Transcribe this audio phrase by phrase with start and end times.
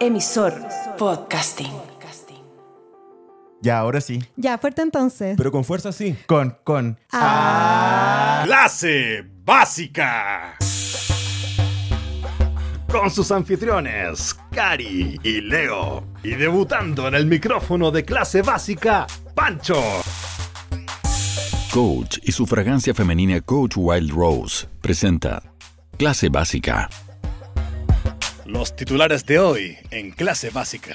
[0.00, 0.52] Emisor
[0.98, 1.72] Podcasting.
[3.62, 4.22] Ya, ahora sí.
[4.36, 5.34] Ya, fuerte entonces.
[5.36, 6.14] Pero con fuerza sí.
[6.26, 6.98] Con, con.
[7.12, 8.42] Ah.
[8.44, 10.56] Clase básica.
[12.92, 16.04] Con sus anfitriones, Cari y Leo.
[16.22, 19.82] Y debutando en el micrófono de clase básica, Pancho.
[21.72, 25.42] Coach y su fragancia femenina Coach Wild Rose presenta
[25.98, 26.88] Clase Básica.
[28.46, 30.94] Los titulares de hoy en clase básica.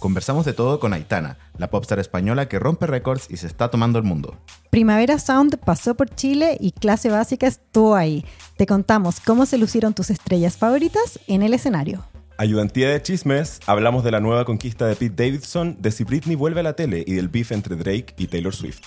[0.00, 4.00] Conversamos de todo con Aitana, la popstar española que rompe récords y se está tomando
[4.00, 4.36] el mundo.
[4.70, 8.24] Primavera Sound pasó por Chile y clase básica estuvo ahí.
[8.56, 12.04] Te contamos cómo se lucieron tus estrellas favoritas en el escenario.
[12.38, 16.58] Ayudantía de chismes, hablamos de la nueva conquista de Pete Davidson, de si Britney vuelve
[16.58, 18.80] a la tele y del beef entre Drake y Taylor Swift.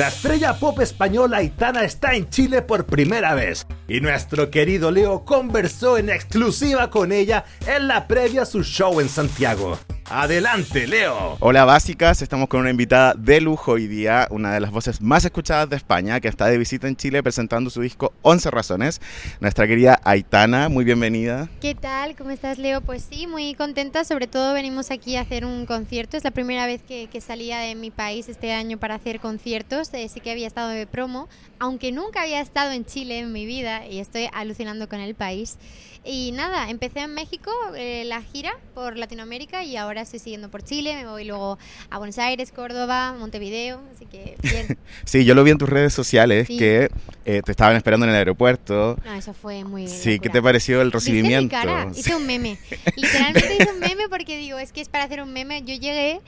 [0.00, 5.26] La estrella pop española Aitana está en Chile por primera vez y nuestro querido Leo
[5.26, 9.78] conversó en exclusiva con ella en la previa a su show en Santiago.
[10.12, 11.36] Adelante, Leo.
[11.38, 15.24] Hola básicas, estamos con una invitada de lujo hoy día, una de las voces más
[15.24, 19.00] escuchadas de España, que está de visita en Chile presentando su disco 11 Razones.
[19.38, 21.48] Nuestra querida Aitana, muy bienvenida.
[21.60, 22.16] ¿Qué tal?
[22.16, 22.80] ¿Cómo estás, Leo?
[22.80, 24.02] Pues sí, muy contenta.
[24.02, 26.16] Sobre todo venimos aquí a hacer un concierto.
[26.16, 29.94] Es la primera vez que, que salía de mi país este año para hacer conciertos.
[29.94, 31.28] Eh, sí que había estado de promo,
[31.60, 35.56] aunque nunca había estado en Chile en mi vida y estoy alucinando con el país.
[36.02, 40.62] Y nada, empecé en México eh, la gira por Latinoamérica y ahora estoy siguiendo por
[40.62, 40.94] Chile.
[40.96, 41.58] Me voy luego
[41.90, 43.82] a Buenos Aires, Córdoba, Montevideo.
[43.94, 44.78] Así que bien.
[45.04, 46.56] Sí, yo lo vi en tus redes sociales Sí.
[46.56, 46.90] que
[47.26, 48.96] eh, te estaban esperando en el aeropuerto.
[49.04, 49.88] No, eso fue muy.
[49.88, 51.52] Sí, ¿qué te pareció el ¿Viste mi recibimiento?
[51.54, 51.90] cara?
[51.94, 52.58] Hice un meme.
[52.96, 55.60] Literalmente hice un meme porque digo, es que es para hacer un meme.
[55.62, 56.20] Yo llegué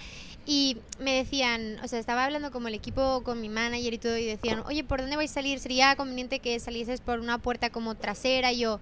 [0.45, 4.19] y me decían, o sea, estaba hablando como el equipo con mi manager y todo
[4.19, 5.61] y decían, oye, ¿por dónde vais a salir?
[5.61, 8.53] Sería conveniente que salieses por una puerta como trasera.
[8.53, 8.81] Y yo,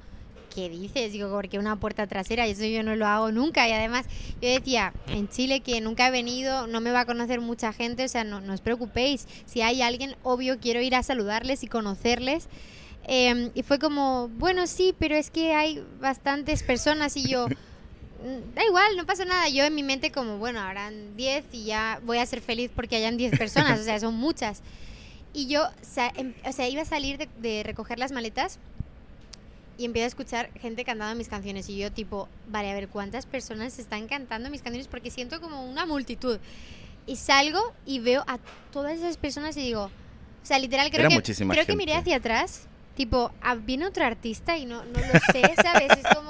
[0.55, 1.13] ¿qué dices?
[1.13, 3.69] Digo, porque una puerta trasera, eso yo no lo hago nunca.
[3.69, 4.07] Y además,
[4.43, 8.05] yo decía, en Chile que nunca he venido, no me va a conocer mucha gente,
[8.05, 9.27] o sea, no, no os preocupéis.
[9.47, 12.49] Si hay alguien, obvio, quiero ir a saludarles y conocerles.
[13.07, 18.55] Eh, y fue como, bueno, sí, pero es que hay bastantes personas y yo, "Mm,
[18.55, 19.49] da igual, no pasa nada.
[19.49, 22.97] Yo en mi mente como, bueno, habrán 10 y ya voy a ser feliz porque
[22.97, 24.63] hayan 10 personas, o sea, son muchas.
[25.33, 25.63] Y yo,
[26.17, 28.59] em- o sea, iba a salir de, de recoger las maletas
[29.81, 33.25] y empiezo a escuchar gente cantando mis canciones y yo tipo, vale, a ver cuántas
[33.25, 36.39] personas están cantando mis canciones porque siento como una multitud.
[37.07, 38.39] Y salgo y veo a
[38.73, 42.17] todas esas personas y digo, o sea, literal creo Era que creo que miré hacia
[42.17, 45.93] atrás, tipo, ah, viene otro artista y no no lo sé, ¿sabes?
[45.93, 46.30] Es como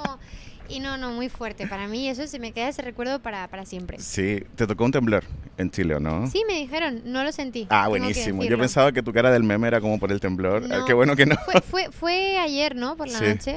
[0.71, 3.65] y no, no, muy fuerte para mí, eso se me queda ese recuerdo para, para
[3.65, 3.97] siempre.
[3.99, 5.23] Sí, te tocó un temblor
[5.57, 6.27] en Chile, ¿o no?
[6.27, 7.67] Sí, me dijeron, no lo sentí.
[7.69, 8.43] Ah, buenísimo.
[8.43, 10.63] Yo pensaba que tu cara del meme era como por el temblor.
[10.71, 10.85] Ah, No.
[10.85, 11.35] Qué bueno que no.
[11.45, 12.95] Fue, fue, fue ayer, ¿no?
[12.97, 13.25] Por la Sí.
[13.25, 13.55] noche.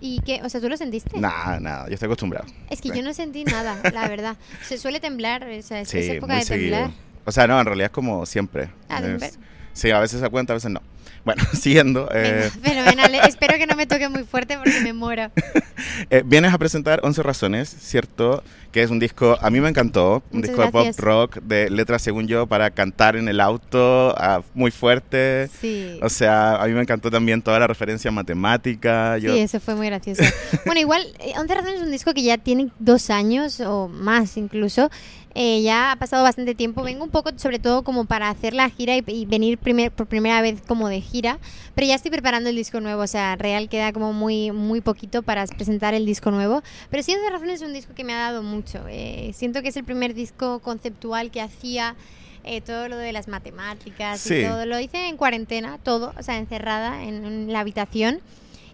[0.00, 0.40] ¿Y qué?
[0.44, 1.18] O sea, ¿tú lo sentiste?
[1.18, 2.46] Nada, nada, yo estoy acostumbrado.
[2.70, 4.36] Es que yo no sentí nada, la verdad.
[4.62, 6.80] Se suele temblar, o sea, es, Sí, época muy de temblar.
[6.84, 6.94] seguido.
[7.24, 8.70] O sea, no, en realidad es como siempre.
[8.88, 9.30] Ah, Es- siempre.
[9.72, 10.80] sí, a veces se cuenta, a veces no.
[11.28, 12.08] Bueno, siguiendo.
[12.14, 13.20] eh, eh.
[13.28, 15.30] Espero que no me toque muy fuerte porque me muero.
[16.10, 18.42] eh, vienes a presentar 11 Razones, ¿cierto?
[18.72, 21.68] Que es un disco, a mí me encantó, un Muchas disco de pop rock, de
[21.68, 25.50] letras, según yo, para cantar en el auto, ah, muy fuerte.
[25.60, 25.98] Sí.
[26.00, 29.18] O sea, a mí me encantó también toda la referencia matemática.
[29.18, 30.22] Yo, Sí, eso fue muy gracioso.
[30.64, 34.38] Bueno, igual, eh, 11 razones es un disco que ya tiene dos años o más
[34.38, 34.90] incluso.
[35.34, 36.82] Eh, ya ha pasado bastante tiempo.
[36.82, 40.06] Vengo un poco, sobre todo, como para hacer la gira y, y venir primer, por
[40.06, 41.38] primera vez como de gira.
[41.74, 43.02] Pero ya estoy preparando el disco nuevo.
[43.02, 46.62] O sea, real queda como muy, muy poquito para presentar el disco nuevo.
[46.90, 48.80] Pero sí, 11 razones es un disco que me ha dado mucho.
[48.88, 51.94] Eh, siento que es el primer disco conceptual que hacía.
[52.44, 54.36] eh, todo lo de las matemáticas Sí.
[54.36, 58.20] y todo lo hice en cuarentena, todo, o sea, encerrada en- en la habitación.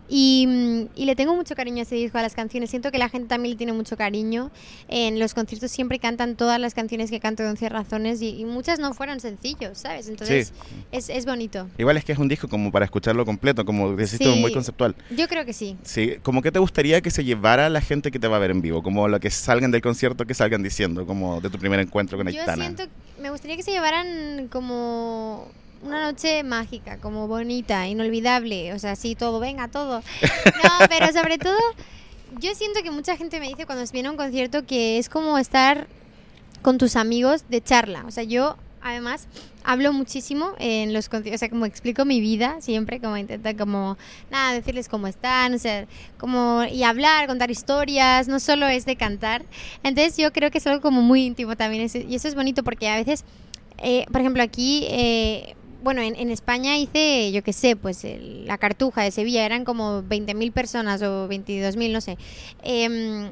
[0.08, 2.70] Y, mm, y le tengo mucho cariño a ese disco, a las canciones.
[2.70, 4.50] Siento que la gente también le tiene mucho cariño.
[4.88, 8.44] En los conciertos siempre cantan todas las canciones que canto de 11 razones y, y
[8.44, 10.08] muchas no fueron sencillos, ¿sabes?
[10.08, 10.52] Entonces
[10.92, 11.68] es, es bonito.
[11.78, 14.28] Igual es que es un disco como para escucharlo completo, como decís Sí.
[14.40, 14.94] muy conceptual.
[15.10, 15.76] Yo creo que sí.
[15.82, 18.50] Sí, como que te gustaría que se llevara la gente que te va a ver
[18.50, 21.80] en vivo, como lo que salgan del concierto, que salgan diciendo, como de tu primer
[21.80, 22.64] encuentro con Yo Aitana.
[22.64, 22.84] siento,
[23.20, 25.48] me gustaría que se llevaran como
[25.84, 30.02] una noche mágica, como bonita, inolvidable, o sea, sí, todo, venga, todo.
[30.64, 31.58] No, pero sobre todo,
[32.40, 35.38] yo siento que mucha gente me dice cuando viene a un concierto que es como
[35.38, 35.86] estar
[36.62, 38.04] con tus amigos de charla.
[38.06, 39.28] O sea, yo además
[39.62, 43.96] hablo muchísimo en los conciertos, o sea, como explico mi vida siempre, como intento como,
[44.30, 45.86] nada, decirles cómo están, o sea,
[46.18, 49.44] como, y hablar, contar historias, no solo es de cantar.
[49.82, 52.88] Entonces yo creo que es algo como muy íntimo también, y eso es bonito porque
[52.88, 53.24] a veces,
[53.78, 54.86] eh, por ejemplo, aquí...
[54.88, 59.44] eh, bueno, en, en España hice, yo qué sé, pues el- la Cartuja de Sevilla,
[59.46, 62.16] eran como 20.000 personas o 22.000, no sé.
[62.62, 63.30] Em,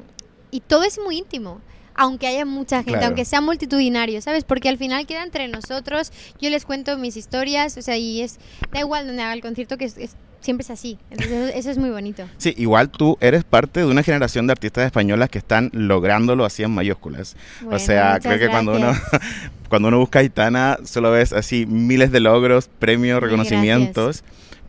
[0.51, 1.59] y todo es muy íntimo.
[1.95, 3.05] Aunque haya mucha gente, Claro.
[3.07, 4.43] aunque sea multitudinario, ¿sabes?
[4.45, 6.11] Porque al final queda entre nosotros,
[6.41, 8.39] yo les cuento mis historias, o sea, y es,
[8.71, 10.99] da igual donde haga el concierto, que es, es- siempre es así.
[11.09, 12.25] Entonces, eso, eso es muy bonito.
[12.37, 16.63] Sí, igual tú eres parte de una generación de artistas españolas que están lográndolo así
[16.63, 17.35] en mayúsculas.
[17.61, 18.91] Bueno, o sea, creo que cuando uno,
[19.69, 24.23] cuando uno busca a Aitana, solo ves así miles de logros, premios, reconocimientos.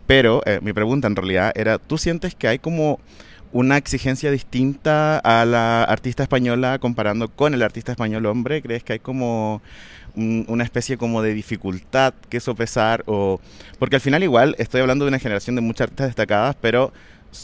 [0.07, 3.01] Pero eh, mi pregunta en realidad era, ¿tú sientes que hay como
[3.53, 8.61] una exigencia distinta a la artista española comparando con el artista español hombre?
[8.63, 9.63] ¿Crees que hay como
[10.17, 13.03] un- una especie como de dificultad que sopesar?
[13.07, 13.41] O,
[13.79, 16.93] porque al final igual estoy hablando de una generación de muchas artistas destacadas, pero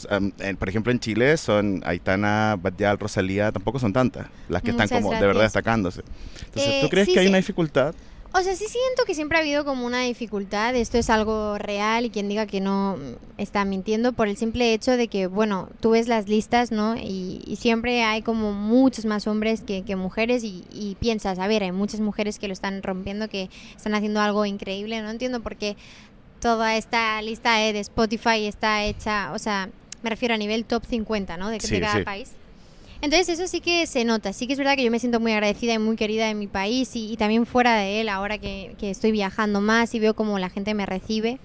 [0.09, 4.71] um, en- por ejemplo en Chile son Aitana, Badial, Rosalía, tampoco son tantas las que
[4.71, 6.01] están Muchas como de verdad destacándose.
[6.45, 7.29] Entonces, Eh, ¿tú crees sí, que hay sí.
[7.29, 7.93] una dificultad?
[8.33, 12.05] O sea, sí siento que siempre ha habido como una dificultad, esto es algo real
[12.05, 15.67] y quien diga que no mm, está mintiendo por el simple hecho de que, bueno,
[15.81, 16.95] tú ves las listas, ¿no?
[16.95, 21.47] Y, y siempre hay como muchos más hombres que, que mujeres y, y piensas, a
[21.47, 25.41] ver, hay muchas mujeres que lo están rompiendo, que están haciendo algo increíble, no entiendo
[25.41, 25.75] por qué
[26.39, 29.69] toda esta lista de Spotify está hecha, o sea,
[30.03, 31.49] me refiero a nivel top 50, ¿no?
[31.49, 32.03] De, de Sí, cada sí.
[32.05, 32.31] país.
[33.01, 35.31] Entonces eso sí que se nota, sí que es verdad que yo me siento muy
[35.31, 38.91] agradecida y muy querida en mi país y, también fuera de él ahora que, que
[38.91, 41.39] estoy viajando más y veo cómo la gente me recibe.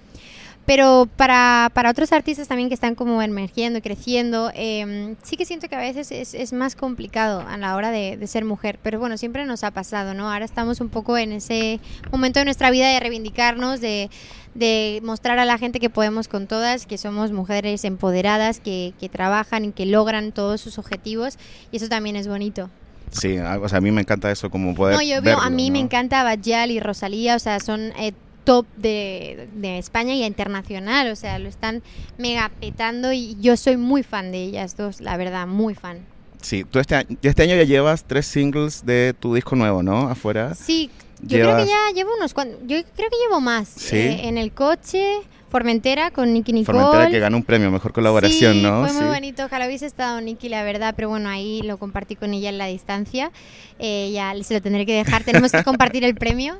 [0.67, 5.69] Pero para, para otros artistas también que están como emergiendo creciendo, eh, sí que siento
[5.69, 8.79] que a veces es, es más complicado a la hora de, de ser mujer.
[8.83, 10.31] Pero bueno, siempre nos ha pasado, ¿no?
[10.33, 11.79] Ahora estamos un poco en ese
[12.11, 14.11] momento de nuestra vida de reivindicarnos, de,
[14.55, 19.09] de mostrar a la gente que podemos con todas, que somos mujeres empoderadas, que, que
[19.09, 21.39] trabajan y que logran todos sus objetivos.
[21.71, 22.71] Y eso también es bonito.
[23.13, 25.49] Sí, a- o sea, a mí me encanta eso como poder No, yo veo, a
[25.49, 28.13] mí me encanta Bajal y Rosalía, o sea, son eh,
[28.47, 31.83] top de, de España y internacional, o sea, lo están
[32.17, 35.99] mega petando y yo soy muy fan de ellas dos, la verdad, muy fan.
[36.41, 40.09] Sí, tú este año, este año ya llevas tres singles de tu disco nuevo, ¿no?
[40.09, 40.55] Afuera.
[40.55, 40.91] Sí,
[41.21, 43.69] yo creo que ya llevo unos cuantos, yo creo que llevo más.
[43.69, 43.97] ¿Sí?
[43.97, 46.79] Eh, en el coche, Formentera con Nicky Nicole.
[46.81, 48.81] Formentera que ganó un premio, mejor colaboración, sí, ¿no?
[48.85, 49.09] fue muy Sí.
[49.09, 49.45] bonito.
[49.45, 52.67] Ojalá hubiese estado Nicky, la verdad, pero bueno, ahí lo compartí con ella en la
[52.67, 53.31] distancia.
[53.79, 55.23] Eh, ya se lo tendré que dejar.
[55.25, 56.59] Tenemos que compartir el premio.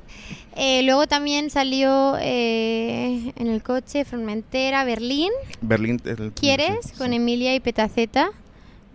[0.57, 5.31] Eh, luego también salió eh, en el coche Formentera, Berlín.
[5.61, 6.01] Berlín.
[6.05, 6.87] el- ¿Quieres?
[6.87, 7.13] sí, Con.
[7.13, 8.31] Emilia y Petaceta.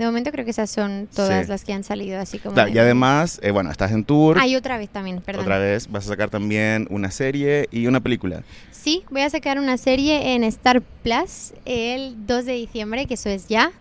[0.02, 1.52] De momento creo que esas son todas Sí.
[1.52, 2.56] las que han salido así como.
[2.56, 4.40] Claro, y además, eh, bueno, estás en tour.
[4.40, 5.44] Hay otra vez también, perdón.
[5.44, 8.42] Otra vez vas a sacar también una serie y una película.
[8.72, 13.30] Sí, voy a sacar una serie en Star Plus el 2 de diciembre, que eso
[13.30, 13.72] es ya.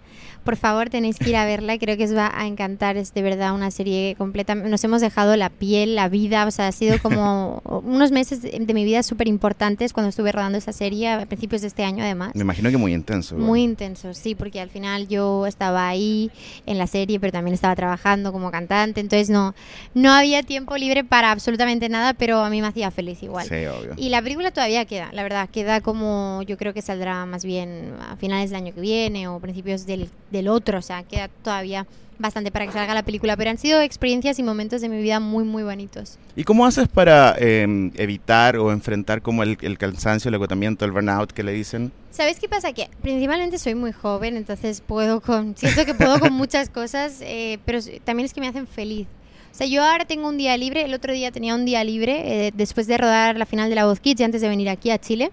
[0.44, 3.22] Por favor, tenéis que ir a verla, creo que os va a encantar, es de
[3.22, 4.54] verdad una serie completa.
[4.54, 8.50] Nos hemos dejado la piel, la vida, o sea, ha sido como unos meses de,
[8.58, 12.02] de mi vida súper importantes cuando estuve rodando esa serie, a principios de este año
[12.04, 12.34] además.
[12.34, 13.36] Me imagino que muy intenso.
[13.36, 16.30] Muy intenso, sí, porque al final yo estaba ahí
[16.66, 19.54] en la serie, pero también estaba trabajando como cantante, entonces no,
[19.94, 23.46] no había tiempo libre para absolutamente nada, pero a mí me hacía feliz igual.
[23.46, 23.94] Sí, obvio.
[23.96, 27.94] Y la película todavía queda, la verdad, queda como yo creo que saldrá más bien
[28.00, 31.86] a finales del año que viene o principios del, del otro, o sea, queda todavía
[32.20, 35.20] bastante para que salga la película, pero han sido experiencias y momentos de mi vida
[35.20, 36.18] muy, muy bonitos.
[36.36, 40.92] ¿Y cómo haces para eh, evitar o enfrentar como el, el cansancio, el agotamiento, el
[40.92, 41.92] burnout que le dicen?
[42.10, 42.72] ¿Sabes qué pasa?
[42.72, 47.58] Que principalmente soy muy joven, entonces puedo con, siento que puedo con muchas cosas, eh,
[47.64, 49.06] pero también es que me hacen feliz.
[49.50, 52.46] O sea, yo ahora tengo un día libre, el otro día tenía un día libre,
[52.46, 54.90] eh, después de rodar la final de la Voz Kids y antes de venir aquí
[54.90, 55.32] a Chile,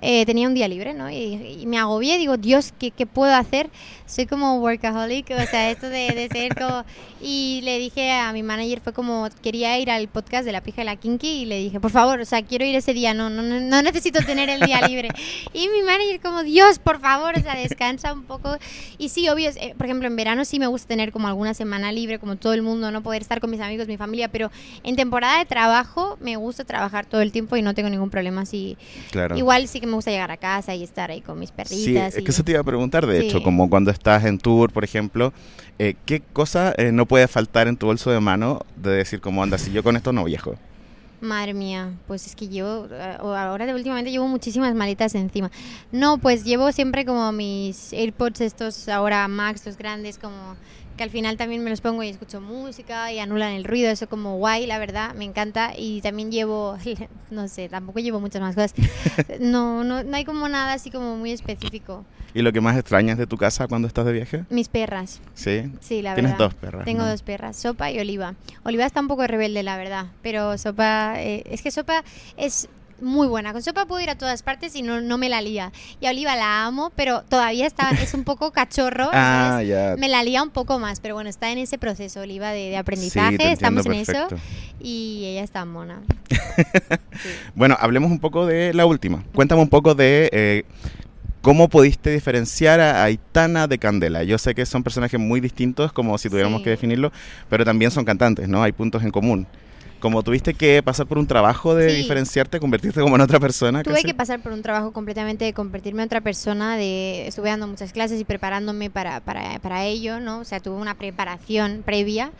[0.00, 1.10] eh, tenía un día libre, ¿no?
[1.10, 3.70] Y, y me agobié, digo, Dios, ¿qué, ¿qué puedo hacer?
[4.06, 6.84] Soy como workaholic, o sea, esto de, de ser como...
[7.18, 10.82] Y le dije a mi manager, fue como, quería ir al podcast de La Pija
[10.82, 13.30] de la Kinky y le dije, por favor, o sea, quiero ir ese día, no,
[13.30, 15.08] no, no, necesito tener el día libre.
[15.54, 18.58] Y mi manager como, Dios, por favor, o sea, descansa un poco.
[18.98, 21.90] Y sí, obvio, eh, por ejemplo, en verano sí me gusta tener como alguna semana
[21.90, 24.50] libre, como todo el mundo, no poder estar con mis amigos, mi familia, pero
[24.84, 28.42] en temporada de trabajo me gusta trabajar todo el tiempo y no tengo ningún problema
[28.42, 28.76] así.
[29.10, 29.36] Claro.
[29.36, 32.14] Igual sí que me gusta llegar a casa y estar ahí con mis Sí, perritas.
[32.14, 33.26] es y- que eso te iba a preguntar, de Sí.
[33.26, 35.32] hecho, como cuando estás en tour, por ejemplo,
[35.78, 39.42] eh, ¿qué cosa eh, no puede faltar en tu bolso de mano de decir como
[39.42, 40.56] anda, si yo con esto no viajo?
[41.20, 45.50] Madre mía, pues es que llevo, eh, ahora de últimamente llevo muchísimas maletas encima.
[45.90, 50.56] No, pues llevo siempre como mis AirPods estos ahora Max, los grandes, como
[50.96, 54.08] que al final también me los pongo y escucho música y anulan el ruido, eso
[54.08, 55.72] como guay, la verdad, me encanta.
[55.76, 56.76] Y también llevo,
[57.30, 58.74] no sé, tampoco llevo muchas más cosas.
[59.40, 62.04] No, no, no hay como nada así como muy específico.
[62.34, 64.44] ¿Y lo que más extrañas de tu casa cuando estás de viaje?
[64.50, 65.70] Mis perras, Sí.
[65.80, 66.46] sí, la Tienes verdad.
[66.46, 66.84] dos perras.
[66.84, 67.08] Tengo ¿no?
[67.08, 68.34] dos perras, Sopa y Oliva.
[68.64, 72.04] Oliva está un poco rebelde, la verdad, pero Sopa, eh, es que Sopa
[72.36, 72.68] es
[73.00, 73.52] muy buena.
[73.52, 75.72] Con sopa puedo ir a todas partes y no, no me la lía.
[76.00, 79.10] Y a Oliva la amo, pero todavía está, es un poco cachorro.
[79.12, 79.94] Ah, ya.
[79.98, 82.76] Me la lía un poco más, pero bueno, está en ese proceso, Oliva, de, de
[82.76, 83.52] aprendizaje.
[83.52, 84.28] Estamos en eso.
[84.80, 86.00] Y ella está mona.
[87.22, 87.28] Sí.
[87.54, 89.24] Bueno, hablemos un poco de la última.
[89.34, 90.64] Cuéntame un poco de eh,
[91.40, 94.22] cómo pudiste diferenciar a Aitana de Candela.
[94.24, 96.64] Yo sé que son personajes muy distintos, como si tuviéramos Sí.
[96.64, 97.12] que definirlo,
[97.48, 98.62] pero también son cantantes, ¿no?
[98.62, 99.46] Hay puntos en común.
[100.00, 101.96] Como tuviste que pasar por un trabajo de Sí.
[101.96, 103.82] diferenciarte, convertirte como en otra persona.
[103.82, 104.06] Tuve casi?
[104.06, 107.92] que pasar por un trabajo completamente de convertirme en otra persona, de estuve dando muchas
[107.92, 110.40] clases y preparándome para, para, para ello, ¿no?
[110.40, 112.30] O sea, tuve una preparación previa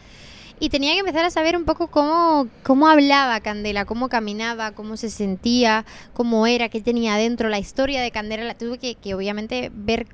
[0.60, 4.96] y tenía que empezar a saber un poco cómo, cómo hablaba Candela, cómo caminaba, cómo
[4.96, 5.84] se sentía,
[6.14, 10.06] cómo era, qué tenía adentro, la historia de Candela, la tuve que, que obviamente ver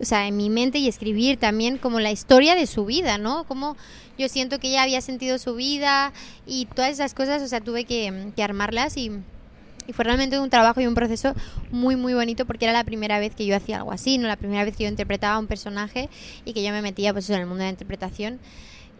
[0.00, 3.44] o sea, en mi mente y escribir también como la historia de su vida, ¿no?
[3.44, 3.76] Como
[4.18, 6.12] yo siento que ella había sentido su vida
[6.46, 9.10] y todas esas cosas, o sea, tuve que, que armarlas y,
[9.86, 11.34] y fue realmente un trabajo y un proceso
[11.70, 14.28] muy, muy bonito porque era la primera vez que yo hacía algo así, ¿no?
[14.28, 16.08] La primera vez que yo interpretaba a un personaje
[16.44, 18.40] y que yo me metía, pues, en el mundo de la interpretación.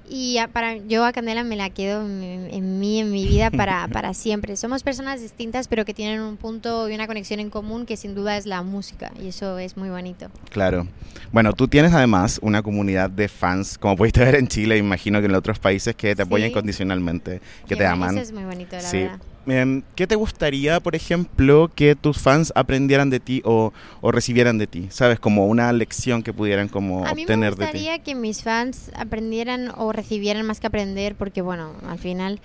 [0.08, 3.50] Y a- para yo a Candela me la quedo en, en mí, en mi vida
[3.50, 4.56] para, para siempre.
[4.56, 8.14] Somos personas distintas, pero que tienen un punto y una conexión en común que sin
[8.14, 9.12] duda es la música.
[9.22, 10.26] Y eso es muy bonito.
[10.50, 10.86] Claro.
[11.32, 15.26] Bueno, tú tienes además una comunidad de fans, como pudiste ver en Chile, imagino que
[15.26, 16.50] en otros países que te apoyan Sí.
[16.52, 18.10] incondicionalmente, que te aman.
[18.16, 18.98] Eso es muy bonito, la Sí.
[18.98, 19.18] verdad.
[19.46, 24.58] Em, ¿Qué te gustaría, por ejemplo, que tus fans aprendieran de ti o, o recibieran
[24.58, 24.86] de ti?
[24.90, 25.20] ¿Sabes?
[25.20, 27.72] Como una lección que pudieran como A mí me obtener de ti.
[27.72, 32.40] gustaría que mis fans aprendieran o recibieran más que aprender, porque bueno, al final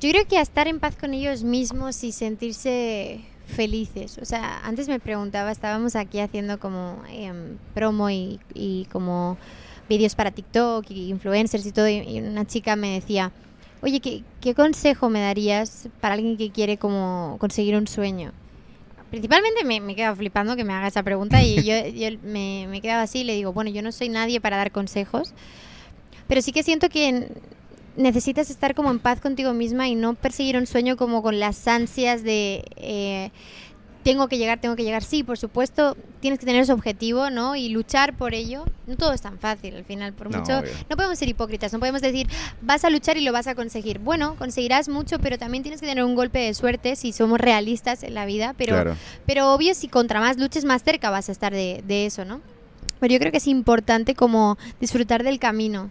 [0.00, 4.18] yo creo que a estar en paz con ellos mismos y sentirse felices.
[4.18, 9.36] O sea, antes me preguntaba, estábamos aquí haciendo como em, promo y, y como
[9.88, 13.32] vídeos para TikTok y influencers y todo, y una chica me decía,
[13.82, 18.32] oye, ¿qué, ¿qué consejo me darías para alguien que quiere como conseguir un sueño?
[19.10, 22.80] Principalmente me, me quedo flipando que me haga esa pregunta y yo, yo me, me
[22.80, 25.34] quedaba así y le digo, bueno, yo no soy nadie para dar consejos,
[26.28, 27.28] pero sí que siento que
[27.96, 31.66] necesitas estar como en paz contigo misma y no perseguir un sueño como con las
[31.66, 33.30] ansias de eh,
[34.02, 35.02] tengo que llegar, tengo que llegar.
[35.02, 37.56] Sí, por supuesto, tienes que tener ese objetivo, ¿no?
[37.56, 38.64] Y luchar por ello.
[38.86, 40.58] No todo es tan fácil al final, por No, mucho.
[40.58, 40.70] obvio.
[40.88, 42.26] No podemos ser hipócritas, no podemos decir,
[42.62, 43.98] vas a luchar y lo vas a conseguir.
[43.98, 48.02] Bueno, conseguirás mucho, pero también tienes que tener un golpe de suerte si somos realistas
[48.02, 48.96] en la vida, pero Claro.
[49.26, 52.40] pero obvio, si contra más luches, más cerca vas a estar de, de eso, ¿no?
[53.00, 55.90] Pero yo creo que es importante como disfrutar del camino.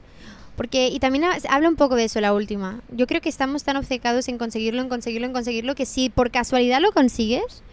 [0.56, 2.82] Porque, y también ha- habla un poco de eso la última.
[2.92, 6.32] Yo creo que estamos tan obcecados en conseguirlo, en conseguirlo, en conseguirlo, que si por
[6.32, 7.64] casualidad lo consigues,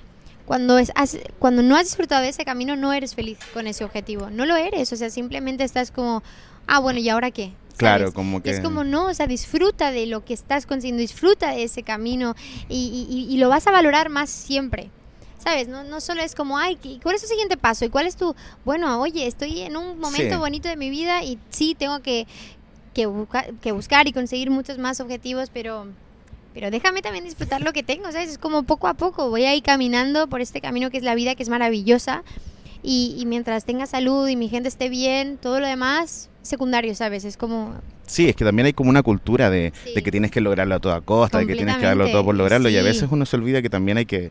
[0.46, 3.84] cuando, es, has- cuando no has disfrutado de ese camino, no eres feliz con ese
[3.84, 4.30] objetivo.
[4.30, 4.92] No lo eres.
[4.92, 6.22] O sea, simplemente estás como,
[6.66, 7.52] ah, bueno, ¿y ahora qué?
[7.76, 8.14] Claro, ¿Sabes?
[8.14, 8.50] como Y que...
[8.50, 12.34] es como, no, o sea, disfruta de lo que estás consiguiendo, disfruta de ese camino
[12.70, 14.88] y, y- y lo vas a valorar más siempre.
[15.38, 15.68] ¿Sabes?
[15.68, 17.84] No, no solo es como, ay, ¿qué- ¿cuál es tu siguiente paso?
[17.84, 18.34] ¿Y cuál es tu,
[18.64, 20.40] bueno, oye, estoy en un momento Sí.
[20.40, 22.26] bonito de mi vida y sí tengo que,
[22.94, 25.86] que, busca- que buscar y conseguir muchos más objetivos, pero,
[26.56, 28.30] pero déjame también disfrutar lo que tengo, ¿sabes?
[28.30, 31.14] Es como poco a poco, voy a ir caminando por este camino que es la
[31.14, 32.24] vida, que es maravillosa.
[32.88, 37.24] Y, y mientras tenga salud y mi gente esté bien, todo lo demás, secundario, ¿sabes?
[37.24, 37.74] Es como,
[38.06, 39.92] Sí, es que también hay como una cultura de, Sí.
[39.92, 42.36] de que tienes que lograrlo a toda costa, de que tienes que darlo todo por
[42.36, 44.30] lograrlo y a veces uno se olvida que también hay que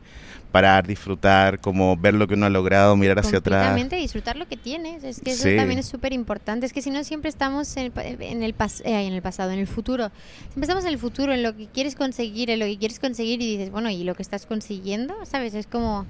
[0.54, 3.58] parar, disfrutar, como ver lo que uno ha logrado, mirar hacia atrás.
[3.60, 5.04] completamente disfrutar lo que tienes.
[5.04, 5.58] Es que eso Sí.
[5.58, 6.66] también es súper importante.
[6.66, 9.52] Es que si no, siempre estamos en el, en, el pas- eh, en el pasado,
[9.52, 10.10] en el futuro.
[10.44, 13.42] Siempre estamos en el futuro, en lo que quieres conseguir, en lo que quieres conseguir
[13.42, 15.14] y dices, bueno, ¿y lo que estás consiguiendo?
[15.26, 15.54] ¿Sabes?
[15.56, 16.06] Es como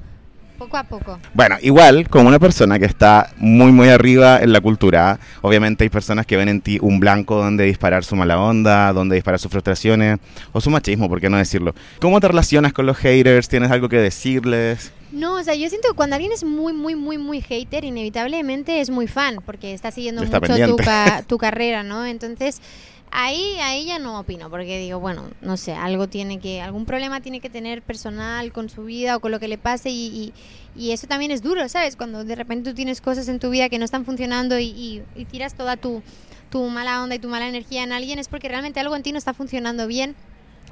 [0.55, 1.19] poco a poco.
[1.33, 5.89] Bueno, igual, como una persona que está muy, muy arriba en la cultura, obviamente hay
[5.89, 9.51] personas que ven en ti un blanco donde disparar su mala onda, donde disparar sus
[9.51, 10.19] frustraciones
[10.51, 11.75] o su machismo, ¿por qué no decirlo?
[11.99, 13.47] ¿Cómo te relacionas con los haters?
[13.49, 14.91] ¿Tienes algo que decirles?
[15.11, 18.81] No, o sea, yo siento que cuando alguien es muy, muy, muy, muy hater, inevitablemente
[18.81, 22.05] es muy fan, porque está siguiendo Está mucho tu, ca- tu carrera, ¿no?
[22.05, 22.59] Entonces,
[23.15, 27.21] ahí, ahí ya no opino, porque digo, bueno, no sé, algo tiene que, algún problema
[27.21, 30.33] tiene que tener personal con su vida o con lo que le pase y, y-
[30.75, 31.95] y eso también es duro, ¿sabes?
[31.95, 35.25] Cuando de repente tú tienes cosas en tu vida que no están funcionando y, y-
[35.25, 36.03] tiras toda tu,
[36.49, 39.11] tu mala onda y tu mala energía en alguien, es porque realmente algo en ti
[39.11, 40.15] no está funcionando bien.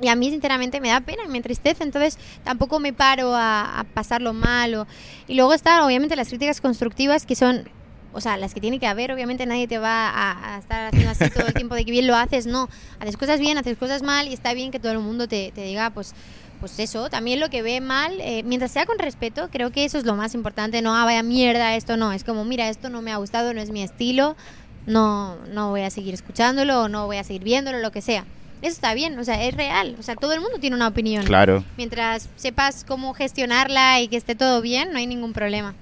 [0.02, 1.84] Y a mí, sinceramente, me da pena y me entristece.
[1.84, 4.88] Entonces, tampoco me paro a, a pasarlo mal.
[5.28, 7.70] Y luego están, obviamente, las críticas constructivas que son,
[8.14, 9.12] o sea, las que tiene que haber.
[9.12, 12.08] Obviamente, nadie te va a, a estar haciendo así todo el tiempo de que bien
[12.08, 12.46] lo haces.
[12.46, 15.52] No, haces cosas bien, haces cosas mal y está bien que todo el mundo te,
[15.54, 16.14] te diga, pues,
[16.60, 19.98] pues eso, también lo que ve mal, eh, mientras sea con respeto, creo que eso
[19.98, 20.82] es lo más importante.
[20.82, 22.14] No, ah, vaya mierda, esto no.
[22.14, 24.38] Es como, mira, esto no me ha gustado, no es mi estilo.
[24.86, 28.26] No, no voy a seguir escuchándolo no voy a seguir viéndolo, lo que sea.
[28.62, 29.98] Eso está bien, o sea, es real.
[30.00, 31.26] O sea, todo el mundo tiene una opinión.
[31.26, 31.66] Claro.
[31.76, 35.76] Mientras sepas cómo gestionarla y que esté todo bien, no hay ningún problema.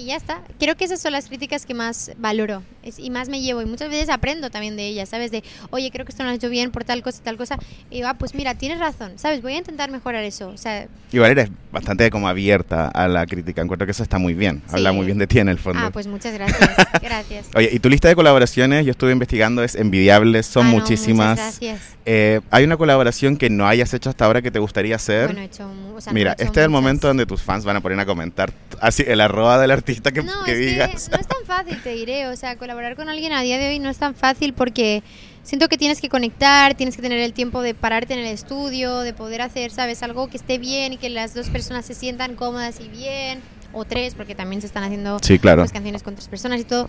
[0.00, 0.40] Y ya está.
[0.58, 3.60] Creo que esas son las críticas que más valoro es- y más me llevo.
[3.60, 5.30] Y muchas veces aprendo también de ellas, ¿sabes?
[5.30, 7.36] De, oye, creo que esto no lo has hecho bien por tal cosa y tal
[7.36, 7.58] cosa.
[7.90, 9.42] Y digo, ah, pues mira, tienes razón, ¿sabes?
[9.42, 10.48] Voy a intentar mejorar eso.
[10.48, 13.60] O sea, Igual eres bastante como abierta a la crítica.
[13.62, 14.62] Encuentro que eso está muy bien.
[14.70, 14.96] Habla Sí.
[14.96, 15.80] muy bien de ti en el fondo.
[15.84, 16.60] ah, pues muchas gracias.
[17.02, 17.46] Gracias.
[17.56, 21.30] Oye, y tu lista de colaboraciones, yo estuve investigando, es envidiable, son Ah, no, muchísimas.
[21.38, 21.80] muchas gracias.
[22.06, 25.26] Eh, ¿Hay una colaboración que no hayas hecho hasta ahora que te gustaría hacer?
[25.26, 26.82] Bueno, he hecho, o sea, Mira, he hecho este es el muchas.
[26.82, 30.22] momento donde tus fans van a poner a comentar así el arroba del artista que,
[30.22, 31.08] No, que es digas.
[31.08, 32.28] que no es tan fácil, te diré.
[32.28, 35.02] O sea, colaborar con alguien a día de hoy no es tan fácil porque
[35.42, 39.00] siento que tienes que conectar, tienes que tener el tiempo de pararte en el estudio,
[39.00, 40.02] de poder hacer, ¿sabes?
[40.02, 43.40] Algo que esté bien y que las dos personas se sientan cómodas y bien.
[43.72, 45.62] O tres, porque también se están haciendo Sí, claro.
[45.62, 46.88] pues, canciones con tres personas y todo.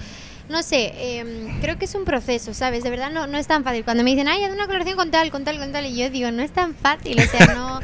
[0.49, 2.83] No sé, em, creo que es un proceso, ¿sabes?
[2.83, 3.83] De verdad no, no es tan fácil.
[3.83, 6.09] Cuando me dicen, ay, haz una colaboración con tal, con tal, con tal, y yo
[6.09, 7.19] digo, no es tan fácil.
[7.19, 7.79] O sea, no,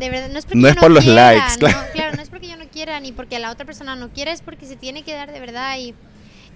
[0.00, 1.78] de verdad, no es porque No yo es por los quiera, likes, no, claro.
[1.92, 4.42] claro, no es porque yo no quiera ni porque la otra persona no quiera, es
[4.42, 5.94] porque se tiene que dar de verdad y,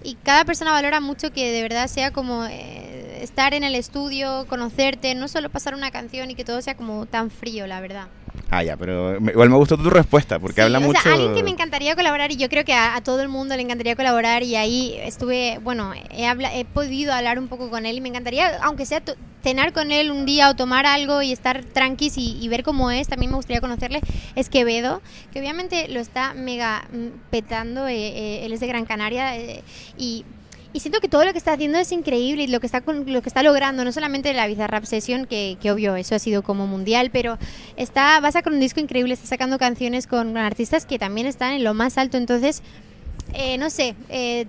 [0.03, 4.45] y cada persona valora mucho que de verdad sea como eh, estar en el estudio,
[4.49, 8.07] conocerte, no solo pasar una canción y que todo sea como tan frío, la verdad.
[8.49, 11.01] Ah, ya, pero igual me gustó tu respuesta porque Sí, habla o mucho.
[11.01, 13.55] sea, alguien que me encantaría colaborar y yo creo que a, a todo el mundo
[13.55, 17.85] le encantaría colaborar y ahí estuve, bueno, he, habla- he podido hablar un poco con
[17.85, 19.01] él y me encantaría, aunque sea
[19.43, 22.89] cenar con él un día o tomar algo y estar tranquis y, y ver cómo
[22.91, 24.01] es, también me gustaría conocerle,
[24.35, 25.01] es Quevedo,
[25.31, 29.63] que obviamente lo está mega mm, petando, eh, eh, él es de Gran Canaria eh,
[29.97, 30.25] y...
[30.75, 33.11] Y siento que todo lo que está haciendo es increíble y lo que está con-
[33.11, 36.43] lo que está logrando, no solamente la Bizarrap Session, que, que obvio eso ha sido
[36.43, 37.37] como mundial, pero
[37.77, 41.27] está va a sacar un disco increíble, está sacando canciones con, con artistas que también
[41.27, 42.61] están en lo más alto, entonces
[43.33, 44.47] eh, no sé, eh,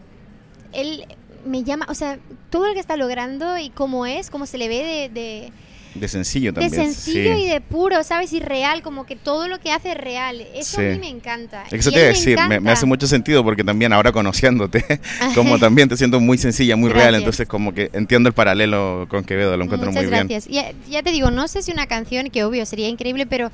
[0.73, 1.07] él
[1.45, 2.19] me llama, o sea,
[2.51, 5.53] todo lo que está logrando y cómo es, cómo se le ve de, de,
[6.01, 6.93] De sencillo de también.
[6.95, 7.43] sencillo sí.
[7.45, 8.33] y de puro, ¿sabes?
[8.33, 10.41] Y real, como que todo lo que hace es real.
[10.55, 10.87] Eso Sí.
[10.87, 11.65] a mí me encanta.
[11.71, 14.85] Eso te iba a decir, me, hace mucho sentido porque también ahora conociéndote,
[15.35, 17.21] como también te siento muy sencilla, muy real, Gracias.
[17.23, 20.29] entonces como que entiendo el paralelo con Quevedo, lo encuentro Muchas muy bien.
[20.29, 20.53] gracias.
[20.53, 23.51] Ya, ya te digo, no sé si una canción, que obvio sería increíble, pero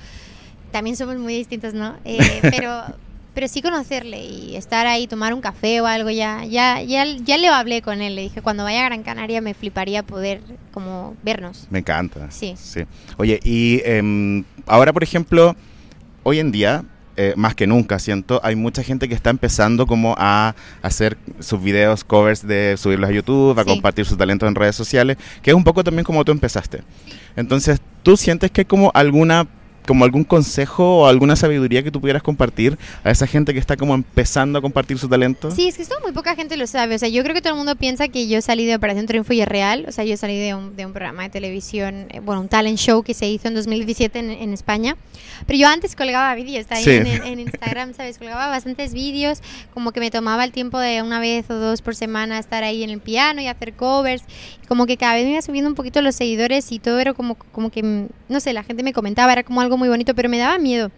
[0.70, 1.96] también somos muy distintos, ¿no?
[2.04, 2.82] Eh, pero,
[3.34, 7.38] pero sí conocerle y estar ahí, tomar un café o algo, ya, ya, ya, ya
[7.38, 8.14] le hablé con él.
[8.14, 10.40] Le dije, cuando vaya a Gran Canaria me fliparía poder
[10.72, 11.66] como vernos.
[11.70, 12.30] Me encanta.
[12.30, 12.54] Sí.
[13.16, 15.56] Oye, y em, ahora, por ejemplo,
[16.22, 16.84] hoy en día,
[17.16, 21.62] eh, más que nunca, siento, hay mucha gente que está empezando como a hacer sus
[21.62, 23.68] videos, covers de subirlos a YouTube, a Sí.
[23.70, 26.82] compartir sus talentos en redes sociales, que es un poco también como tú empezaste.
[27.36, 29.46] Entonces, ¿tú sientes que hay como alguna
[29.86, 33.76] como algún consejo o alguna sabiduría que tú pudieras compartir a esa gente que está
[33.76, 35.50] como empezando a compartir su talento?
[35.50, 36.94] Sí, es que esto muy poca gente lo sabe.
[36.94, 39.32] O sea, yo creo que todo el mundo piensa que yo salí de Operación Triunfo
[39.32, 39.84] y es real.
[39.88, 42.78] O sea, yo salí de un, de un programa de televisión, eh, bueno, un talent
[42.78, 44.96] show que se hizo en 2017 en, en España.
[45.46, 46.90] Pero yo antes colgaba vídeos ahí Sí.
[46.90, 48.18] en, en Instagram, ¿sabes?
[48.18, 49.40] Colgaba bastantes vídeos,
[49.74, 52.82] como que me tomaba el tiempo de una vez o dos por semana estar ahí
[52.84, 54.22] en el piano y hacer covers.
[54.68, 57.34] Como que cada vez me iba subiendo un poquito los seguidores y todo era como,
[57.34, 60.28] como que, mm, no sé, la gente me comentaba, era como algo muy bonito, pero
[60.28, 60.90] me daba miedo.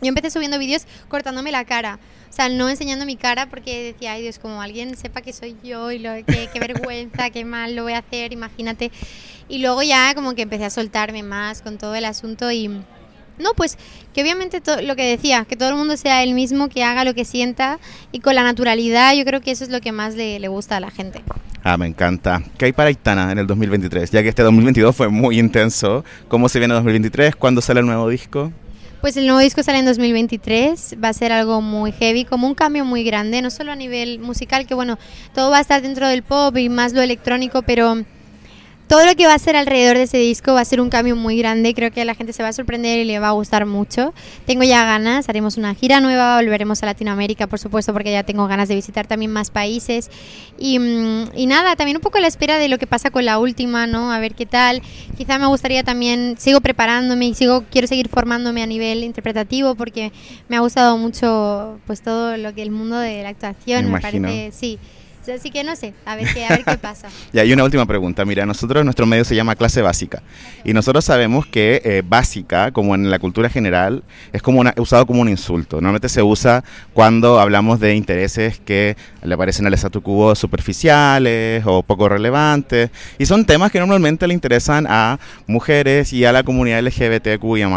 [0.00, 2.00] Yo empecé subiendo vídeos cortándome la cara.
[2.28, 5.54] O sea, no enseñando mi cara porque decía, ay Dios, como alguien sepa que soy
[5.62, 8.90] yo y lo, qué, qué vergüenza, qué mal lo voy a hacer, imagínate.
[9.48, 12.68] Y luego ya como que empecé a soltarme más con todo el asunto y...
[13.38, 13.78] No, pues
[14.12, 17.14] que obviamente lo que decía, que todo el mundo sea el mismo, que haga lo
[17.14, 17.78] que sienta
[18.12, 20.76] y con la naturalidad, yo creo que eso es lo que más le, le gusta
[20.76, 21.22] a la gente.
[21.64, 22.42] Ah, me encanta.
[22.58, 24.10] ¿Qué hay para Aitana en el 2023?
[24.10, 26.04] Ya que este 2022 fue muy intenso.
[26.26, 27.36] ¿Cómo se viene el 2023?
[27.36, 28.50] ¿Cuándo sale el nuevo disco?
[29.00, 32.54] Pues el nuevo disco sale en 2023, va a ser algo muy heavy, como un
[32.54, 34.96] cambio muy grande, no solo a nivel musical, que bueno,
[35.34, 38.04] todo va a estar dentro del pop y más lo electrónico, pero
[38.92, 41.16] todo lo que va a ser alrededor de ese disco va a ser un cambio
[41.16, 43.64] muy grande, creo que la gente se va a sorprender y le va a gustar
[43.64, 44.12] mucho.
[44.44, 48.46] Tengo ya ganas, haremos una gira nueva, volveremos a Latinoamérica, por supuesto, porque ya tengo
[48.48, 50.10] ganas de visitar también más países.
[50.58, 53.24] Y, mm, y nada, también un poco a la espera de lo que pasa con
[53.24, 54.12] la última, ¿no?
[54.12, 54.82] A ver qué tal.
[55.16, 60.12] Quizá me gustaría también, sigo preparándome y sigo, quiero seguir formándome a nivel interpretativo porque
[60.50, 64.00] me ha gustado mucho pues todo lo que el mundo de la actuación, Me me,
[64.02, 64.78] parece, sí.
[65.22, 67.08] O sea, Así que no sé, a ver qué, a ver qué pasa.
[67.32, 68.24] Y hay una última pregunta.
[68.24, 70.20] Mira, nosotros, nuestro medio se llama clase básica.
[70.64, 75.06] Y nosotros sabemos que eh, básica, como en la cultura general, es como una- usado
[75.06, 75.76] como un insulto.
[75.76, 81.82] Normalmente se usa cuando hablamos de intereses que le parecen al statu quo superficiales o
[81.82, 82.90] poco relevantes.
[83.18, 87.68] Y son temas que normalmente le interesan a mujeres y a la comunidad LGBTQIA+.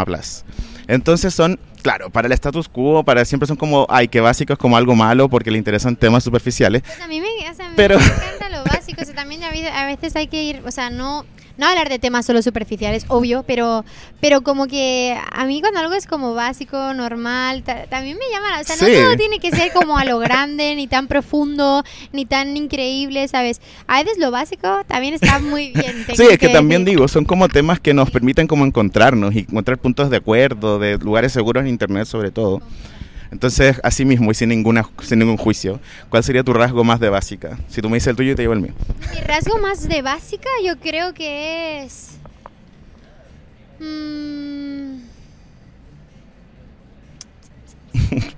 [0.88, 4.60] Entonces son, claro, para el status quo, para siempre son como, ay, que básico es
[4.60, 6.82] como algo malo porque le interesan temas superficiales.
[6.84, 9.42] Pues a mí me, o sea, me- Pero- me encanta lo básico, o sea, también
[9.44, 11.26] a veces hay que ir, o sea, no,
[11.58, 13.86] no hablar de temas solo superficiales, obvio, pero,
[14.20, 18.52] pero como que a mí cuando algo es como básico, normal, ta- también me llama,
[18.56, 18.94] la- o sea, no Sí.
[19.02, 23.62] todo tiene que ser como a lo grande, ni tan profundo, ni tan increíble, ¿sabes?
[23.88, 26.06] A veces lo básico también está muy bien.
[26.16, 26.98] Sí, es que también decir.
[26.98, 30.98] digo, son como temas que nos permiten como encontrarnos y encontrar puntos de acuerdo, de
[30.98, 32.62] lugares seguros en internet sobre todo.
[33.32, 37.10] Entonces, así mismo y sin ninguna sin ningún juicio, ¿cuál sería tu rasgo más de
[37.10, 37.58] básica?
[37.70, 38.74] Si tú me dices el tuyo, yo te llevo el mío.
[39.14, 42.12] Mi rasgo más de básica yo creo que es...
[43.80, 44.96] mm,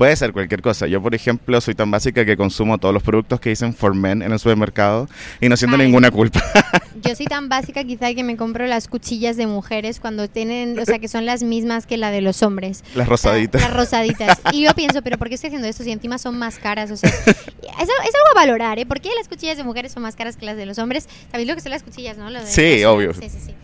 [0.00, 0.86] Puede ser cualquier cosa.
[0.86, 4.22] Yo, por ejemplo, soy tan básica que consumo todos los productos que dicen for men
[4.22, 5.10] en el supermercado
[5.42, 5.84] y no siento Ay.
[5.84, 6.42] ninguna culpa.
[7.02, 10.86] yo soy tan básica quizá que me compro las cuchillas de mujeres cuando tienen, o
[10.86, 12.82] sea, que son las mismas que la de los hombres.
[12.94, 13.60] Las rosaditas.
[13.60, 14.40] Las rosaditas.
[14.52, 16.90] Y yo pienso, pero ¿por qué estoy haciendo esto si encima son más caras?
[16.90, 18.86] O sea, es, es algo a valorar, ¿eh?
[18.86, 21.10] ¿Por qué las cuchillas de mujeres son más caras que las de los hombres?
[21.30, 22.30] Sabéis lo que son las cuchillas, ¿no?
[22.30, 23.12] Lo de Sí, obvio.
[23.12, 23.54] Sí, sí, sí.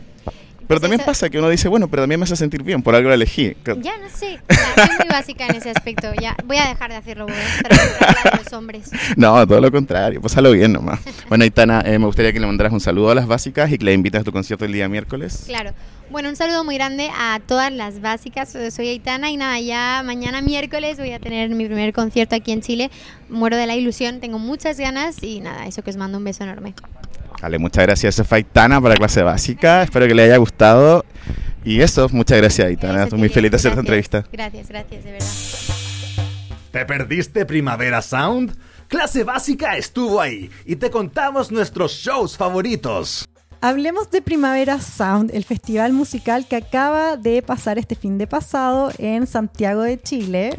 [0.68, 2.94] Pero también eso- pasa que uno dice, bueno, pero también me hace sentir bien, por
[2.94, 3.56] algo la elegí.
[3.64, 4.38] Ya, no sé.
[4.48, 6.08] Soy muy básica en ese aspecto.
[6.20, 7.26] Ya, voy a dejar de hacerlo.
[7.26, 8.90] Voy a estar a los hombres.
[9.16, 11.00] No, todo lo contrario, pásalo bien nomás.
[11.28, 13.84] Bueno, Aitana, eh, me gustaría que le mandaras un saludo a las básicas y que
[13.84, 15.44] le invitas a tu concierto el día miércoles.
[15.46, 15.72] Claro.
[16.10, 18.54] Bueno, un saludo muy grande a todas las básicas.
[18.54, 22.52] Eh, Soy Aitana y nada, ya mañana miércoles voy a tener mi primer concierto aquí
[22.52, 22.90] en Chile.
[23.28, 26.44] Muero de la ilusión, tengo muchas ganas y nada, eso que os mando un beso
[26.44, 26.74] enorme.
[27.46, 28.16] Vale, muchas gracias.
[28.16, 29.84] Eso fue Aitana para clase básica.
[29.84, 31.04] Espero que le haya gustado.
[31.64, 33.04] Y eso, muchas gracias, Aitana.
[33.04, 34.24] Estoy muy feliz de hacer esta entrevista.
[34.32, 35.28] Gracias, gracias, de verdad.
[36.72, 38.56] ¿Te perdiste Primavera Sound?
[38.88, 43.28] Clase Básica estuvo ahí y te contamos nuestros shows favoritos.
[43.60, 48.90] Hablemos de Primavera Sound, el festival musical que acaba de pasar este fin de pasado
[48.98, 50.56] en Santiago de Chile.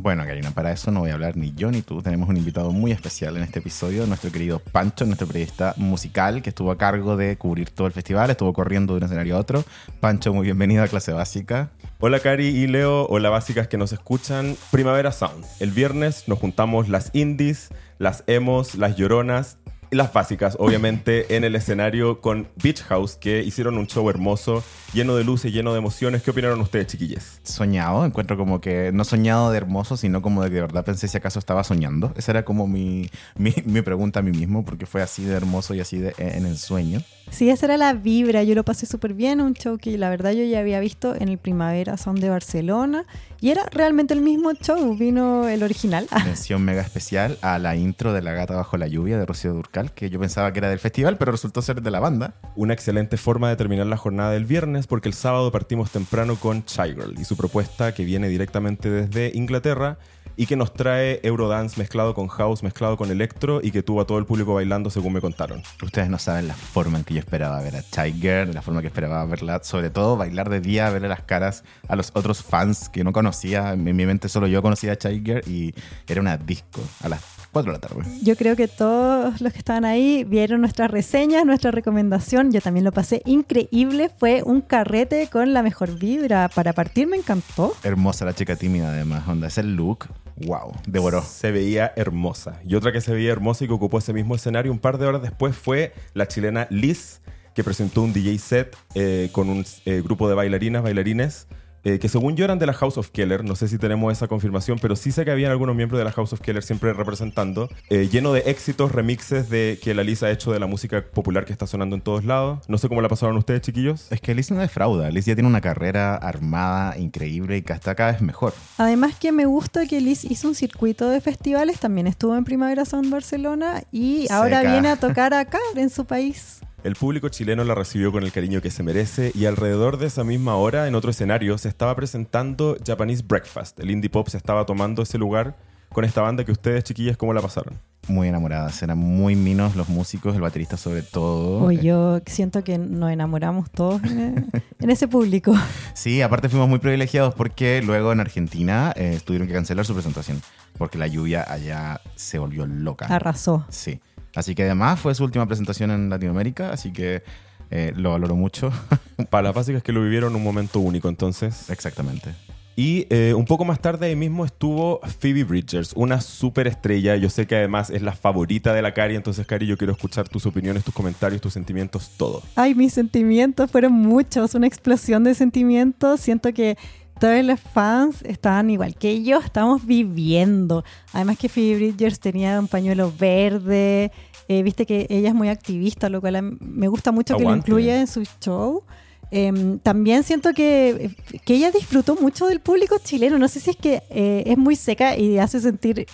[0.00, 2.02] Bueno, Karina, para eso no voy a hablar ni yo ni tú.
[2.02, 6.50] Tenemos un invitado muy especial en este episodio, nuestro querido Pancho, nuestro periodista musical que
[6.50, 9.64] estuvo a cargo de cubrir todo el festival, estuvo corriendo de un escenario a otro.
[9.98, 11.70] Pancho, muy bienvenido a Clase Básica.
[11.98, 14.56] Hola Cari y Leo, hola básicas que nos escuchan.
[14.70, 15.44] Primavera Sound.
[15.58, 19.57] El viernes nos juntamos las indies, las emos, las lloronas
[19.90, 25.16] las básicas, obviamente, en el escenario con Beach House, que hicieron un show hermoso, lleno
[25.16, 26.22] de luces, lleno de emociones.
[26.22, 27.40] ¿Qué opinaron ustedes, chiquilles?
[27.42, 31.08] Soñado, encuentro como que no soñado de hermoso, sino como de que de verdad pensé
[31.08, 32.12] si acaso estaba soñando.
[32.16, 35.74] Esa era como mi, mi, mi pregunta a mí mismo, porque fue así de hermoso
[35.74, 37.00] y así de en el sueño.
[37.30, 38.42] Sí, esa era la vibra.
[38.42, 39.40] Yo lo pasé súper bien.
[39.40, 43.04] Un show que la verdad yo ya había visto en el Primavera Sound de Barcelona.
[43.40, 44.96] Y era realmente el mismo show.
[44.96, 46.08] Vino el original.
[46.24, 49.92] Mención mega especial a la intro de La Gata Bajo la Lluvia de Rocío Durcal,
[49.92, 52.34] que yo pensaba que era del festival, pero resultó ser de la banda.
[52.56, 56.64] Una excelente forma de terminar la jornada del viernes porque el sábado partimos temprano con
[56.66, 59.98] Shy Girl y su propuesta que viene directamente desde Inglaterra
[60.38, 64.06] y que nos trae Eurodance mezclado con house, mezclado con electro y que tuvo a
[64.06, 65.64] todo el público bailando según me contaron.
[65.82, 68.86] Ustedes no saben la forma en que yo esperaba ver a Tiger, la forma que
[68.86, 73.02] esperaba verla, sobre todo bailar de día, verle las caras a los otros fans que
[73.02, 73.72] no conocía.
[73.72, 75.74] En mi mente solo yo conocía a Tiger y
[76.06, 78.02] era una disco a las 4 de la tarde.
[78.22, 82.52] Yo creo que todos los que estaban ahí vieron nuestras reseñas, nuestra recomendación.
[82.52, 84.10] Yo también lo pasé increíble.
[84.16, 86.48] Fue un carrete con la mejor vibra.
[86.48, 87.74] Para partir me encantó.
[87.82, 90.06] Hermosa la chica tímida además, onda, ese look,
[90.46, 91.22] wow, devoró.
[91.22, 92.60] Se veía hermosa.
[92.64, 95.06] Y otra que se veía hermosa y que ocupó ese mismo escenario un par de
[95.06, 97.20] horas después fue la chilena Liz,
[97.54, 101.48] que presentó un DJ set eh, con un eh, grupo de bailarinas, bailarines,
[101.88, 103.44] eh, que según yo eran de la House of Keller.
[103.44, 106.12] No sé si tenemos esa confirmación, pero sí sé que habían algunos miembros de la
[106.12, 110.30] House of Keller siempre representando, eh, lleno de éxitos, remixes de que la Liz ha
[110.30, 112.68] hecho de la música popular que está sonando en todos lados.
[112.68, 114.12] No sé cómo la pasaron ustedes, chiquillos.
[114.12, 117.94] Es que Liz no defrauda, Liz ya tiene una carrera armada increíble y que está
[117.94, 118.52] cada vez mejor.
[118.76, 121.80] Además que me gusta que Liz hizo un circuito de festivales.
[121.80, 123.82] También estuvo en Primavera Sound Barcelona.
[123.92, 124.72] Y ahora Seca.
[124.72, 126.60] viene a tocar acá, en su país.
[126.88, 130.24] El público chileno la recibió con el cariño que se merece y alrededor de esa
[130.24, 133.78] misma hora, en otro escenario, se estaba presentando Japanese Breakfast.
[133.78, 135.54] El indie pop se estaba tomando ese lugar
[135.90, 137.74] con esta banda que ustedes, chiquillas, ¿cómo la pasaron?
[138.08, 141.62] Muy enamoradas, eran muy minos los músicos, el baterista sobre todo.
[141.62, 144.48] Hoy yo siento que nos enamoramos todos en,
[144.80, 145.54] en ese público.
[145.92, 150.40] Sí, aparte fuimos muy privilegiados porque luego en Argentina eh, tuvieron que cancelar su presentación
[150.78, 153.04] porque la lluvia allá se volvió loca.
[153.06, 153.66] Arrasó.
[153.68, 154.00] Sí.
[154.34, 157.22] Así que además fue su última presentación en Latinoamérica, así que
[157.70, 158.70] eh, lo valoro mucho.
[159.30, 161.70] Para las básicas que lo vivieron un momento único, entonces.
[161.70, 162.34] Exactamente.
[162.78, 167.16] Y eh, un poco más tarde ahí mismo estuvo Phoebe Bridgers, una súper estrella.
[167.16, 170.28] Yo sé que además es la favorita de la Cari, entonces Cari, yo quiero escuchar
[170.28, 172.40] tus opiniones, tus comentarios, tus sentimientos, todo.
[172.54, 176.20] Ay, mis sentimientos fueron muchos, una explosión de sentimientos.
[176.20, 176.78] Siento que
[177.18, 180.84] todos los fans estaban igual que yo, estamos viviendo.
[181.12, 184.10] Además que Phoebe Bridgers tenía un pañuelo verde,
[184.50, 187.70] Eh, Viste que ella es muy activista, lo cual me gusta mucho que lo Aguante.
[187.70, 188.82] incluya en su show.
[189.30, 191.10] Em, también siento que,
[191.44, 193.38] que ella disfrutó mucho del público chileno.
[193.38, 196.06] No sé si es que eh, es muy seca y hace sentir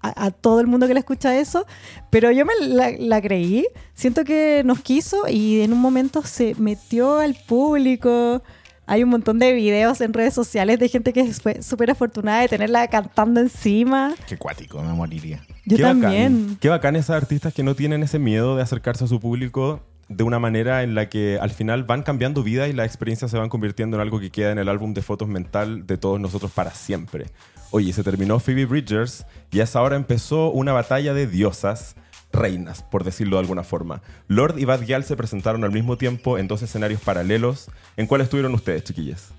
[0.00, 1.66] a, a todo el mundo que la escucha eso,
[2.08, 3.66] pero yo me la, la creí.
[3.92, 8.42] Siento que nos quiso y en un momento se metió al público.
[8.86, 12.48] Hay un montón de videos en redes sociales de gente que fue súper afortunada de
[12.48, 14.14] tenerla cantando encima.
[14.26, 15.44] Qué cuático, me moriría.
[15.64, 16.42] Yo Qué también.
[16.42, 16.58] Bacán.
[16.60, 20.24] Qué bacán esas artistas que no tienen ese miedo de acercarse a su público de
[20.24, 23.48] una manera en la que al final van cambiando vida y las experiencias se van
[23.48, 26.72] convirtiendo en algo que queda en el álbum de fotos mental de todos nosotros para
[26.72, 27.26] siempre.
[27.70, 31.96] Oye, se terminó Phoebe Bridgers y a esa hora empezó una batalla de diosas,
[32.32, 34.02] reinas, por decirlo de alguna forma.
[34.28, 37.68] Lord y Bad Gyal se presentaron al mismo tiempo en dos escenarios paralelos.
[37.96, 39.32] ¿En cuál estuvieron ustedes, chiquillas?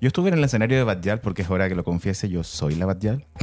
[0.00, 2.74] Yo estuve en el escenario de Batjal porque es hora que lo confiese, yo soy
[2.74, 3.24] la Batjal.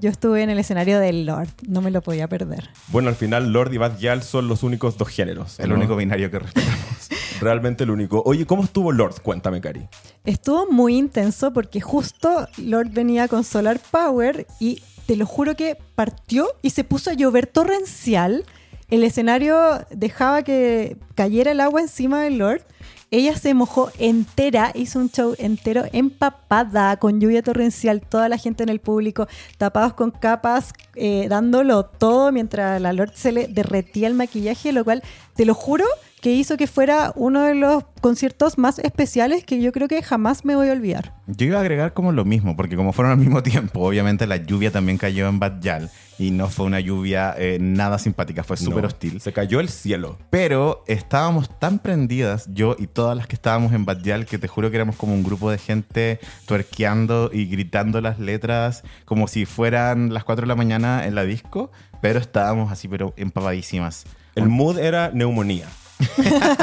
[0.00, 2.68] Yo estuve en el escenario del Lord, no me lo podía perder.
[2.88, 5.58] Bueno, al final Lord y Bad Gyal son los únicos dos géneros.
[5.58, 5.76] El ¿no?
[5.76, 7.08] único binario que respetamos.
[7.40, 8.22] Realmente el único.
[8.26, 9.22] Oye, ¿cómo estuvo Lord?
[9.22, 9.88] Cuéntame, Cari.
[10.26, 15.76] Estuvo muy intenso porque justo Lord venía con Solar Power y te lo juro que
[15.94, 18.44] partió y se puso a llover torrencial.
[18.90, 19.56] El escenario
[19.90, 22.62] dejaba que cayera el agua encima de Lord.
[23.10, 28.64] Ella se mojó entera, hizo un show entero empapada con lluvia torrencial, toda la gente
[28.64, 34.08] en el público tapados con capas, eh, dándolo todo mientras la Lord se le derretía
[34.08, 35.02] el maquillaje, lo cual
[35.34, 35.84] te lo juro
[36.24, 40.46] que hizo que fuera uno de los conciertos más especiales que yo creo que jamás
[40.46, 41.12] me voy a olvidar.
[41.26, 44.36] Yo iba a agregar como lo mismo, porque como fueron al mismo tiempo, obviamente la
[44.36, 48.84] lluvia también cayó en Batjal y no fue una lluvia eh, nada simpática, fue súper
[48.84, 49.20] No, hostil.
[49.20, 50.16] Se cayó el cielo.
[50.30, 54.70] Pero estábamos tan prendidas, yo y todas las que estábamos en Batjal, que te juro
[54.70, 60.14] que éramos como un grupo de gente tuerqueando y gritando las letras como si fueran
[60.14, 61.70] las 4 de la mañana en la disco,
[62.00, 64.06] pero estábamos así, pero empapadísimas.
[64.34, 65.66] El mood era neumonía.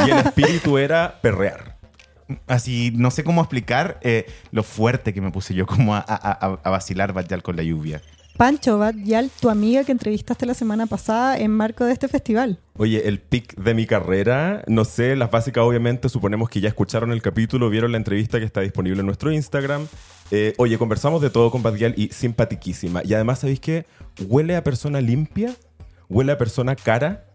[0.05, 1.77] y el espíritu era perrear.
[2.47, 6.03] Así, no sé cómo explicar eh, lo fuerte que me puse yo como a, a-
[6.05, 8.01] a- a vacilar Batjal con la lluvia.
[8.37, 12.59] Pancho Badyal, tu amiga que entrevistaste la semana pasada en marco de este festival.
[12.77, 17.11] Oye, el pic de mi carrera, no sé, las básicas obviamente, suponemos que ya escucharon
[17.11, 19.85] el capítulo, vieron la entrevista que está disponible en nuestro Instagram.
[20.31, 23.01] Eh, oye, conversamos de todo con Badial y simpatiquísima.
[23.03, 23.85] Y además, ¿sabéis qué?
[24.25, 25.53] Huele a persona limpia,
[26.09, 27.25] huele a persona cara,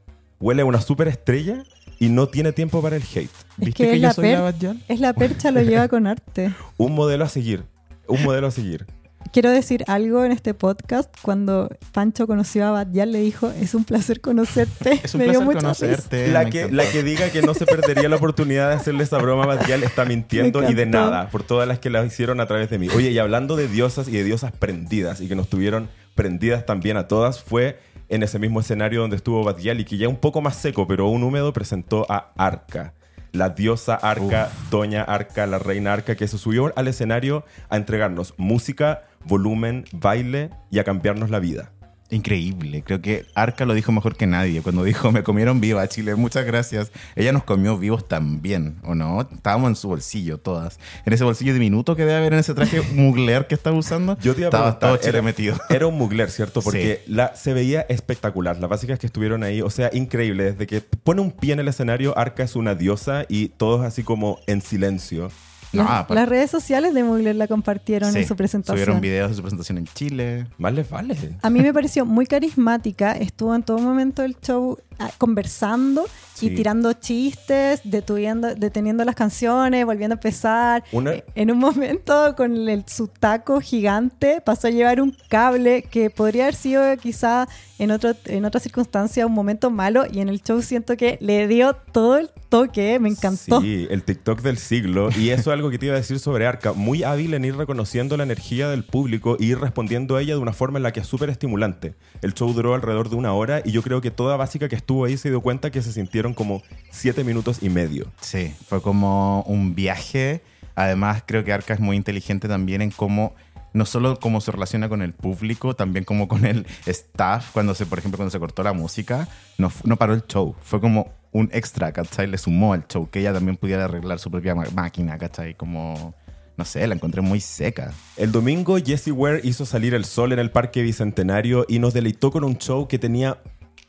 [0.40, 1.62] huele a una superestrella
[1.99, 3.25] y no tiene tiempo para el hate.
[3.25, 6.55] Es ¿Viste que, que es, yo la soy es la percha, lo lleva con arte.
[6.77, 7.64] Un modelo a seguir,
[8.07, 8.87] un modelo a seguir.
[9.33, 11.12] Quiero decir algo en este podcast.
[11.20, 15.01] Cuando Pancho conoció a Badyal, le dijo: Es un placer conocerte.
[15.03, 15.61] Es un Me dio placer risa.
[15.61, 16.29] conocerte.
[16.29, 19.42] La que, la que diga que no se perdería la oportunidad de hacerle esa broma
[19.42, 22.70] a Badial está mintiendo y de nada, por todas las que la hicieron a través
[22.70, 22.88] de mí.
[22.94, 26.96] Oye, y hablando de diosas y de diosas prendidas y que nos tuvieron prendidas también
[26.96, 30.40] a todas, fue en ese mismo escenario donde estuvo Badial y que ya un poco
[30.40, 32.95] más seco, pero un húmedo, presentó a Arca.
[33.33, 38.35] La diosa Arca, Doña Arca, la reina Arca, que se subió al escenario a entregarnos
[38.38, 41.73] música, volumen, baile y a cambiarnos la vida.
[42.09, 46.14] Increíble, creo que Arca lo dijo mejor que nadie cuando dijo me comieron viva Chile,
[46.14, 46.92] muchas gracias.
[47.16, 49.23] Ella nos comió vivos también, ¿o no?
[49.23, 50.79] Estábamos en su bolsillo todas.
[51.05, 54.35] En ese bolsillo diminuto que debe haber en ese traje mugler que estaba usando, Yo
[54.35, 55.57] te iba a estaba todo Chile era, metido.
[55.69, 56.62] Era un mugler, ¿cierto?
[56.62, 58.59] Porque la, se veía espectacular.
[58.59, 60.53] Las básicas que estuvieron ahí, o sea, increíble.
[60.53, 64.05] Desde que pone un pie en el escenario, Arca es una diosa y todos así
[64.05, 65.31] como en silencio.
[65.72, 68.79] No, Las, aparte- las redes sociales de Mugler la compartieron Sí, en su presentación.
[68.85, 70.46] Subieron videos de su presentación en Chile.
[70.59, 71.16] Más les vale.
[71.42, 73.12] A mí me pareció muy carismática.
[73.12, 74.79] Estuvo en todo momento del show
[75.18, 76.04] conversando
[76.35, 76.48] Sí.
[76.48, 80.85] y tirando chistes, detuviendo, deteniendo las canciones, volviendo a empezar.
[80.92, 85.82] Una- Eh, En un momento, con el, su taco gigante, pasó a llevar un cable
[85.85, 90.04] que podría haber sido quizá en, otro, en otra circunstancia un momento malo.
[90.12, 92.98] Y en el show siento que le dio todo el toque.
[93.00, 93.62] Me encantó.
[93.62, 95.09] Sí, el TikTok del siglo.
[95.18, 96.74] Y eso es algo que te iba a decir sobre Arca.
[96.74, 100.40] Muy hábil en ir reconociendo la energía del público y ir respondiendo a ella de
[100.40, 101.94] una forma en la que es súper estimulante.
[102.20, 105.05] El show duró alrededor de una hora y yo creo que toda básica que estuvo
[105.05, 108.07] ahí se dio cuenta que se sintieron como siete minutos y medio.
[108.20, 110.42] Sí, fue como un viaje.
[110.77, 113.35] Además, creo que Arca es muy inteligente también en cómo,
[113.72, 117.51] no solo cómo se relaciona con el público, también como con el staff.
[117.53, 119.27] Cuando se, por ejemplo, cuando se cortó la música,
[119.59, 120.55] no, no paró el show.
[120.62, 122.29] Fue como un extra, ¿cachai?
[122.29, 125.57] Le sumó al show, que ella también pudiera arreglar su propia máquina, ¿cachai?
[125.57, 126.14] Como,
[126.57, 127.92] no sé, la encontré muy seca.
[128.16, 132.31] El domingo, Jessie Ware hizo salir el sol en el Parque Bicentenario y nos deleitó
[132.31, 133.38] con un show que tenía,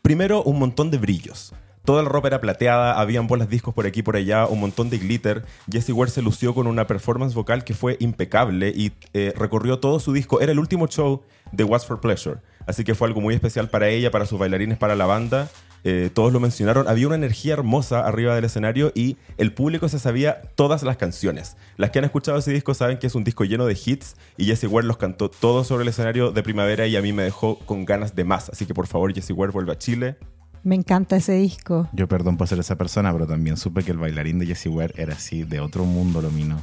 [0.08, 1.54] primero, un montón de brillos.
[1.84, 4.90] Toda la ropa era plateada, habían bolas discos por aquí y por allá, un montón
[4.90, 5.44] de glitter.
[5.70, 10.00] Jessie Ware se lució con una performance vocal que fue impecable y eh, recorrió todo
[10.00, 10.40] su disco.
[10.40, 12.38] Era el último show de What's for Pleasure.
[12.66, 15.50] Así que fue algo muy especial para ella, para sus bailarines, para la banda.
[15.84, 16.88] Eh, todos lo mencionaron.
[16.88, 21.56] Había una energía hermosa arriba del escenario y el público se sabía todas las canciones.
[21.78, 24.46] Las que han escuchado ese disco saben que es un disco lleno de hits y
[24.46, 27.60] Jessie Ware los cantó todos sobre el escenario de primavera y a mí me dejó
[27.60, 28.50] con ganas de más.
[28.50, 30.18] Así que por favor, Jessie Ware vuelve a Chile.
[30.64, 31.88] Me encanta ese disco.
[31.94, 34.94] Yo perdón por ser esa persona, pero también supe que el bailarín de Jessie Ware
[34.98, 36.60] era así, de otro mundo lo mino.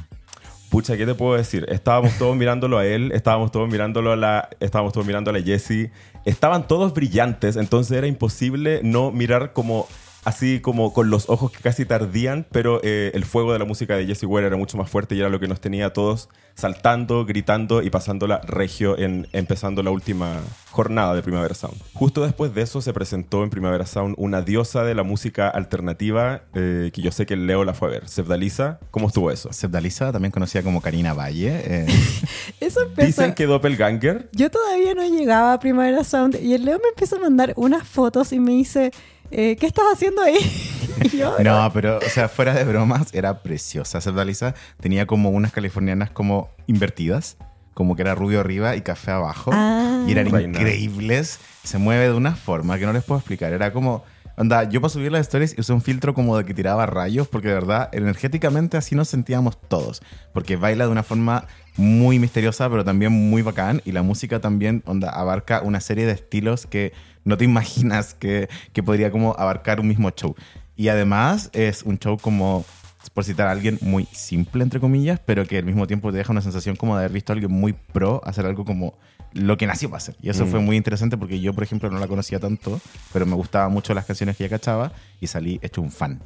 [0.69, 1.65] Pucha, ¿qué te puedo decir?
[1.69, 5.41] Estábamos todos mirándolo a él, estábamos todos mirándolo a la, estábamos todos mirando a la
[5.41, 5.89] Jessie.
[6.25, 9.87] Estaban todos brillantes, entonces era imposible no mirar como
[10.25, 13.95] así como con los ojos que casi tardían, pero eh, el fuego de la música
[13.95, 16.29] de Jessie Ware era mucho más fuerte y era lo que nos tenía a todos
[16.55, 20.39] saltando, gritando y pasándola regio en empezando la última
[20.71, 21.75] jornada de Primavera Sound.
[21.93, 26.43] Justo después de eso se presentó en Primavera Sound una diosa de la música alternativa
[26.53, 28.79] eh, que yo sé que Leo la fue a ver, Sebdalisa.
[28.91, 29.51] ¿Cómo estuvo eso?
[29.51, 31.61] Sebdalisa, también conocida como Karina Valle.
[31.65, 31.87] eh,
[32.59, 33.07] Eso empezó.
[33.07, 37.17] Dicen que Doppelganger Yo todavía no llegaba a Primavera Sound y el Leo me empieza
[37.17, 38.91] a mandar unas fotos y me dice,
[39.31, 40.37] eh, ¿qué estás haciendo ahí?
[41.13, 43.99] Yo, No, pero, o sea, fuera de bromas, era preciosa.
[44.01, 47.37] Sebdalisa tenía como unas californianas como invertidas,
[47.73, 49.51] como que era rubio arriba y café abajo.
[49.53, 50.03] Ah.
[50.07, 50.57] Y eran Reina.
[50.59, 51.39] increíbles.
[51.63, 53.51] Se mueve de una forma que no les puedo explicar.
[53.51, 54.03] Era como,
[54.37, 57.49] onda, yo para subir las stories usé un filtro como de que tiraba rayos, porque
[57.49, 60.01] de verdad, energéticamente así nos sentíamos todos.
[60.33, 63.81] Porque baila de una forma muy misteriosa, pero también muy bacán.
[63.85, 66.93] Y la música también, onda, abarca una serie de estilos que
[67.23, 70.35] no te imaginas que, que podría como abarcar un mismo show.
[70.75, 72.65] Y además es un show como,
[73.13, 76.31] por citar a alguien, muy simple, entre comillas, pero que al mismo tiempo te deja
[76.31, 78.97] una sensación como de haber visto a alguien muy pro hacer algo como
[79.35, 80.15] lo que nació para hacer.
[80.21, 80.49] Y eso Mm.
[80.49, 82.81] fue muy interesante porque yo, por ejemplo, no la conocía tanto,
[83.13, 86.21] pero me gustaban mucho las canciones que ella cachaba y salí hecho un fan.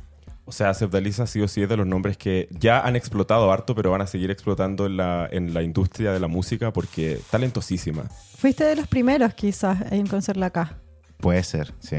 [0.46, 3.76] O sea, Sebdalisa sí o sí es de los nombres que ya han explotado harto,
[3.76, 8.04] pero van a seguir explotando en la, en la industria de la música porque talentosísima.
[8.38, 10.78] Fuiste de los primeros quizás en conocerla acá.
[11.18, 11.98] Puede ser, sí.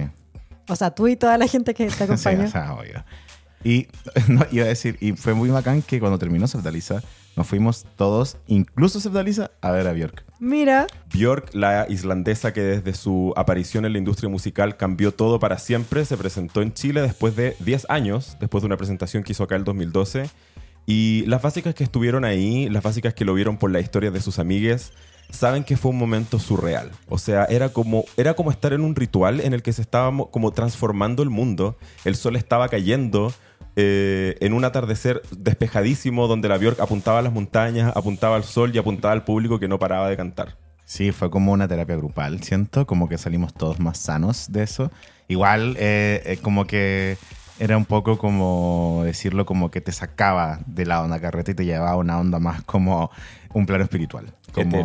[0.69, 2.45] O sea, tú y toda la gente que te Sí, acompaña.
[2.45, 3.05] o sea, obvio.
[3.63, 3.87] Y
[4.29, 7.03] no, iba a decir, y fue muy bacán que cuando terminó Septaliza,
[7.37, 10.25] nos fuimos todos, incluso Septaliza, a ver a Björk.
[10.41, 15.59] Mira, Björk, la islandesa que desde su aparición en la industria musical cambió todo para
[15.59, 19.45] siempre, se presentó en Chile después de 10 años, después de una presentación que hizo
[19.45, 20.29] acá el 2012.
[20.87, 24.21] Y las básicas que estuvieron ahí, las básicas que lo vieron por la historia de
[24.21, 24.93] sus amigues,
[25.31, 26.91] saben que fue un momento surreal.
[27.09, 30.11] O sea, era como, era como estar en un ritual en el que se estaba
[30.11, 31.77] mo- como transformando el mundo.
[32.05, 33.33] El sol estaba cayendo
[33.77, 38.75] eh, en un atardecer despejadísimo donde la Björk apuntaba a las montañas, apuntaba al sol
[38.75, 40.57] y apuntaba al público que no paraba de cantar.
[40.85, 44.91] Sí, fue como una terapia grupal, siento, como que salimos todos más sanos de eso.
[45.29, 47.17] Igual, eh, eh, como que
[47.61, 51.65] era un poco como decirlo, como que te sacaba de la onda carreta y te
[51.65, 53.11] llevaba a una onda más como
[53.53, 54.35] un plano espiritual.
[54.53, 54.83] Como,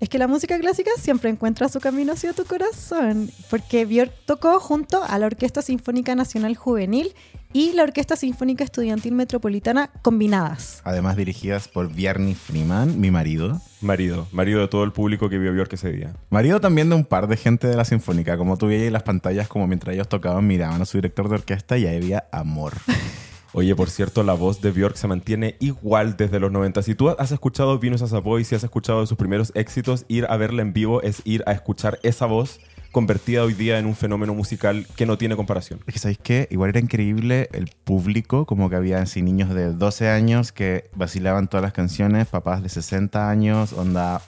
[0.00, 4.60] es que la música clásica siempre encuentra su camino hacia tu corazón, porque Björk tocó
[4.60, 7.14] junto a la Orquesta Sinfónica Nacional Juvenil
[7.52, 10.80] y la Orquesta Sinfónica Estudiantil Metropolitana combinadas.
[10.84, 13.60] Además dirigidas por Bjarni Freeman, mi marido.
[13.80, 16.12] Marido, marido de todo el público que vio Björk ese día.
[16.30, 18.36] Marido también de un par de gente de la Sinfónica.
[18.36, 21.36] Como tú veías en las pantallas, como mientras ellos tocaban, miraban a su director de
[21.36, 22.74] orquesta y ahí había amor.
[23.54, 26.82] Oye, por cierto, la voz de Björk se mantiene igual desde los 90.
[26.82, 30.04] Si tú has escuchado Venus as a Boy, si has escuchado de sus primeros éxitos,
[30.08, 32.60] ir a verla en vivo es ir a escuchar esa voz
[32.92, 35.80] convertida hoy día en un fenómeno musical que no tiene comparación.
[35.86, 36.48] Es que, ¿sabéis qué?
[36.50, 41.48] Igual era increíble el público, como que había así niños de 12 años que vacilaban
[41.48, 44.22] todas las canciones, papás de 60 años, onda,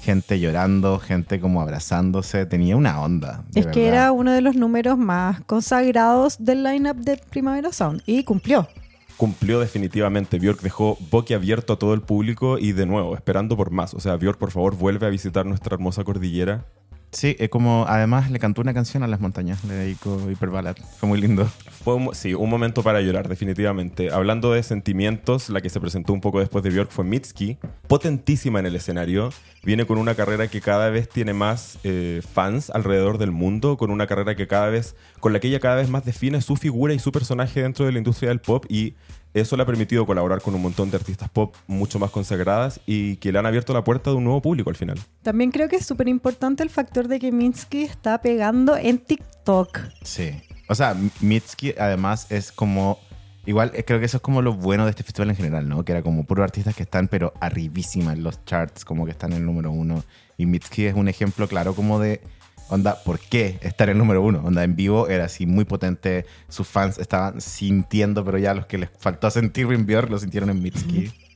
[0.00, 3.44] gente llorando, gente como abrazándose, tenía una onda.
[3.50, 8.02] de Es que era uno de los números más consagrados del lineup de Primavera Sound
[8.06, 8.66] y cumplió.
[9.16, 10.38] Cumplió definitivamente.
[10.38, 13.92] Björk dejó boquiabierto a todo el público y de nuevo, esperando por más.
[13.92, 16.64] O sea, Björk, por favor, vuelve a visitar nuestra hermosa cordillera.
[17.12, 20.76] Sí, es como, además le cantó una canción a las montañas, le dedicó Hyperballad.
[20.98, 21.44] Fue muy lindo.
[21.82, 24.10] Fue sí, un momento para llorar, definitivamente.
[24.10, 28.60] Hablando de sentimientos, la que se presentó un poco después de Björk fue Mitski, potentísima
[28.60, 29.30] en el escenario.
[29.64, 33.90] Viene con una carrera que cada vez tiene más eh, fans alrededor del mundo, con
[33.90, 36.94] una carrera que cada vez, con la que ella cada vez más define su figura
[36.94, 38.94] y su personaje dentro de la industria del pop y
[39.34, 43.16] eso le ha permitido colaborar con un montón de artistas pop mucho más consagradas y
[43.16, 44.98] que le han abierto la puerta de un nuevo público al final.
[45.22, 49.78] También creo que es súper importante el factor de que Minsky está pegando en TikTok.
[50.02, 50.32] Sí.
[50.68, 52.98] O sea, Mitski además es como...
[53.46, 55.84] Igual eh, creo que eso es como lo bueno de este festival en general, ¿no?
[55.84, 59.32] Que era como puros artistas que están pero arribísima en los charts, como que están
[59.32, 60.04] en el número uno.
[60.36, 62.20] Y Mitski es un ejemplo claro como de,
[62.70, 64.42] onda, ¿por qué estar en el número uno?
[64.44, 68.78] Onda, en vivo era así muy potente, sus fans estaban sintiendo, pero ya los que
[68.78, 71.12] les faltó sentir en Björk lo sintieron en Mitski.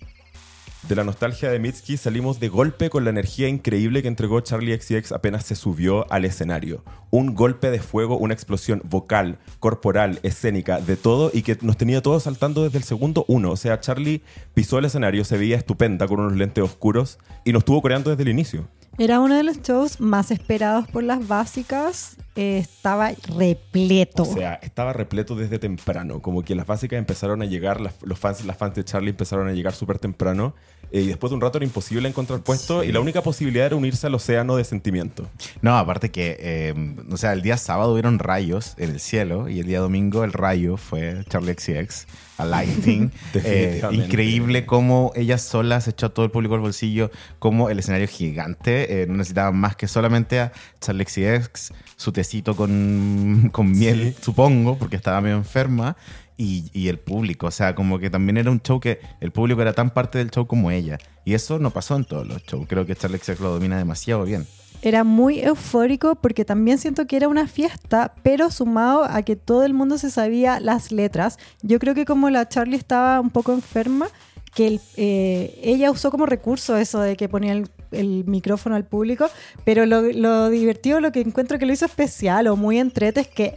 [0.89, 4.79] de la nostalgia de Mitski salimos de golpe con la energía increíble que entregó Charlie
[4.79, 6.85] XCX apenas se subió al escenario.
[7.11, 12.03] Un golpe de fuego, una explosión vocal, corporal, escénica, de todo y que nos tenía
[12.03, 13.51] todos saltando desde el segundo uno.
[13.51, 14.23] O sea, Charlie
[14.53, 18.25] pisó el escenario, se veía estupenda con unos lentes oscuros y nos estuvo coreando desde
[18.25, 18.69] el inicio.
[18.99, 22.17] Era uno de los shows más esperados por las básicas.
[22.37, 24.23] Eh, estaba repleto.
[24.23, 26.21] O sea, estaba repleto desde temprano.
[26.21, 29.53] Como que las básicas empezaron a llegar, los fans, las fans de Charlie empezaron a
[29.53, 30.55] llegar súper temprano.
[30.93, 32.83] Eh, y después de un rato era imposible encontrar puesto.
[32.83, 32.89] Sí.
[32.89, 35.29] Y la única posibilidad era unirse al océano de sentimiento.
[35.63, 36.75] No, aparte que, eh,
[37.11, 40.33] o sea, el día sábado hubieron rayos en el cielo y el día domingo el
[40.33, 42.07] rayo fue Charlie XCX,
[42.39, 43.11] a Lighting.
[43.47, 47.79] Eh, increíble cómo ella sola se echó a todo el público al bolsillo, cómo el
[47.79, 53.71] escenario gigante eh, no necesitaba más que solamente a Charlie XCX, su tecito con, con
[53.71, 55.97] miel, supongo, porque estaba medio enferma.
[56.37, 59.63] Y, y el público, o sea, como que también era un show que el público
[59.63, 60.99] era tan parte del show como ella.
[61.25, 62.67] Y eso no pasó en todos los shows.
[62.69, 64.47] Creo que Charlie XCX lo domina demasiado bien.
[64.83, 69.65] Era muy eufórico porque también siento que era una fiesta, pero sumado a que todo
[69.65, 71.39] el mundo se sabía las letras.
[71.63, 74.09] Yo creo que como la Charlie estaba un poco enferma,
[74.55, 78.85] que el- eh, ella usó como recurso eso de que ponía el, el micrófono al
[78.85, 79.29] público,
[79.65, 83.29] pero lo, lo divertido, lo que encuentro que lo hizo especial o muy entrete es
[83.29, 83.57] que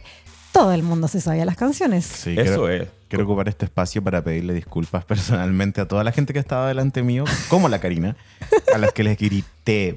[0.58, 2.04] todo el mundo se sabía las canciones.
[2.04, 2.88] Sí, Eso quiero, es.
[3.06, 7.04] Quiero ocupar este espacio para pedirle disculpas personalmente a toda la gente que estaba delante
[7.04, 8.16] mío, como la Karina,
[8.74, 9.46] a las que les grité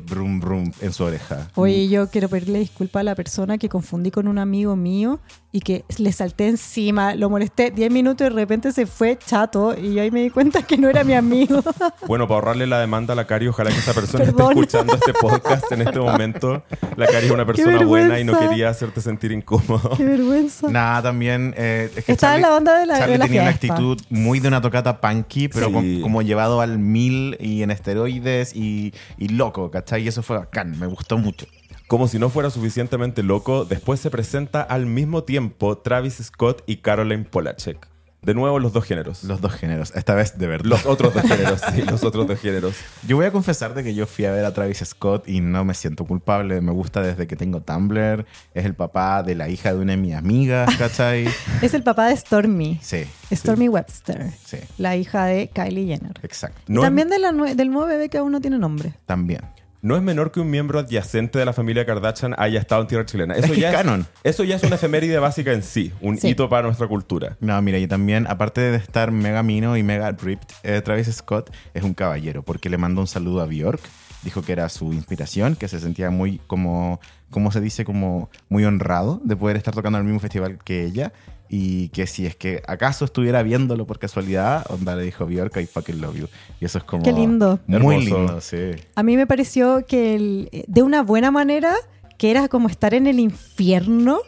[0.05, 1.47] brum brum en su oreja.
[1.55, 5.19] Oye, yo quiero pedirle disculpas a la persona que confundí con un amigo mío
[5.53, 9.75] y que le salté encima, lo molesté 10 minutos y de repente se fue chato
[9.77, 11.61] y yo ahí me di cuenta que no era mi amigo.
[12.07, 15.13] Bueno, para ahorrarle la demanda a la Cari, ojalá que esa persona esté escuchando este
[15.13, 16.63] podcast en este momento.
[16.97, 19.91] La Cari es una persona buena y no quería hacerte sentir incómodo.
[19.97, 20.67] Qué vergüenza.
[20.69, 21.53] Nada, también.
[21.57, 24.01] eh, es que Estaba en la onda de la- Charlie de la tenía una actitud
[24.09, 25.73] muy de una tocata punky, pero Sí.
[25.73, 30.03] con- como llevado al mil y en esteroides y, y loco, ¿cachai?
[30.03, 31.45] Y eso fue bacán, me gustó mucho.
[31.87, 36.77] Como si no fuera suficientemente loco, después se presenta al mismo tiempo Travis Scott y
[36.77, 37.90] Caroline Polachek.
[38.21, 39.23] De nuevo los dos géneros.
[39.23, 40.65] Los dos géneros, esta vez de verdad.
[40.65, 42.75] Los otros dos géneros, sí, los otros dos géneros.
[43.07, 45.65] Yo voy a confesar de que yo fui a ver a Travis Scott y no
[45.65, 46.61] me siento culpable.
[46.61, 48.25] Me gusta desde que tengo Tumblr.
[48.53, 51.27] Es el papá de la hija de una de mis amigas, ¿cachai?
[51.63, 56.19] Es el papá de Stormy, Sí, Stormy Webster, sí, la hija de Kylie Jenner.
[56.21, 56.61] exacto.
[56.67, 58.93] No, también es, de la nue- del nuevo bebé que aún no tiene nombre.
[59.07, 59.41] También.
[59.81, 63.05] No es menor que un miembro adyacente de la familia Kardashian haya estado en tierra
[63.05, 63.33] chilena.
[63.35, 64.05] Eso Es ya es canon.
[64.23, 66.29] Eso ya es una efeméride básica en sí, un Sí.
[66.29, 67.37] hito para nuestra cultura.
[67.39, 71.49] No, mira, y también, aparte de estar mega mino y mega ripped, eh, Travis Scott
[71.73, 73.81] es un caballero porque le mandó un saludo a Bjork.
[74.23, 76.99] Dijo que era su inspiración, que se sentía muy como,
[77.31, 77.85] ¿cómo se dice?
[77.85, 81.11] Como muy honrado de poder estar tocando en el mismo festival que ella.
[81.53, 85.65] Y que si es que acaso estuviera viéndolo por casualidad, onda le dijo Bjork, I
[85.65, 86.27] fucking love you.
[86.61, 87.03] Y eso es como...
[87.03, 87.59] Qué lindo.
[87.67, 88.17] Muy Hermoso.
[88.19, 88.71] lindo, sí.
[88.95, 91.73] A mí me pareció que el- de una buena manera,
[92.17, 94.19] que era como estar en el infierno,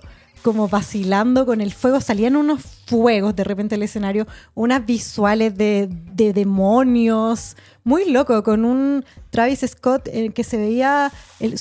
[0.42, 5.88] como vacilando con el fuego, salían unos fuegos de repente el escenario, unas visuales de,
[6.14, 7.56] de demonios,
[7.86, 11.60] muy loco, con un Travis Scott eh, que se veía el-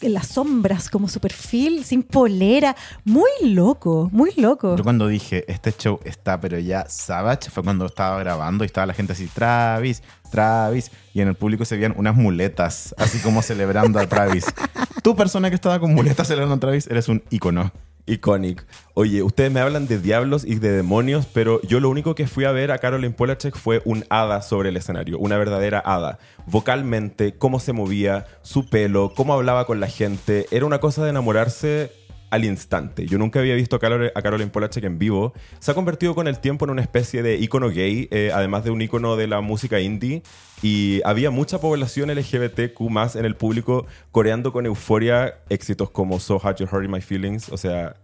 [0.00, 2.74] en las sombras como su perfil, sin polera,
[3.04, 4.76] muy loco, muy loco.
[4.76, 8.86] Yo cuando dije, este show está, pero ya Savage, fue cuando estaba grabando y estaba
[8.86, 13.42] la gente así, Travis, Travis, y en el público se veían unas muletas, así como
[13.42, 14.44] celebrando a Travis.
[15.04, 17.70] Tú, persona que estaba con muletas celebrando a Travis, eres un ícono.
[18.06, 18.66] Iconic.
[18.94, 22.44] Oye, ustedes me hablan de diablos y de demonios, pero yo lo único que fui
[22.44, 26.18] a ver a Caroline Polachek fue un hada sobre el escenario, una verdadera hada.
[26.46, 31.10] Vocalmente, cómo se movía, su pelo, cómo hablaba con la gente, era una cosa de
[31.10, 31.92] enamorarse
[32.34, 33.06] al instante.
[33.06, 35.32] Yo nunca había visto a, Carol- Caroline Polachek en vivo.
[35.60, 38.70] Se ha convertido con el tiempo en una especie de ícono gay, eh, además de
[38.70, 40.22] un ícono de la música indie.
[40.60, 46.40] Y había mucha población LGBTQ más en el público coreando con euforia éxitos como So
[46.42, 47.50] Hard You Hurting My Feelings.
[47.50, 47.94] O sea,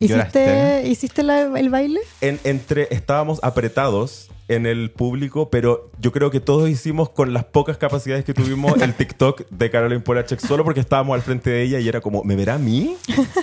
[0.00, 0.82] ¿Hiciste.
[0.86, 2.00] ¿hiciste la- el baile?
[2.20, 7.44] en- entre estábamos apretados en el público, pero yo creo que todos hicimos con las
[7.44, 11.62] pocas capacidades que tuvimos el TikTok de Caroline Polachek solo porque estábamos al frente de
[11.62, 12.96] ella y era como, ¿me verá a mí?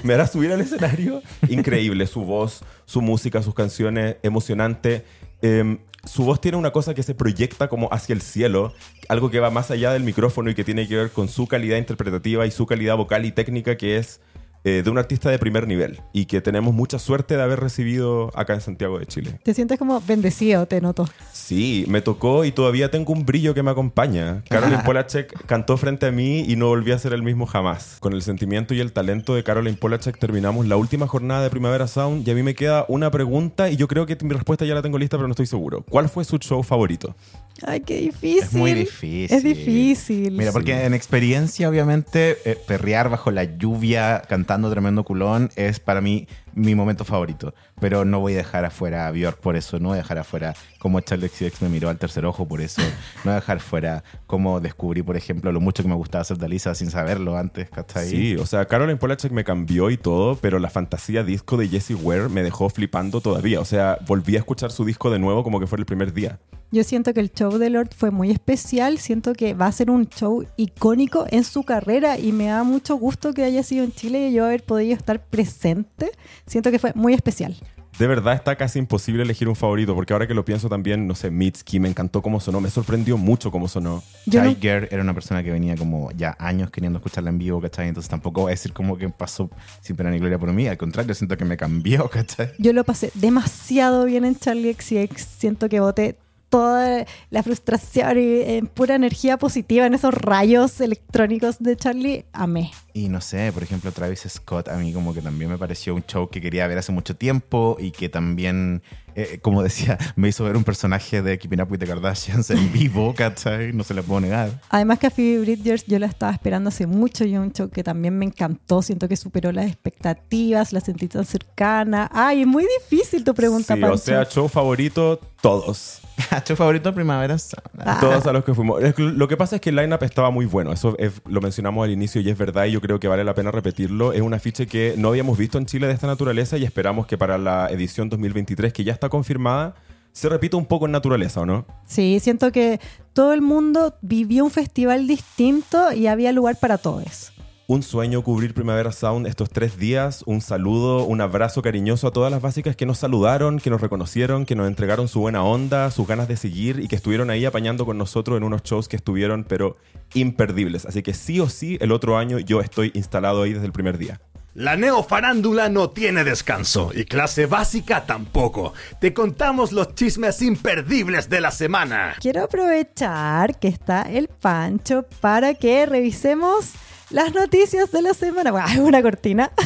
[0.04, 1.22] ¿Me hará subir al escenario?
[1.48, 5.06] Increíble, su voz, su música, sus canciones, emocionante.
[5.44, 8.74] Em, su voz tiene una cosa que se proyecta como hacia el cielo,
[9.08, 11.78] algo que va más allá del micrófono y que tiene que ver con su calidad
[11.78, 14.22] interpretativa y su calidad vocal y técnica que es
[14.66, 18.32] eh, de un artista de primer nivel y que tenemos mucha suerte de haber recibido
[18.34, 19.40] acá en Santiago de Chile.
[19.44, 21.08] Te sientes como bendecido, te noto.
[21.32, 24.44] Sí, me tocó y todavía tengo un brillo que me acompaña.
[24.50, 27.98] Caroline Polachek cantó frente a mí y no volví a ser el mismo jamás.
[28.00, 31.86] Con el sentimiento y el talento de Caroline Polachek terminamos la última jornada de Primavera
[31.86, 34.74] Sound y a mí me queda una pregunta y yo creo que mi respuesta ya
[34.74, 35.86] la tengo lista, pero no estoy seguro.
[35.88, 37.16] ¿Cuál fue su show favorito?
[37.64, 38.44] Ay, qué difícil.
[38.44, 39.38] Es muy difícil.
[39.38, 40.32] Es difícil.
[40.32, 46.02] Mira, porque en experiencia, obviamente, eh, perrear bajo la lluvia cantando tremendo culón es para
[46.02, 47.54] mí mi momento favorito.
[47.80, 50.54] Pero no voy a dejar afuera a Björk por eso, no voy a dejar afuera
[50.80, 52.82] cómo Charlie XCX me miró al tercer ojo por eso,
[53.24, 56.38] no voy a dejar fuera cómo descubrí, por ejemplo, lo mucho que me gustaba hacer
[56.38, 58.08] Dalisa sin saberlo antes, ¿cachai?
[58.08, 61.96] Sí, o sea, Caroline Polachek me cambió y todo, pero la fantasía disco de Jessie
[61.96, 63.60] Ware me dejó flipando todavía.
[63.60, 66.40] O sea, volví a escuchar su disco de nuevo como que fue el primer día.
[66.72, 69.90] Yo siento que el show de Lord fue muy especial, siento que va a ser
[69.90, 73.94] un show icónico en su carrera y me da mucho gusto que haya sido en
[73.94, 76.12] Chile y yo haber podido estar presente.
[76.48, 77.56] Siento que fue muy especial.
[78.00, 81.16] De verdad está casi imposible elegir un favorito, porque ahora que lo pienso también, no
[81.16, 84.04] sé, Mitski, me encantó cómo sonó, me sorprendió mucho cómo sonó.
[84.26, 87.62] Yo no- Tiger era una persona que venía como ya años queriendo escucharla en vivo,
[87.62, 87.88] ¿cachai?
[87.88, 89.50] Entonces tampoco voy a decir como que pasó
[89.82, 90.68] sin pena ni gloria por mí.
[90.68, 92.52] Al contrario, siento que me cambió, ¿cachai?
[92.58, 95.26] Yo lo pasé demasiado bien en Charlie XCX.
[95.38, 96.18] Siento que boté
[96.50, 102.26] toda la frustración y en pura energía positiva en esos rayos electrónicos de Charlie.
[102.34, 102.72] Amé.
[102.94, 106.04] Y no sé, por ejemplo, Travis Scott a mí como que también me pareció un
[106.04, 108.84] show que quería ver hace mucho tiempo y que también,
[109.16, 112.72] eh, como decía, me hizo ver un personaje de Keeping Up with the Kardashians en
[112.72, 113.74] vivo, ¿cachai?
[113.74, 114.62] No se le puedo negar.
[114.70, 117.84] Además que a Phoebe Bridgers yo la estaba esperando hace mucho y un show que
[117.84, 118.82] también me encantó.
[118.82, 122.10] Siento que superó las expectativas, la sentí tan cercana.
[122.14, 123.96] Ay, es muy difícil tu pregunta, Sí, Pancho.
[123.96, 126.02] o sea, show favorito, todos.
[126.46, 127.62] show favorito Primavera Sound.
[127.80, 127.98] Ah.
[128.00, 128.82] Todos a los que fuimos.
[128.98, 130.72] Lo que pasa es que el lineup estaba muy bueno.
[130.72, 132.66] Eso es- lo mencionamos al inicio y es verdad.
[132.66, 134.14] Y yo creo que vale la pena repetirlo.
[134.14, 137.18] Es un afiche que no habíamos visto en Chile de esta naturaleza y esperamos que
[137.18, 139.76] para la edición 2023, que ya está confirmada,
[140.12, 141.66] se repita un poco en naturaleza, ¿o no?
[141.86, 142.80] Sí, siento que
[143.14, 147.34] todo el mundo vivió un festival distinto y había lugar para todos.
[147.68, 150.24] Un sueño cubrir Primavera Sound estos tres días.
[150.28, 154.46] Un saludo, un abrazo cariñoso a todas las básicas que nos saludaron, que nos reconocieron,
[154.46, 157.84] que nos entregaron su buena onda, sus ganas de seguir y que estuvieron ahí apañando
[157.88, 159.78] con nosotros en unos shows que estuvieron, pero
[160.14, 160.86] imperdibles.
[160.86, 163.98] Así que sí o sí, el otro año yo estoy instalado ahí desde el primer
[163.98, 164.22] día.
[164.56, 168.74] La neofarándula no tiene descanso y clase básica tampoco.
[169.02, 172.16] Te contamos los chismes imperdibles de la semana.
[172.22, 176.72] Quiero aprovechar que está el Pancho para que revisemos
[177.10, 178.52] las noticias de la semana.
[178.52, 179.52] Bueno, es una cortina.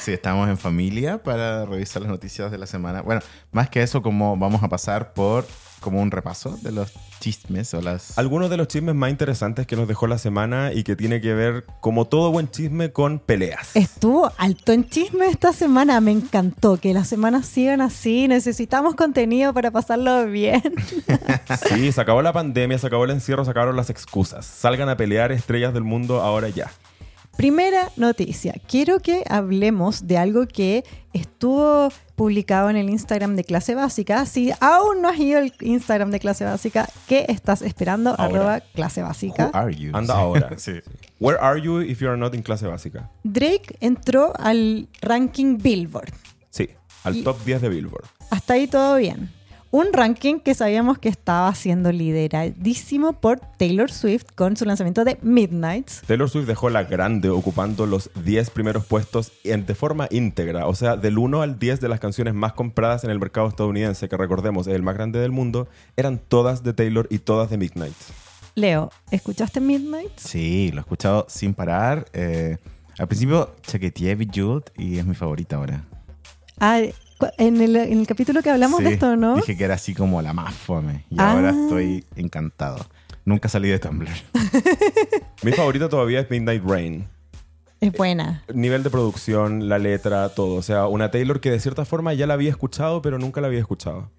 [0.00, 3.02] Sí, estamos en familia para revisar las noticias de la semana.
[3.02, 3.20] Bueno,
[3.50, 5.44] más que eso, como vamos a pasar por
[5.80, 8.18] como un repaso de los chismes o las...
[8.18, 11.34] Algunos de los chismes más interesantes que nos dejó la semana y que tiene que
[11.34, 13.74] ver, como todo buen chisme, con peleas.
[13.74, 16.00] Estuvo alto en chisme esta semana.
[16.00, 18.28] Me encantó que las semanas sigan así.
[18.28, 20.62] Necesitamos contenido para pasarlo bien.
[21.68, 24.44] Sí, se acabó la pandemia, se acabó el encierro, se acabaron las excusas.
[24.46, 26.70] Salgan a pelear estrellas del mundo ahora ya.
[27.36, 28.54] Primera noticia.
[28.66, 34.24] Quiero que hablemos de algo que estuvo publicado en el Instagram de clase básica.
[34.24, 38.10] Si aún no has ido al Instagram de clase básica, ¿qué estás esperando?
[38.18, 38.24] Ahora.
[38.24, 39.50] Arroba clase básica.
[39.52, 39.90] Who are you?
[39.94, 40.20] Anda Sí.
[40.20, 40.50] ahora.
[40.58, 40.72] sí.
[41.20, 43.10] Where are you if you are not in clase básica?
[43.22, 46.14] Drake entró al ranking Billboard.
[46.50, 46.70] Sí,
[47.04, 48.06] al Y- top 10 de Billboard.
[48.30, 49.30] Hasta ahí todo bien.
[49.76, 55.18] Un ranking que sabíamos que estaba siendo lideradísimo por Taylor Swift con su lanzamiento de
[55.20, 56.00] Midnights.
[56.06, 60.74] Taylor Swift dejó la grande ocupando los 10 primeros puestos en- de forma íntegra, o
[60.74, 64.16] sea, del 1 al 10 de las canciones más compradas en el mercado estadounidense, que
[64.16, 65.68] recordemos es el más grande del mundo,
[65.98, 67.92] eran todas de Taylor y todas de Midnight.
[68.54, 70.22] Leo, ¿escuchaste Midnights?
[70.22, 72.06] Sí, lo he escuchado sin parar.
[72.14, 72.56] Eh,
[72.98, 75.84] al principio chaqueteé Bejeweled y es mi favorita ahora.
[76.58, 76.80] Ah,
[77.38, 79.36] en el, en el capítulo que hablamos de esto, ¿no?
[79.36, 81.04] Dije que era así como la más fome.
[81.10, 81.32] Y Ah.
[81.32, 82.84] ahora estoy encantado.
[83.24, 84.08] Nunca salí de Tumblr.
[85.42, 87.06] Mi favorita todavía es Midnight Rain.
[87.80, 88.42] Es buena.
[88.54, 90.54] Nivel de producción, la letra, todo.
[90.54, 93.48] O sea, una Taylor que de cierta forma ya la había escuchado, pero nunca la
[93.48, 94.10] había escuchado.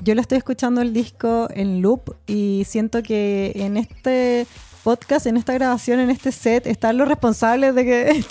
[0.00, 4.46] Yo la estoy escuchando el disco en loop y siento que en este
[4.82, 8.24] podcast, en esta grabación, en este set, están los responsables de que...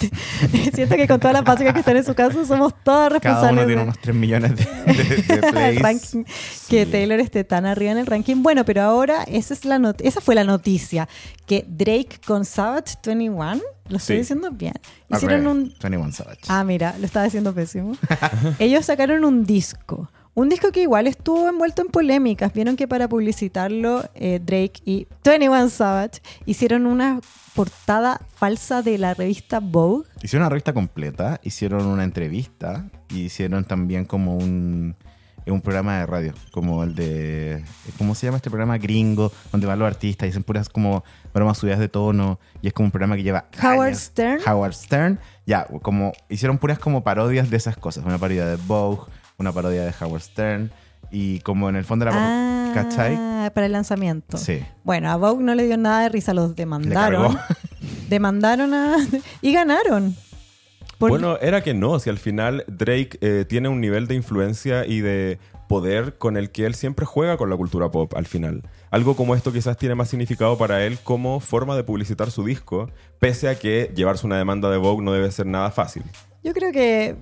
[0.74, 3.52] siento que con todas las básicas que están en su casa somos todas Cada responsables
[3.54, 5.80] uno tiene de- unos 3 millones de, de- de del plays.
[5.82, 6.24] ranking,
[6.70, 8.44] que Taylor esté tan arriba en el ranking.
[8.44, 11.08] Bueno, pero ahora esa, es la not- esa fue la noticia,
[11.46, 14.20] que Drake con Savage 21, lo estoy Sí.
[14.22, 14.74] diciendo bien,
[15.10, 15.74] hicieron un...
[15.82, 16.42] 21 Savage.
[16.48, 17.96] Ah, mira, lo estaba diciendo pésimo.
[18.60, 22.54] Ellos sacaron un disco, Un disco que igual estuvo envuelto en polémicas.
[22.54, 27.20] Vieron que para publicitarlo, eh, Drake y 21 Savage hicieron una
[27.54, 30.08] portada falsa de la revista Vogue.
[30.24, 34.96] Hicieron una revista completa, hicieron una entrevista y hicieron también como un,
[35.46, 37.66] un programa de radio, como el de.
[37.98, 39.34] ¿Cómo se llama este programa gringo?
[39.52, 41.04] Donde van los artistas y dicen puras como
[41.34, 43.48] bromas subidas de tono y es como un programa que lleva.
[43.62, 44.00] Howard años.
[44.00, 44.42] Stern.
[44.48, 45.20] Howard Stern.
[45.46, 48.06] Ya, como hicieron puras como parodias de esas cosas.
[48.06, 49.12] Una parodia de Vogue,
[49.42, 50.72] una parodia de Howard Stern
[51.12, 52.18] y como en el fondo de la.
[52.18, 53.16] Ah, ¿Cachai?
[53.54, 54.38] para el lanzamiento.
[54.38, 54.64] Sí.
[54.84, 57.38] Bueno, a Vogue no le dio nada de risa, los demandaron.
[58.10, 58.98] Demandaron a.
[59.42, 60.16] y ganaron.
[60.98, 64.86] Por- Bueno, era que no, si al final Drake eh, tiene un nivel de influencia
[64.86, 68.62] y de poder con el que él siempre juega con la cultura pop al final.
[68.92, 72.90] Algo como esto quizás tiene más significado para él como forma de publicitar su disco,
[73.20, 76.04] pese a que llevarse una demanda de Vogue no debe ser nada fácil.
[76.44, 77.16] Yo creo que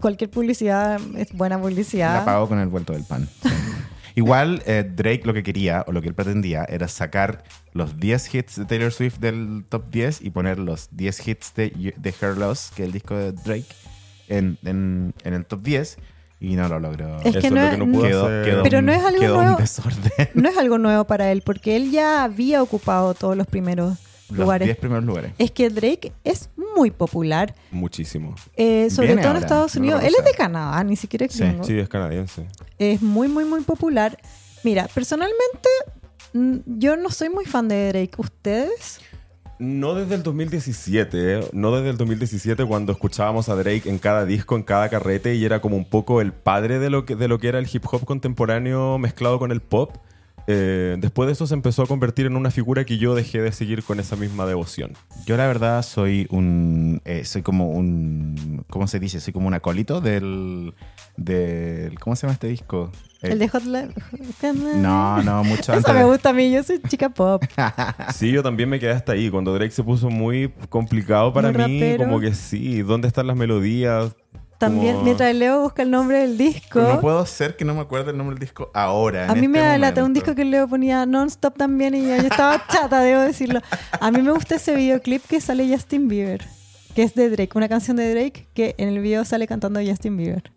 [0.00, 2.14] cualquier publicidad es buena publicidad.
[2.14, 3.28] La pagó con el vuelto del pan.
[4.16, 7.42] Igual eh, Drake lo que quería o lo que él pretendía era sacar
[7.72, 11.92] los 10 hits de Taylor Swift del top 10 y poner los 10 hits de,
[11.96, 13.66] de Her Loss, que es el disco de Drake,
[14.28, 15.98] en, en- en el top 10
[16.38, 17.16] y no lo logró.
[17.22, 18.44] Es que Eso no es lo que no pudo Quedó- hacer.
[18.44, 19.56] quedó Pero un- no es algo nuevo.
[19.58, 20.28] desorden.
[20.34, 23.98] No es algo nuevo para él, porque él ya había ocupado todos los primeros
[24.30, 24.66] Los lugares.
[24.66, 25.32] 10 primeros lugares.
[25.38, 28.34] Es que Drake es muy popular, Muchísimo.
[28.56, 30.02] eh, sobre Viene todo en Estados no Unidos.
[30.02, 31.64] Él es de Canadá, ni siquiera es Sí, gringo.
[31.64, 32.46] Sí, es canadiense.
[32.78, 34.18] Es muy, muy, muy popular.
[34.64, 35.68] Mira, personalmente,
[36.32, 38.12] mm, yo no soy muy fan de Drake.
[38.16, 39.00] ¿Ustedes?
[39.58, 41.48] No desde el 2017, ¿eh?
[41.52, 45.44] no desde el 2017 cuando escuchábamos a Drake en cada disco, en cada carrete y
[45.44, 47.84] era como un poco el padre de lo que, de lo que era el hip
[47.90, 49.96] hop contemporáneo mezclado con el pop.
[50.46, 53.50] Eh, después de eso se empezó a convertir en una figura que yo dejé de
[53.52, 54.92] seguir con esa misma devoción.
[55.26, 57.00] Yo la verdad soy un...
[57.04, 58.64] eh, soy como un...
[58.68, 59.20] ¿Cómo se dice?
[59.20, 60.74] Soy como un acólito del...
[61.16, 62.92] del ¿Cómo se llama este disco?
[63.22, 63.94] El de Hot Life.
[64.76, 65.94] No, no, mucho Eso antes.
[65.94, 67.42] me de- gusta a mí, yo soy chica pop.
[68.14, 69.30] Sí, yo también me quedé hasta ahí.
[69.30, 72.04] Cuando Drake se puso muy complicado para Muy mí, rapero.
[72.04, 74.14] como que sí, ¿dónde están las melodías?
[74.58, 77.80] También, Como- mientras Leo busca el nombre del disco, no puedo ser que no me
[77.80, 79.28] acuerde el nombre del disco ahora.
[79.30, 82.16] a mí me este da lata un disco que Leo ponía non-stop también y yo,
[82.16, 83.60] yo estaba chata, debo decirlo.
[84.00, 86.44] A mí me gusta ese videoclip que sale Justin Bieber,
[86.94, 90.16] que es de Drake, una canción de Drake que en el video sale cantando Justin
[90.16, 90.53] Bieber.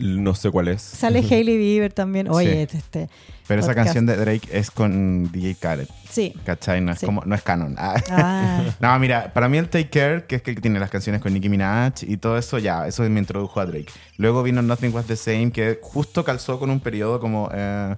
[0.00, 0.82] No sé cuál es.
[0.82, 2.28] Sale Hailey Bieber también.
[2.30, 2.76] Oye, Sí.
[2.78, 3.08] este.
[3.46, 5.88] Pero esa canción de Drake es con DJ Khaled.
[6.08, 6.32] Sí.
[6.44, 6.80] ¿Cachai?
[6.80, 7.06] No es, Sí.
[7.06, 7.74] como, no es canon.
[7.78, 8.00] Ah.
[8.10, 8.64] Ah.
[8.80, 11.48] No, mira, para mí el Take Care, que es que tiene las canciones con Nicki
[11.48, 13.90] Minaj y todo eso, ya, eso me introdujo a Drake.
[14.18, 17.96] Luego vino Nothing Was the Same, que justo calzó con un periodo como eh,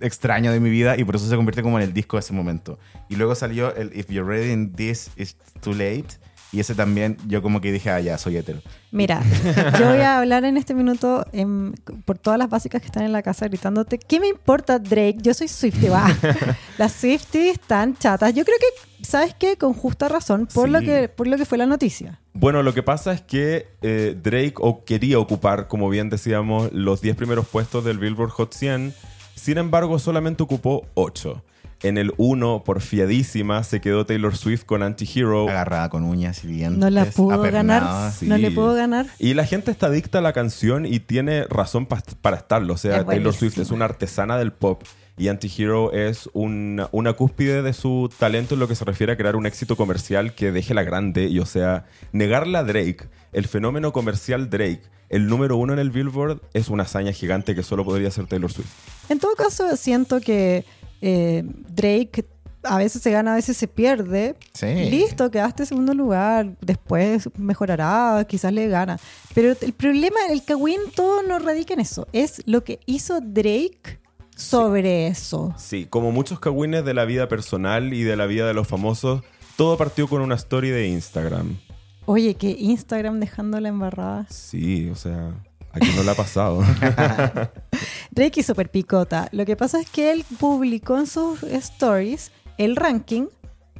[0.00, 2.32] extraño de mi vida y por eso se convierte como en el disco de ese
[2.32, 2.78] momento.
[3.08, 6.06] Y luego salió el If You're Ready in This It's Too Late.
[6.52, 8.60] Y ese también, yo como que dije, ah, ya, soy hetero.
[8.90, 9.22] Mira,
[9.78, 11.72] yo voy a hablar en este minuto em,
[12.04, 13.98] por todas las básicas que están en la casa gritándote.
[13.98, 15.18] ¿Qué me importa Drake?
[15.22, 16.08] Yo soy Swiftie, va.
[16.78, 18.34] Las Swifties están chatas.
[18.34, 19.56] Yo creo que, ¿sabes qué?
[19.56, 20.72] Con justa razón, por, Sí.
[20.72, 22.18] lo, que, por lo que fue la noticia.
[22.32, 27.00] Bueno, lo que pasa es que eh, Drake o quería ocupar, como bien decíamos, los
[27.00, 28.92] 10 primeros puestos del Billboard Hot 100.
[29.36, 31.44] Sin embargo, solamente ocupó 8.
[31.82, 35.48] En el 1, porfiadísima, se quedó Taylor Swift con Anti-Hero.
[35.48, 36.78] Agarrada con uñas y dientes.
[36.78, 37.80] No la pudo apernada.
[37.80, 38.12] ganar.
[38.12, 38.26] sí.
[38.26, 39.06] No le pudo ganar.
[39.18, 42.74] Y la gente está adicta a la canción y tiene razón pa- para estarlo.
[42.74, 44.82] O sea, Es Taylor Swift es una artesana del pop
[45.16, 49.16] y Anti-Hero es una, una cúspide de su talento en lo que se refiere a
[49.16, 51.28] crear un éxito comercial que deje la grande.
[51.28, 55.90] Y o sea, negarle a Drake, el fenómeno comercial Drake, el número uno en el
[55.90, 58.68] Billboard, es una hazaña gigante que solo podría ser Taylor Swift.
[59.08, 60.64] En todo caso, siento que
[61.00, 62.24] eh, Drake
[62.62, 64.36] a veces se gana, a veces se pierde.
[64.52, 64.66] Sí.
[64.66, 66.56] Listo, quedaste en segundo lugar.
[66.60, 68.98] Después mejorará, quizás le gana.
[69.34, 72.06] Pero el problema, el cagüín, todo no radica en eso.
[72.12, 74.00] Es lo que hizo Drake
[74.36, 75.54] sobre eso.
[75.56, 79.22] Sí, como muchos cagüines de la vida personal y de la vida de los famosos,
[79.56, 81.58] todo partió con una story de Instagram.
[82.06, 84.26] Oye, que Instagram dejándola embarrada.
[84.30, 85.34] Sí, o sea,
[85.72, 86.62] aquí no la ha pasado.
[88.10, 89.28] Drake hizo picota.
[89.32, 93.26] Lo que pasa es que él publicó en sus stories el ranking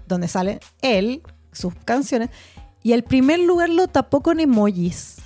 [0.07, 1.22] donde sale él,
[1.53, 2.30] sus canciones,
[2.82, 5.16] y el primer lugar lo tapó con emojis.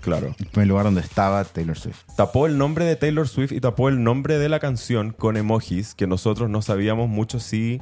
[0.00, 0.34] claro.
[0.38, 2.04] El primer lugar donde estaba Taylor Swift.
[2.16, 5.94] Tapó el nombre de Taylor Swift y tapó el nombre de la canción con emojis
[5.94, 7.80] que nosotros no sabíamos mucho si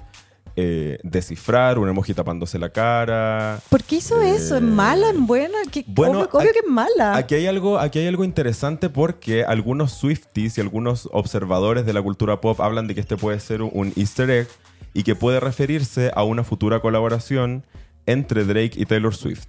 [0.60, 3.60] eh, descifrar, un emoji tapándose la cara.
[3.68, 4.56] ¿Por qué hizo eso?
[4.56, 5.10] ¿Es mala?
[5.10, 5.56] ¿Es buena?
[5.70, 7.16] ¿Qué- Bueno, obvio, que es mala.
[7.16, 12.02] Aquí hay, algo, aquí hay algo interesante porque algunos Swifties y algunos observadores de la
[12.02, 14.48] cultura pop hablan de que este puede ser un easter egg
[14.94, 17.64] y que puede referirse a una futura colaboración
[18.06, 19.46] entre Drake y Taylor Swift.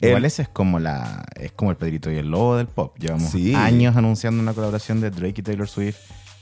[0.00, 2.94] Igual ese es como la es como el Pedrito y el Lobo del pop.
[2.98, 3.54] Llevamos Sí.
[3.54, 5.96] años anunciando una colaboración de Drake y Taylor Swift.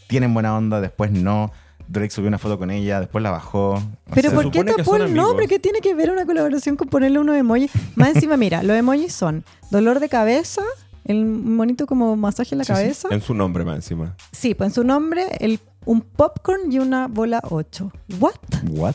[0.09, 1.53] Tienen buena onda, después no.
[1.91, 3.71] Drake subió una foto con ella, después la bajó.
[3.75, 3.83] O
[4.15, 5.49] Pero sea, ¿por qué tapó el nombre?
[5.49, 7.71] ¿Qué tiene que ver una colaboración con ponerle unos emojis?
[7.97, 10.63] Más encima, mira, los emojis son dolor de cabeza,
[11.05, 12.75] el monito como masaje en la Sí, sí.
[12.81, 13.09] cabeza.
[13.11, 14.15] En su nombre más encima.
[14.33, 17.91] Sí, pues en su nombre, el, un popcorn y una bola 8.
[18.21, 18.35] ¿What?
[18.71, 18.95] What?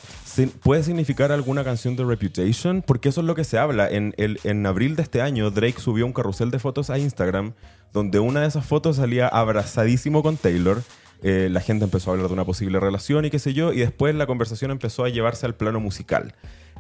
[0.64, 2.82] ¿Puede significar alguna canción de Reputation?
[2.86, 3.90] Porque eso es lo que se habla.
[3.90, 7.54] En, el, en abril de este año, Drake subió un carrusel de fotos a Instagram
[7.92, 10.82] donde una de esas fotos salía abrazadísimo con Taylor.
[11.24, 13.80] Eh, la gente empezó a hablar de una posible relación y qué sé yo, y
[13.80, 16.36] después la conversación empezó a llevarse al plano musical.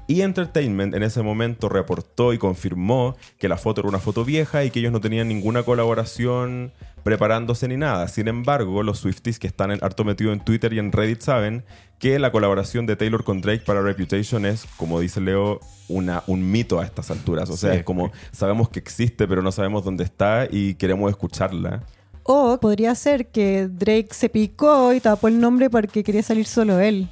[0.07, 4.63] Y Entertainment en ese momento reportó y confirmó que la foto era una foto vieja
[4.63, 8.07] y que ellos no tenían ninguna colaboración preparándose ni nada.
[8.07, 11.63] Sin embargo, los Swifties que están en, harto metidos en Twitter y en Reddit saben
[11.97, 16.51] que la colaboración de Taylor con Drake para Reputation es, como dice Leo, una, un
[16.51, 17.49] mito a estas alturas.
[17.49, 17.77] O sea, Sí.
[17.79, 21.83] es como sabemos que existe, pero no sabemos dónde está y queremos escucharla.
[22.27, 26.79] O podría ser que Drake se picó y tapó el nombre porque quería salir solo
[26.79, 27.07] él.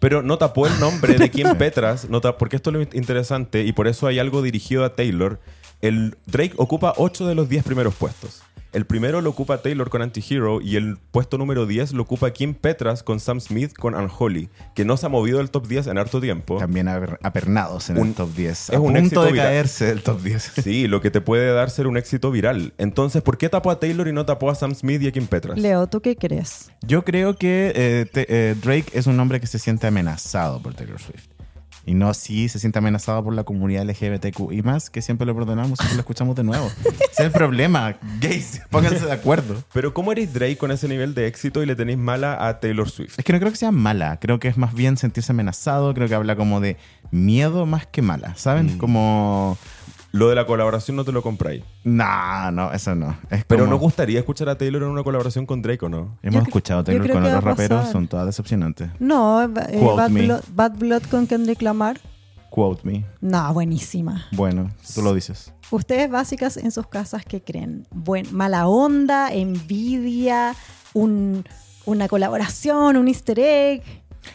[0.00, 3.62] Pero no tapó el nombre de Kim Petras, no tap- porque esto es lo interesante
[3.64, 5.40] y por eso hay algo dirigido a Taylor.
[5.80, 8.42] El Drake ocupa 8 de los 10 primeros puestos.
[8.76, 12.52] El primero lo ocupa Taylor con Antihero y el puesto número 10 lo ocupa Kim
[12.52, 15.96] Petras con Sam Smith con Unholy, que no se ha movido del top 10 en
[15.96, 16.58] harto tiempo.
[16.58, 18.68] También aper- apernados en Un- el top 10.
[18.68, 19.46] es a un punto éxito de viral.
[19.46, 20.52] caerse del top 10.
[20.62, 22.74] Sí, lo que te puede dar ser un éxito viral.
[22.76, 25.26] Entonces, ¿por qué tapó a Taylor y no tapó a Sam Smith y a Kim
[25.26, 25.58] Petras?
[25.58, 26.70] Leo, ¿tú qué crees?
[26.86, 30.74] Yo creo que eh, te- eh, Drake es un hombre que se siente amenazado por
[30.74, 31.28] Taylor Swift.
[31.86, 35.36] Y no así se siente amenazado por la comunidad LGBTQ y más, que siempre lo
[35.36, 36.66] perdonamos y lo escuchamos de nuevo.
[36.66, 37.96] Ese es el problema.
[38.20, 39.62] Gays, pónganse de acuerdo.
[39.72, 42.90] Pero ¿cómo eres Drake con ese nivel de éxito y le tenéis mala a Taylor
[42.90, 43.14] Swift?
[43.16, 46.08] Es que no creo que sea mala, creo que es más bien sentirse amenazado, creo
[46.08, 46.76] que habla como de
[47.12, 48.74] miedo más que mala, ¿saben?
[48.74, 48.78] Mm.
[48.78, 49.56] Como...
[50.16, 51.62] Lo de la colaboración no te lo compráis.
[51.84, 53.16] No, no, eso no.
[53.30, 56.16] Es Pero como- ¿no gustaría escuchar a Taylor en una colaboración con Drake o no?
[56.22, 57.70] Hemos Yo cre- escuchado a yo Taylor creo con que va otros a pasar.
[57.70, 58.90] raperos, son todas decepcionantes.
[58.98, 59.48] No, eh,
[59.78, 60.22] Quote Bad, me.
[60.24, 62.00] Blood, Bad Blood con Kendrick Lamar.
[62.50, 63.04] Quote me.
[63.20, 64.26] No, buenísima.
[64.32, 65.52] Bueno, tú lo dices.
[65.70, 67.86] Ustedes básicas en sus casas, ¿qué creen?
[67.90, 70.54] Buen, mala onda, envidia,
[70.94, 71.44] un-
[71.84, 73.82] una colaboración, un easter egg.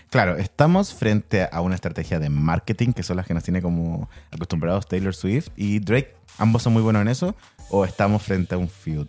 [0.09, 4.09] Claro, estamos frente a una estrategia de marketing que son las que nos tiene como
[4.31, 6.15] acostumbrados Taylor Swift y Drake.
[6.37, 7.35] Ambos son muy buenos en eso.
[7.69, 9.07] O estamos frente a un feud.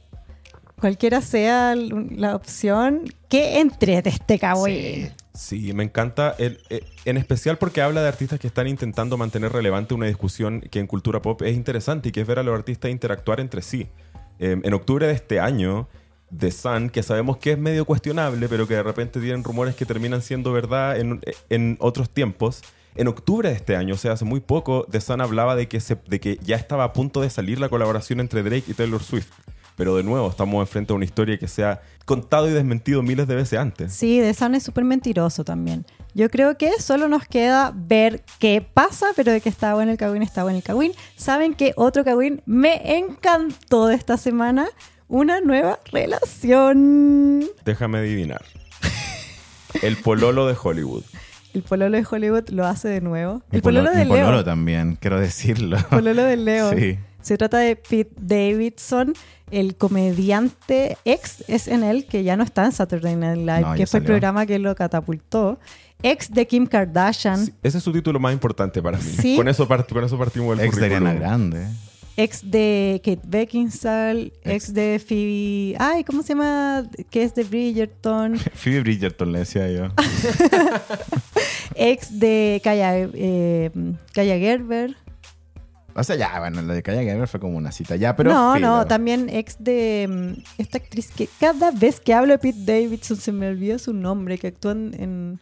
[0.81, 5.13] Cualquiera sea la opción, que entrete este cowboy.
[5.33, 9.53] Sí, me encanta, el- eh, en especial porque habla de artistas que están intentando mantener
[9.53, 12.55] relevante una discusión que en cultura pop es interesante y que es ver a los
[12.59, 13.87] artistas interactuar entre sí.
[14.41, 15.89] Eh, en octubre de este año,
[16.37, 19.87] The Sun, que sabemos que es medio cuestionable, pero que de repente tienen rumores que
[19.87, 21.21] terminan siendo verdad en,
[21.51, 22.63] en otros tiempos.
[22.95, 25.81] En octubre de este año, o sea, hace muy poco, The Sun hablaba de que,
[26.07, 29.31] de que ya estaba a punto de salir la colaboración entre Drake y Taylor Swift.
[29.77, 33.27] Pero de nuevo, estamos enfrente a una historia que se ha contado y desmentido miles
[33.27, 33.95] de veces antes.
[33.95, 35.87] Sí, The Sun es súper mentiroso también.
[36.15, 39.97] Yo creo que solo nos queda ver qué pasa, pero de que está bueno el
[39.97, 40.93] Kawin, está bueno el Kawin.
[41.17, 44.69] Saben que otro Kawin me encantó de esta semana.
[45.13, 47.45] Una nueva relación.
[47.67, 48.43] Déjame adivinar.
[49.83, 51.05] El pololo de Hollywood.
[51.53, 53.43] El pololo de Hollywood lo hace de nuevo.
[53.51, 54.25] Mi El pololo polo- de mi Leo.
[54.25, 55.77] pololo también, quiero decirlo.
[55.77, 56.73] El pololo de Leo.
[56.79, 56.99] Sí.
[57.21, 59.13] Se trata de Pete Davidson,
[59.51, 64.01] el comediante ex SNL, que ya no está en Saturday Night Live, No, que fue
[64.01, 65.61] el programa que lo catapultó.
[66.03, 67.45] Ex de Kim Kardashian.
[67.45, 69.05] Sí, ese es su título más importante para mí.
[69.05, 69.37] Sí.
[69.37, 70.87] Con, eso con eso partimos del Ex de.
[70.87, 71.67] Ariana Grande.
[72.17, 76.89] Ex de Kate Beckinsale, ex de Phoebe, ay, ¿cómo se llama?
[77.11, 79.89] Que es de Bridgerton, Phoebe Bridgerton le decía yo.
[81.75, 83.71] ex de Kaya, eh,
[84.13, 84.97] Kaya Gerber.
[85.95, 87.97] O sea, ya, bueno, lo de Kaya Gerber fue como una cita.
[87.97, 88.33] Ya, pero.
[88.33, 92.61] no, no, también ex de mm, esta actriz que cada vez que hablo de Pete
[92.65, 95.39] Davidson se me olvida su nombre, que actúa en,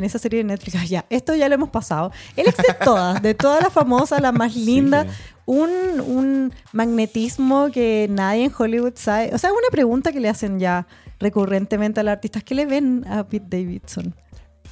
[0.00, 0.88] en, esa serie de Netflix.
[0.88, 2.10] Ya, esto ya lo hemos pasado.
[2.36, 5.06] El ex de todas, de todas las famosas, la más linda.
[5.46, 5.70] Un,
[6.06, 9.30] un magnetismo que nadie en Hollywood sabe.
[9.34, 10.86] O sea, una pregunta que le hacen ya
[11.18, 12.42] recurrentemente a los artistas.
[12.44, 14.14] ¿Qué le ven a Pete Davidson?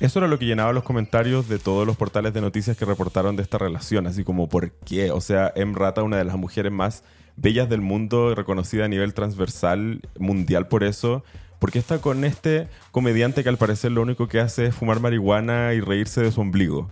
[0.00, 3.34] Eso era lo que llenaba los comentarios de todos los portales de noticias que reportaron
[3.34, 4.06] de esta relación.
[4.06, 5.10] Así como, ¿por qué?
[5.10, 7.02] O sea, Em Rata, una de las mujeres más
[7.36, 11.24] bellas del mundo, reconocida a nivel transversal, mundial por eso.
[11.58, 15.00] ¿Por qué está con este comediante que al parecer lo único que hace es fumar
[15.00, 16.88] marihuana y reírse de su ombligo?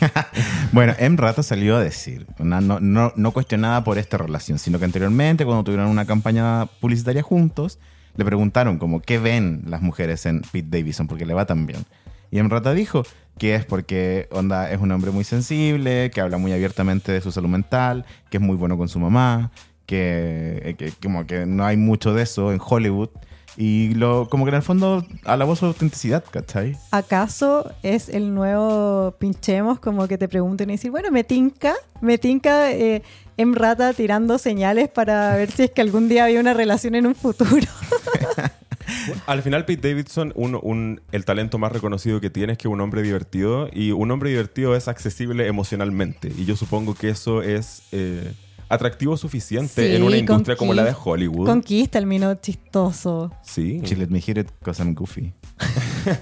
[0.72, 1.16] Bueno, M.
[1.16, 5.62] Rata salió a decir, no, no, no cuestionada por esta relación, sino que anteriormente, cuando
[5.62, 7.78] tuvieron una campaña publicitaria juntos,
[8.16, 11.84] le preguntaron como qué ven las mujeres en Pete Davidson, porque le va tan bien.
[12.32, 13.04] Y Emrata dijo
[13.38, 17.30] que es porque Onda es un hombre muy sensible, que habla muy abiertamente de su
[17.30, 19.52] salud mental, que es muy bueno con su mamá,
[19.86, 23.10] que, eh, que como que no hay mucho de eso en Hollywood.
[23.56, 26.76] Y lo, como que en el fondo alabó su autenticidad, ¿cachai?
[26.90, 32.18] ¿Acaso es el nuevo pinchemos como que te pregunten y decir, bueno, me tinca, me
[32.18, 33.02] tinca eh,
[33.36, 37.06] en rata tirando señales para ver si es que algún día había una relación en
[37.06, 37.66] un futuro?
[39.26, 42.72] Al final, Pete Davidson, un, un- el talento más reconocido que tiene es que es
[42.72, 46.30] un hombre divertido y un hombre divertido es accesible emocionalmente.
[46.36, 48.32] Y yo supongo que eso es eh,
[48.68, 51.46] atractivo suficiente Sí, en una industria como la de Hollywood.
[51.46, 53.30] Conquista el mino chistoso.
[53.42, 53.80] sí.
[53.84, 55.32] She let me hit it cause I'm goofy.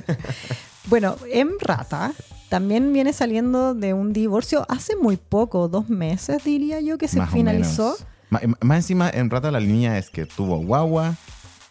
[0.87, 1.53] Bueno, M.
[1.61, 2.13] Rata
[2.49, 7.19] también viene saliendo de un divorcio hace muy poco, dos meses diría yo que se
[7.19, 7.97] más finalizó.
[8.31, 11.17] Ma- em, Más, encima, en Rata la línea es que tuvo guagua,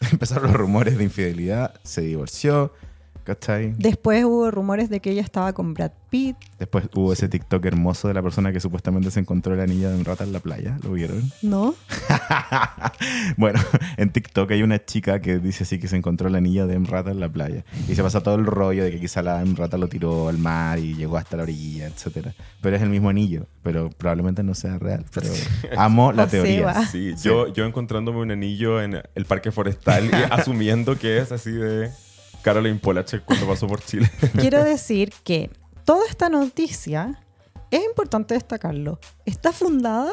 [0.11, 2.73] empezaron los rumores de infidelidad, se divorció,
[3.23, 3.73] ¿cachai?
[3.77, 6.35] Después hubo rumores de que ella estaba con Brad Pitt.
[6.59, 9.95] Después hubo ese TikTok hermoso de la persona que supuestamente se encontró el anillo de
[9.95, 10.77] un rata en la playa.
[10.83, 11.31] ¿Lo vieron?
[11.41, 11.73] ¿No?
[13.37, 13.59] bueno,
[13.97, 17.11] en TikTok hay una chica que dice así que se encontró el anillo de Rata
[17.11, 17.63] en la playa.
[17.87, 20.79] Y se pasa todo el rollo de que quizá la Rata lo tiró al mar
[20.79, 22.33] y llegó hasta la orilla, etcétera.
[22.61, 25.05] Pero es el mismo anillo, pero probablemente no sea real.
[25.13, 25.27] Pero
[25.77, 26.85] amo la teoría.
[26.85, 31.51] Sí, Yo, yo encontrándome un anillo en el parque forestal y asumiendo que es así
[31.51, 31.91] de
[32.41, 34.09] Caroline Polachek cuando pasó por Chile.
[34.39, 35.49] Quiero decir que
[35.85, 37.19] toda esta noticia,
[37.69, 40.11] es importante destacarlo, está fundada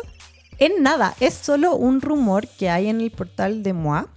[0.59, 1.15] en nada.
[1.21, 4.09] Es solo un rumor que hay en el portal de MOA.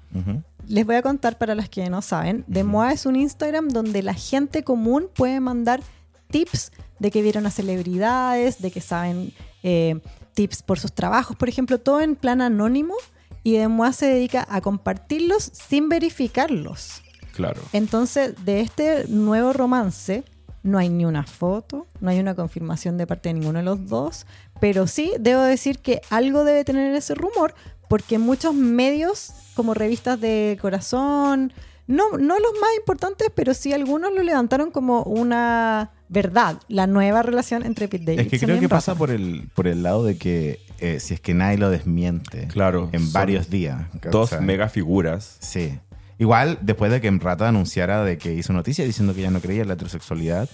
[0.68, 2.44] Les voy a contar para las que no saben.
[2.48, 5.82] De MOA es un Instagram donde la gente común puede mandar
[6.30, 9.34] tips de que vieron a celebridades, de que saben
[9.64, 10.00] eh,
[10.34, 12.96] tips por sus trabajos, por ejemplo, todo en plan anónimo.
[13.44, 17.01] Y de MOA se dedica a compartirlos sin verificarlos.
[17.34, 17.62] Claro.
[17.74, 20.24] Entonces, de este nuevo romance,
[20.64, 23.88] no hay ni una foto, no hay una confirmación de parte de ninguno de los
[23.88, 24.26] dos,
[24.60, 27.56] pero sí debo decir que algo debe tener ese rumor,
[27.88, 31.52] porque muchos medios, como revistas de corazón,
[31.88, 37.22] no, no los más importantes, pero sí algunos lo levantaron como una verdad, la nueva
[37.24, 40.04] relación entre Pete Davidson Es que y creo que pasa por el, por el lado
[40.04, 43.82] de que eh, si es que nadie lo desmiente Claro, en varios días.
[44.12, 44.46] Dos ¿cachai?
[44.46, 45.38] mega figuras.
[45.40, 45.80] Sí.
[46.22, 49.64] Igual, después de que Rata anunciara de que hizo noticia diciendo que ya no creía
[49.64, 50.48] en la heterosexualidad,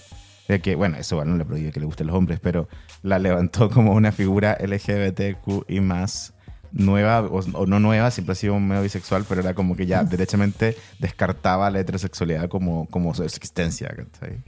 [0.48, 2.70] de que, bueno, eso igual no le prohíbe que le gusten los hombres, pero
[3.02, 6.32] la levantó como una figura LGBTQ y más
[6.72, 9.84] nueva, o, o no nueva, siempre ha sido un medio bisexual, pero era como que
[9.84, 13.94] ya derechamente descartaba la heterosexualidad como, como su existencia.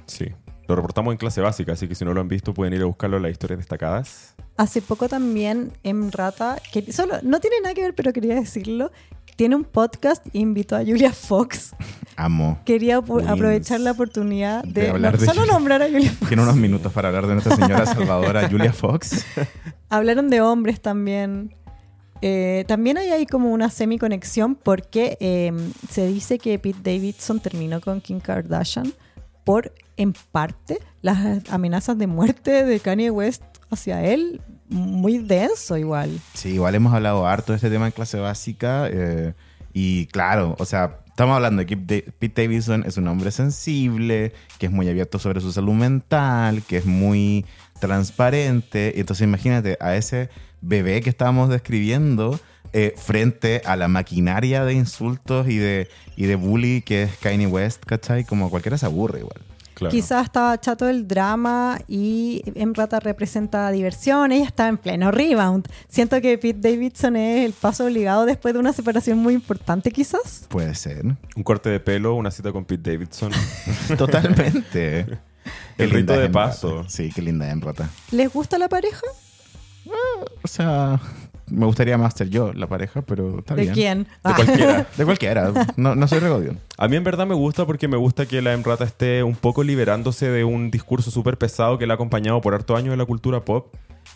[0.07, 0.25] Sí.
[0.69, 2.87] Lo reportamos en clase básica, así que si no lo han visto pueden ir a
[2.87, 4.37] buscarlo en las historias destacadas.
[4.57, 8.91] Hace poco también Emrata, que solo no tiene nada que ver, pero quería decirlo,
[9.41, 11.75] tiene un podcast invitó a Julia Fox.
[12.15, 12.61] Amo.
[12.67, 15.55] Quería aprovechar la oportunidad de, De hablar no, de solo Julia.
[15.55, 16.29] nombrar a Julia Fox.
[16.29, 19.25] Tiene unos minutos para hablar de nuestra señora salvadora Julia Fox.
[19.89, 21.55] Hablaron de hombres también.
[22.21, 25.55] Eh, también hay ahí como una semiconexión porque eh,
[25.91, 28.93] se dice que Pete Davidson terminó con Kim Kardashian
[29.43, 34.43] por, en parte, las amenazas de muerte de Kanye West hacia él.
[34.71, 36.21] Muy denso igual.
[36.35, 38.89] Sí, igual hemos hablado harto de este tema en clase básica.
[38.91, 39.35] eh,
[39.73, 44.67] y claro, o sea, estamos hablando de que Pete Davidson es un hombre sensible, que
[44.67, 47.45] es muy abierto sobre su salud mental, que es muy
[47.79, 48.93] transparente.
[48.97, 52.41] Y entonces imagínate a ese bebé que estábamos describiendo
[52.73, 57.47] eh, frente a la maquinaria de insultos y de, y de bully que es Kanye
[57.47, 58.25] West, ¿cachai?
[58.25, 59.50] Como cualquiera se aburre igual.
[59.81, 59.93] Claro.
[59.93, 64.31] Quizás estaba chato el drama y Emrata representa diversión.
[64.31, 65.67] Ella está en pleno rebound.
[65.89, 70.45] Siento que Pete Davidson es el paso obligado después de una separación muy importante, quizás.
[70.51, 71.03] Puede ser.
[71.35, 73.33] Un corte de pelo, una cita con Pete Davidson.
[73.97, 75.07] Totalmente.
[75.79, 76.85] El rito de paso.
[76.87, 77.89] Sí, qué linda es Emrata.
[78.11, 79.07] ¿Les gusta la pareja?
[80.43, 81.01] O sea,
[81.51, 83.75] me gustaría más ser yo la pareja, pero está ¿De bien.
[83.75, 84.03] quién?
[84.05, 84.33] De Ah.
[84.37, 84.87] cualquiera.
[84.97, 85.53] De cualquiera.
[85.77, 86.59] No, no soy regodión.
[86.79, 89.63] A mí en verdad me gusta porque me gusta que la Emrata esté un poco
[89.63, 93.05] liberándose de un discurso súper pesado que la ha acompañado por hartos años en la
[93.07, 93.75] cultura pop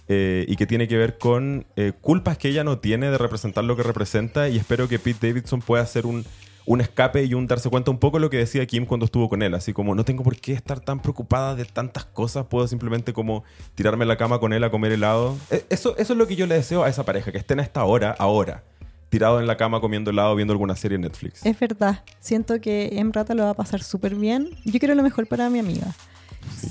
[0.08, 3.64] eh, y que tiene que ver con eh, culpas que ella no tiene de representar
[3.64, 6.24] lo que representa y espero que Pete Davidson pueda hacer un,
[6.66, 9.28] un escape y un darse cuenta un poco de lo que decía Kim cuando estuvo
[9.28, 12.66] con él, así como no tengo por qué estar tan preocupada de tantas cosas, puedo
[12.66, 13.44] simplemente como
[13.74, 15.36] tirarme en la cama con él a comer helado.
[15.50, 17.62] Eh, Eso, eso es lo que yo le deseo a esa pareja, que estén a
[17.62, 18.62] esta hora, ahora,
[19.10, 21.44] tirado en la cama comiendo helado, viendo alguna serie en Netflix.
[21.44, 22.02] Es verdad.
[22.20, 24.50] Siento que Emrata lo va a pasar súper bien.
[24.64, 25.86] Yo quiero lo mejor para mi amiga.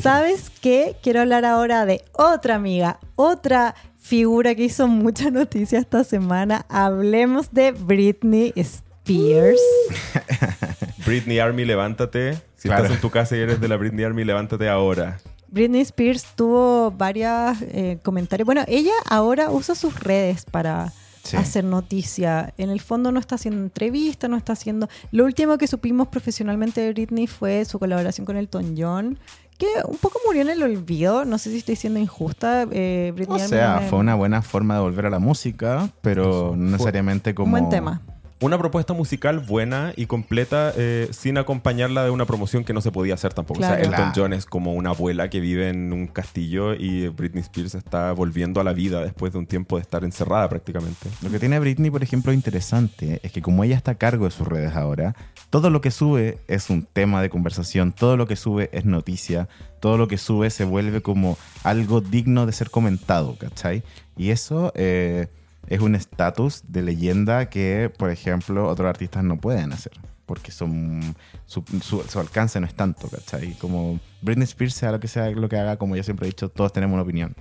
[0.02, 0.96] ¿Sabes qué?
[1.02, 6.66] Quiero hablar ahora de otra amiga, otra figura que hizo mucha noticia esta semana.
[6.70, 8.83] Hablemos de Britney Spears.
[11.06, 12.36] Britney Army, levántate.
[12.56, 12.84] Si Claro.
[12.84, 15.20] estás en tu casa y eres de la Britney Army, levántate ahora.
[15.50, 17.58] Britney Spears tuvo varios
[18.02, 18.46] comentarios.
[18.46, 20.92] Bueno, ella ahora usa sus redes para
[21.24, 21.38] Sí.
[21.38, 22.54] hacer noticia.
[22.58, 24.90] En el fondo no está haciendo entrevistas, no está haciendo...
[25.12, 29.18] Lo último que supimos profesionalmente de Britney fue su colaboración con Elton John,
[29.58, 31.24] que un poco murió en el olvido.
[31.24, 32.68] No sé si estoy siendo injusta.
[32.72, 36.72] Eh, Britney O sea, fue una buena forma de volver a la música, pero no
[36.72, 37.46] necesariamente como...
[37.46, 38.02] Un buen tema.
[38.44, 42.92] Una propuesta musical buena y completa eh, sin acompañarla de una promoción que no se
[42.92, 43.62] podía hacer tampoco.
[43.62, 44.12] O sea, Elton Claro.
[44.14, 48.60] John es como una abuela que vive en un castillo y Britney Spears está volviendo
[48.60, 51.08] a la vida después de un tiempo de estar encerrada prácticamente.
[51.22, 54.32] Lo que tiene Britney, por ejemplo, interesante es que como ella está a cargo de
[54.32, 55.16] sus redes ahora,
[55.50, 59.48] todo lo que sube es un tema de conversación, todo lo que sube es noticia,
[59.80, 63.84] todo lo que sube se vuelve como algo digno de ser comentado, ¿cachai?
[64.18, 65.28] Y eso eh,
[65.68, 69.94] es un estatus de leyenda que, por ejemplo, otros artistas no pueden hacer.
[70.26, 73.54] Porque son su, su- su alcance no es tanto, ¿cachai?
[73.60, 76.48] Como Britney Spears, sea lo que sea lo que haga, como yo siempre he dicho,
[76.50, 77.36] todos tenemos una opinión.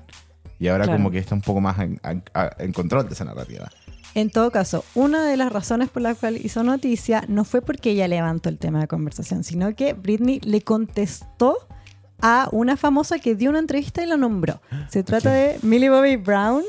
[0.59, 0.99] Y ahora Claro.
[0.99, 2.23] como que está un poco más en- en-
[2.59, 3.71] en control de esa narrativa.
[4.15, 7.93] En todo caso, una de las razones por las cuales hizo noticia no fue porque
[7.93, 11.57] ella levantó el tema de conversación, sino que Britney le contestó
[12.21, 14.61] a una famosa que dio una entrevista y la nombró.
[14.91, 16.63] Se trata de Millie Bobby Brown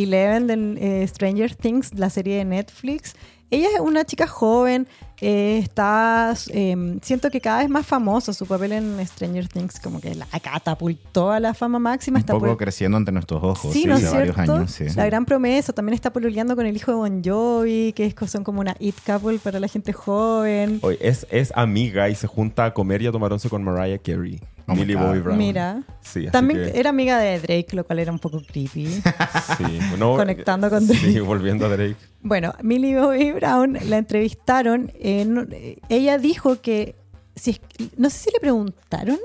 [0.00, 3.14] y Leven de eh, Stranger Things, la serie de Netflix.
[3.52, 4.86] Ella es una chica joven,
[5.20, 8.32] eh, está, eh, siento que cada vez más famosa.
[8.32, 12.18] Su papel en Stranger Things como que la catapultó a la fama máxima.
[12.18, 14.54] un está poco por- creciendo ante nuestros ojos Sí, sí, ¿no es hace varios cierto?
[14.54, 14.70] años.
[14.70, 14.84] Sí.
[14.94, 15.72] La gran promesa.
[15.72, 18.94] También está pololeando con el hijo de Bon Jovi, que es, son como una it
[19.04, 20.78] couple para la gente joven.
[20.82, 23.98] Hoy es, es amiga y se junta a comer y a tomar once con Mariah
[23.98, 24.38] Carey.
[24.72, 25.06] Oh God.
[25.06, 25.38] Bobby Brown.
[25.38, 25.82] Mira.
[26.00, 28.86] Sí, También que- era amiga de Drake, lo cual era un poco creepy.
[29.58, 31.00] sí, no, Conectando con Drake.
[31.12, 31.96] Sí, volviendo a Drake.
[32.22, 34.90] bueno, Millie Bobby Brown la entrevistaron.
[34.98, 35.48] en-
[35.88, 36.96] ella dijo que,
[37.36, 37.60] si
[37.96, 39.18] no sé si le preguntaron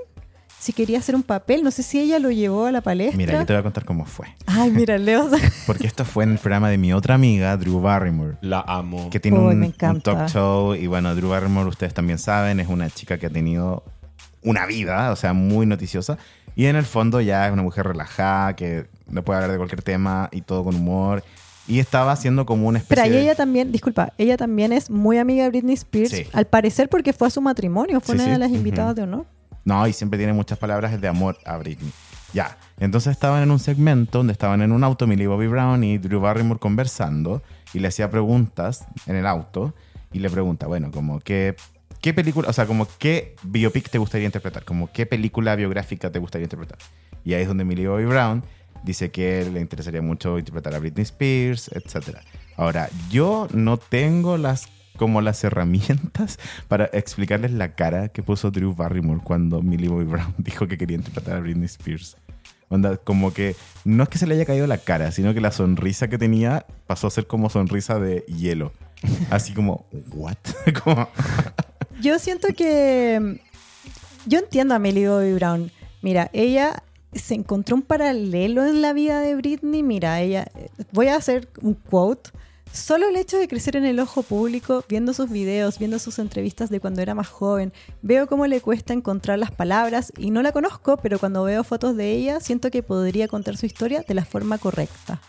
[0.57, 3.17] si quería hacer un papel, no sé si ella lo llevó a la palestra.
[3.17, 4.25] Mira, yo te voy a contar cómo fue.
[4.47, 5.29] Ay, mira, Leo.
[5.67, 8.37] Porque esto fue en el programa de mi otra amiga, Drew Barrymore.
[8.41, 9.11] La amo.
[9.11, 10.15] Que tiene Uy, un, me un encanta.
[10.17, 10.73] talk show.
[10.73, 13.83] Y bueno, Drew Barrymore, ustedes también saben, es una chica que ha tenido
[14.45, 16.17] una vida, o sea, muy noticiosa.
[16.55, 19.81] Y en el fondo ya es una mujer relajada, que no puede hablar de cualquier
[19.81, 21.23] tema y todo con humor.
[21.67, 23.21] Y estaba haciendo como una especie Pero de...
[23.23, 26.27] ella también, disculpa, ella también es muy amiga de Britney Spears, Sí.
[26.31, 28.31] al parecer porque fue a su matrimonio, fue Sí, una sí.
[28.31, 29.25] de las invitadas de honor.
[29.65, 31.91] No, y siempre tiene muchas palabras de amor a Britney.
[32.33, 32.55] Ya.
[32.79, 36.19] Entonces estaban en un segmento donde estaban en un auto Millie Bobby Brown y Drew
[36.21, 37.41] Barrymore conversando
[37.73, 39.73] y le hacía preguntas en el auto
[40.11, 41.55] y le pregunta, bueno, como qué,
[42.05, 46.19] qué película, o sea, como qué biopic te gustaría interpretar, como qué película biográfica te
[46.19, 46.77] gustaría interpretar.
[47.23, 48.43] Y ahí es donde Millie Bobby Brown
[48.83, 52.19] dice que le interesaría mucho interpretar a Britney Spears, etc.
[52.57, 56.37] Ahora, yo no tengo las como las herramientas
[56.67, 60.97] para explicarles la cara que puso Drew Barrymore cuando Millie Bobby Brown dijo que quería
[60.97, 62.17] interpretar a Britney Spears.
[62.69, 65.51] Onda, como que no es que se le haya caído la cara, sino que la
[65.51, 68.73] sonrisa que tenía pasó a ser como sonrisa de hielo.
[69.31, 70.37] Así como, ¿what?
[70.83, 71.09] como,
[72.01, 73.41] Yo siento que.
[74.25, 75.71] Yo entiendo a Millie Bobby Brown.
[76.01, 76.83] Mira, ella
[77.13, 79.83] se encontró un paralelo en la vida de Britney.
[79.83, 80.47] Mira, ella.
[80.91, 82.31] Voy a hacer un quote.
[82.71, 86.69] Solo el hecho de crecer en el ojo público, viendo sus videos, viendo sus entrevistas
[86.69, 87.71] de cuando era más joven,
[88.01, 91.95] veo cómo le cuesta encontrar las palabras y no la conozco, pero cuando veo fotos
[91.95, 95.21] de ella, siento que podría contar su historia de la forma correcta.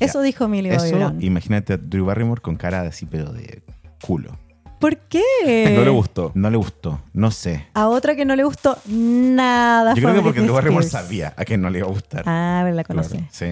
[0.00, 1.22] Eso dijo Millie Bobby eso, Brown.
[1.22, 3.62] imagínate a Drew Barrymore con cara de así, pero de
[4.00, 4.38] culo.
[4.78, 5.74] ¿Por qué?
[5.76, 6.32] No le gustó.
[6.34, 7.66] No le gustó, no sé.
[7.74, 9.94] A otra que no le gustó nada.
[9.94, 12.22] Yo creo que porque Drew Barrymore sabía a que no le iba a gustar.
[12.26, 13.18] Ah, pero la conocí.
[13.30, 13.46] Sí.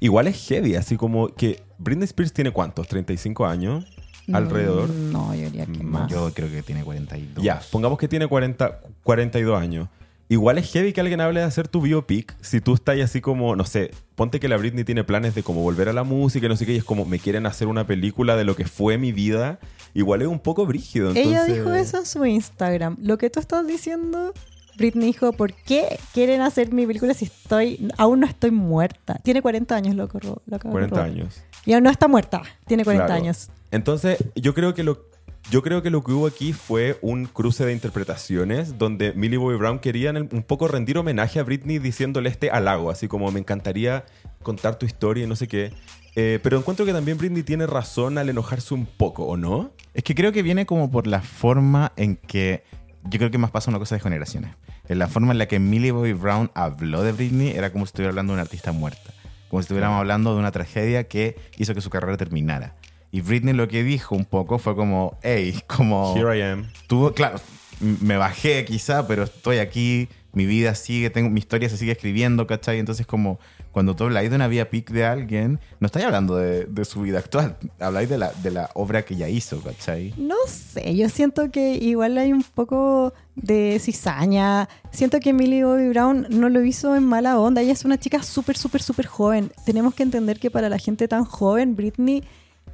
[0.00, 3.84] Igual es heavy, así como que Britney Spears tiene cuántos, 35 años
[4.32, 4.88] alrededor.
[4.88, 6.10] Mm, No, yo diría que Mm, más.
[6.10, 7.44] Yo creo que tiene 42.
[7.44, 9.88] Ya, pongamos que tiene 40, 42 años.
[10.28, 13.54] Igual es heavy que alguien hable de hacer tu biopic si tú estás así como,
[13.54, 16.48] no sé, ponte que la Britney tiene planes de como volver a la música y
[16.48, 18.98] no sé qué, y es como, me quieren hacer una película de lo que fue
[18.98, 19.60] mi vida.
[19.94, 21.10] Igual es un poco brígido.
[21.12, 22.96] Ella entonces- dijo eso en su Instagram.
[23.00, 24.32] Lo que tú estás diciendo,
[24.76, 29.14] Britney dijo, ¿por qué quieren hacer mi película si estoy aún no estoy muerta?
[29.22, 31.20] Tiene 40 años, lo, corro, lo acabo de 40 corroborar.
[31.22, 31.40] años.
[31.64, 32.42] Y aún no está muerta.
[32.66, 33.22] Tiene 40 Claro.
[33.22, 33.48] años.
[33.70, 35.06] Entonces, yo creo que lo
[35.50, 39.56] yo creo que lo que hubo aquí fue un cruce de interpretaciones donde Millie Bobby
[39.56, 44.04] Brown quería un poco rendir homenaje a Britney diciéndole este halago, así como me encantaría
[44.42, 45.72] contar tu historia y no sé qué.
[46.16, 49.70] Eh, pero encuentro que también Britney tiene razón al enojarse un poco, ¿o no?
[49.94, 52.64] Es que creo que viene como por la forma en que.
[53.04, 54.50] Yo creo que más pasa una cosa de generaciones.
[54.88, 57.90] En la forma en la que Millie Bobby Brown habló de Britney era como si
[57.90, 59.12] estuviera hablando de una artista muerta.
[59.48, 62.74] Como si estuviéramos hablando de una tragedia que hizo que su carrera terminara.
[63.10, 66.14] Y Britney lo que dijo un poco fue como, hey, como...
[66.16, 66.70] Here I am.
[66.86, 67.38] Tú, claro,
[67.80, 72.46] me bajé quizá, pero estoy aquí, mi vida sigue, tengo, mi historia se sigue escribiendo,
[72.46, 72.78] ¿cachai?
[72.78, 73.38] Entonces como
[73.72, 77.02] cuando tú habláis de una vía pic de alguien, no estáis hablando de, de su
[77.02, 80.14] vida actual, habláis de la, de la obra que ya hizo, ¿cachai?
[80.16, 84.68] No sé, yo siento que igual hay un poco de cizaña.
[84.92, 87.60] Siento que Millie Bobby Brown no lo hizo en mala onda.
[87.60, 89.52] Ella es una chica súper, súper, súper joven.
[89.66, 92.24] Tenemos que entender que para la gente tan joven, Britney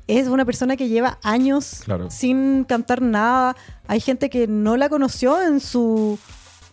[0.07, 2.11] es una persona que lleva años Claro.
[2.11, 3.57] sin cantar nada.
[3.86, 6.18] Hay gente que no la conoció en su,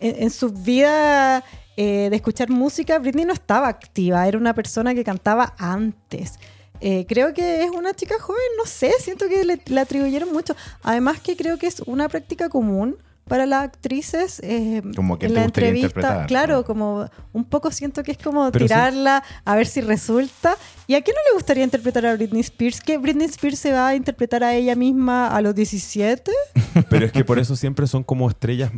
[0.00, 1.44] en, en su vida
[1.76, 2.98] eh, de escuchar música.
[2.98, 6.38] Britney no estaba activa, era una persona que cantaba antes.
[6.82, 10.56] Eh, creo que es una chica joven, no sé, siento que le, le atribuyeron mucho.
[10.82, 12.96] Además que creo que es una práctica común
[13.30, 14.40] para las actrices.
[14.42, 16.64] eh, Como que en la entrevista, claro, ¿no?
[16.64, 18.68] como un poco siento que es como Pero sí.
[18.68, 20.56] tirarla a ver si resulta.
[20.88, 22.80] ¿Y a quién no le gustaría interpretar a Britney Spears?
[22.80, 26.32] ¿Que Britney Spears se va a interpretar a ella misma a los 17?
[26.90, 28.72] Pero es que por eso siempre son como estrellas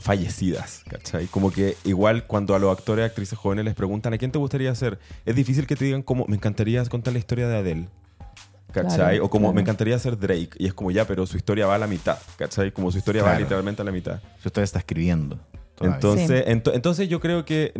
[0.00, 1.26] fallecidas, ¿cachai?
[1.26, 4.38] Como que igual cuando a los actores y actrices jóvenes les preguntan a quién te
[4.38, 7.88] gustaría hacer, es difícil que te digan como, me encantaría contar la historia de Adele.
[8.74, 8.96] ¿Cachai?
[8.96, 9.54] Claro, o como claro.
[9.54, 10.50] me encantaría ser Drake.
[10.58, 12.18] Y es como ya, pero su historia va a la mitad.
[12.36, 12.72] ¿Cachai?
[12.72, 14.20] Como su historia va literalmente a la mitad.
[14.42, 15.38] Si usted está escribiendo.
[15.76, 15.94] todavía.
[15.94, 17.72] Entonces, ento- entonces yo creo que.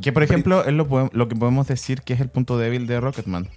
[0.00, 3.48] Que por ejemplo, es lo que podemos decir que es el punto débil de Rocketman.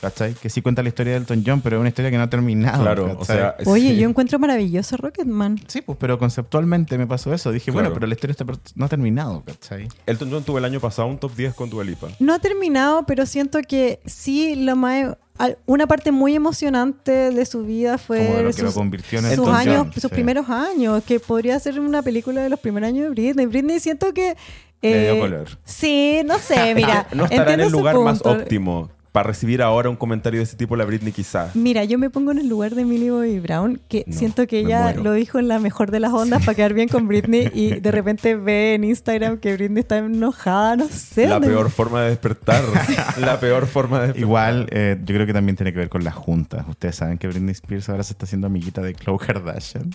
[0.00, 0.34] ¿Cachai?
[0.34, 2.30] Que sí cuenta la historia de Elton John, pero es una historia que no ha
[2.30, 2.82] terminado.
[2.82, 3.56] Claro, o sea.
[3.66, 3.96] Oye, sí.
[3.98, 5.60] yo encuentro maravilloso Rocketman.
[5.66, 7.50] Sí, pues, pero conceptualmente me pasó eso.
[7.50, 7.88] Dije, Claro.
[7.88, 8.44] bueno, pero la historia está
[8.76, 9.88] no ha terminado, ¿cachai?
[10.06, 12.08] Elton John tuvo el año pasado un top 10 con Dua Lipa.
[12.20, 17.46] No ha terminado, pero siento que sí, lo más, al- una parte muy emocionante de
[17.46, 19.92] su vida fue Como de lo que lo sus, convirtió en sus Elton años, John,
[19.94, 20.08] sus sí.
[20.08, 23.46] primeros años, que podría ser una película de los primeros años de Britney.
[23.46, 24.36] Britney siento que...
[24.80, 25.48] Le dio eh, color.
[25.64, 27.08] Sí, no sé, mira.
[27.12, 30.76] no estará en el lugar más óptimo para recibir ahora un comentario de ese tipo
[30.76, 31.50] la Britney quizá.
[31.54, 34.60] Mira, yo me pongo en el lugar de Millie Bobby Brown, que No, siento que
[34.60, 37.70] ella lo dijo en la mejor de las ondas para quedar bien con Britney y
[37.80, 41.26] de repente ve en Instagram que Britney está enojada, no sé.
[41.26, 42.62] La dónde- peor forma de despertar.
[43.20, 44.22] la peor forma de despertar.
[44.28, 46.64] Igual, eh, yo creo que también tiene que ver con las juntas.
[46.68, 49.90] Ustedes saben que Britney Spears ahora se está haciendo amiguita de Khloe Kardashian.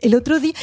[0.00, 0.54] El otro día,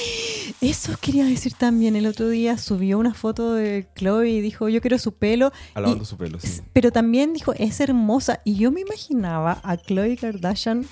[0.61, 4.81] eso quería decir también, el otro día subió una foto de Chloe y dijo, yo
[4.81, 5.51] quiero su pelo.
[5.73, 6.61] Alabando Y- su pelo, sí.
[6.73, 8.41] Pero también dijo, es hermosa.
[8.43, 10.85] Y yo me imaginaba a Chloe Kardashian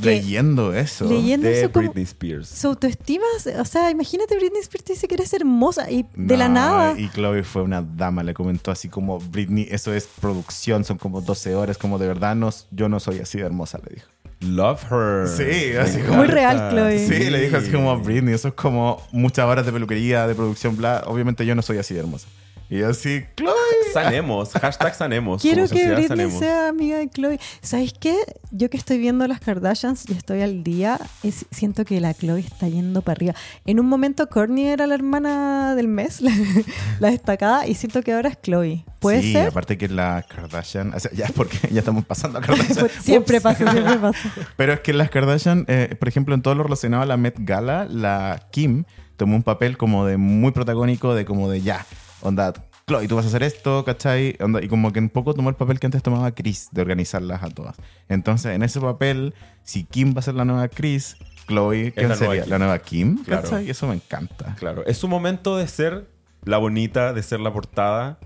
[0.00, 1.08] Leyendo eso.
[1.08, 1.86] leyendo De eso como...
[1.88, 2.48] Britney Spears.
[2.48, 3.24] Su autoestima,
[3.58, 6.98] o sea, imagínate Britney Spears te dice que eres hermosa y de la nada.
[6.98, 11.20] Y Chloe fue una dama, le comentó así como, Britney, eso es producción, son como
[11.20, 14.06] 12 horas, como de verdad no, yo no soy así de hermosa, le dijo.
[14.40, 15.26] Love her.
[15.28, 16.98] Sí, así como- Muy real, Chloe.
[17.06, 20.76] Sí, le dijo así como Britney, eso es como muchas horas de peluquería, de producción,
[20.76, 21.02] bla.
[21.06, 22.28] Obviamente yo no soy así de hermosa.
[22.70, 23.54] Y yo así, Chloe.
[23.94, 24.52] Sanemos.
[24.52, 25.40] Hashtag sanemos.
[25.40, 26.38] Quiero que Britney sanemos.
[26.38, 27.40] sea amiga de Chloe.
[27.62, 28.14] ¿Sabes qué?
[28.50, 32.40] Yo que estoy viendo las Kardashians y estoy al día, es- siento que la Chloe
[32.40, 33.34] está yendo para arriba.
[33.64, 36.30] En un momento Courtney era la hermana del mes, la,
[37.00, 38.84] la destacada, y siento que ahora es Chloe.
[38.98, 39.48] ¿Puede sí, ser?
[39.48, 42.78] aparte que la Kardashian, o sea, ya es porque ya estamos pasando a Kardashian.
[42.78, 43.44] Pues siempre Ups.
[43.44, 44.32] pasa, siempre pasa.
[44.56, 47.36] Pero es que las Kardashian, eh, por ejemplo, en todo lo relacionado a la Met
[47.38, 48.84] Gala, la Kim
[49.16, 51.86] tomó un papel como de muy protagónico, de como de ya,
[52.22, 52.52] onda,
[52.86, 54.36] Chloe, tú vas a hacer esto, ¿cachai?
[54.40, 57.42] Onda, y como que un poco tomó el papel que antes tomaba Chris, de organizarlas
[57.42, 57.76] a todas.
[58.08, 61.16] Entonces, en ese papel, si Kim va a ser la nueva Chris,
[61.46, 62.42] Chloe, ¿quién la nueva sería?
[62.44, 62.50] Kim.
[62.50, 63.24] ¿La nueva Kim?
[63.24, 63.42] Claro.
[63.42, 63.66] ¿Cachai?
[63.66, 64.54] Y eso me encanta.
[64.58, 64.84] Claro.
[64.86, 66.08] Es su momento de ser
[66.44, 68.18] la bonita, de ser la portada.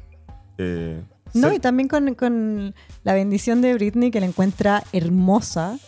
[0.58, 1.02] Eh,
[1.34, 2.74] No, ser- y también con, con
[3.04, 5.78] la bendición de Britney, que la encuentra hermosa.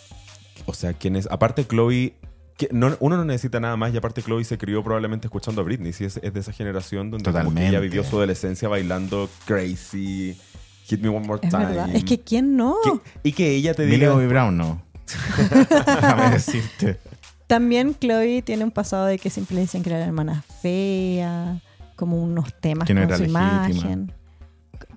[0.67, 1.29] O sea, quienes.
[1.31, 2.15] Aparte, Chloe.
[2.57, 5.65] Que no- uno no necesita nada más y aparte Chloe se crió probablemente escuchando a
[5.65, 5.93] Britney.
[5.93, 7.69] Sí, es, es de esa generación donde como que Totalmente.
[7.69, 10.37] ella vivió su adolescencia bailando Crazy,
[10.85, 11.67] Hit Me One More Es Time.
[11.67, 11.91] verdad.
[11.95, 12.77] Es que ¿quién no?
[12.85, 14.13] Que- y que ella te Millie diga...
[14.13, 14.83] Bobby Brown, no.
[15.51, 16.99] Déjame decirte.
[17.47, 21.61] También Chloe tiene un pasado de que siempre le decían que era la hermana fea,
[21.97, 23.67] como unos temas Que no con era su legítima.
[23.71, 24.13] imagen.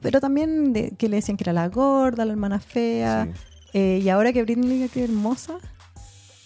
[0.02, 3.26] Pero también de- que le decían que era la gorda, la hermana fea.
[3.26, 3.32] Sí.
[3.74, 5.58] Eh, y ahora que Britney diga que hermosa,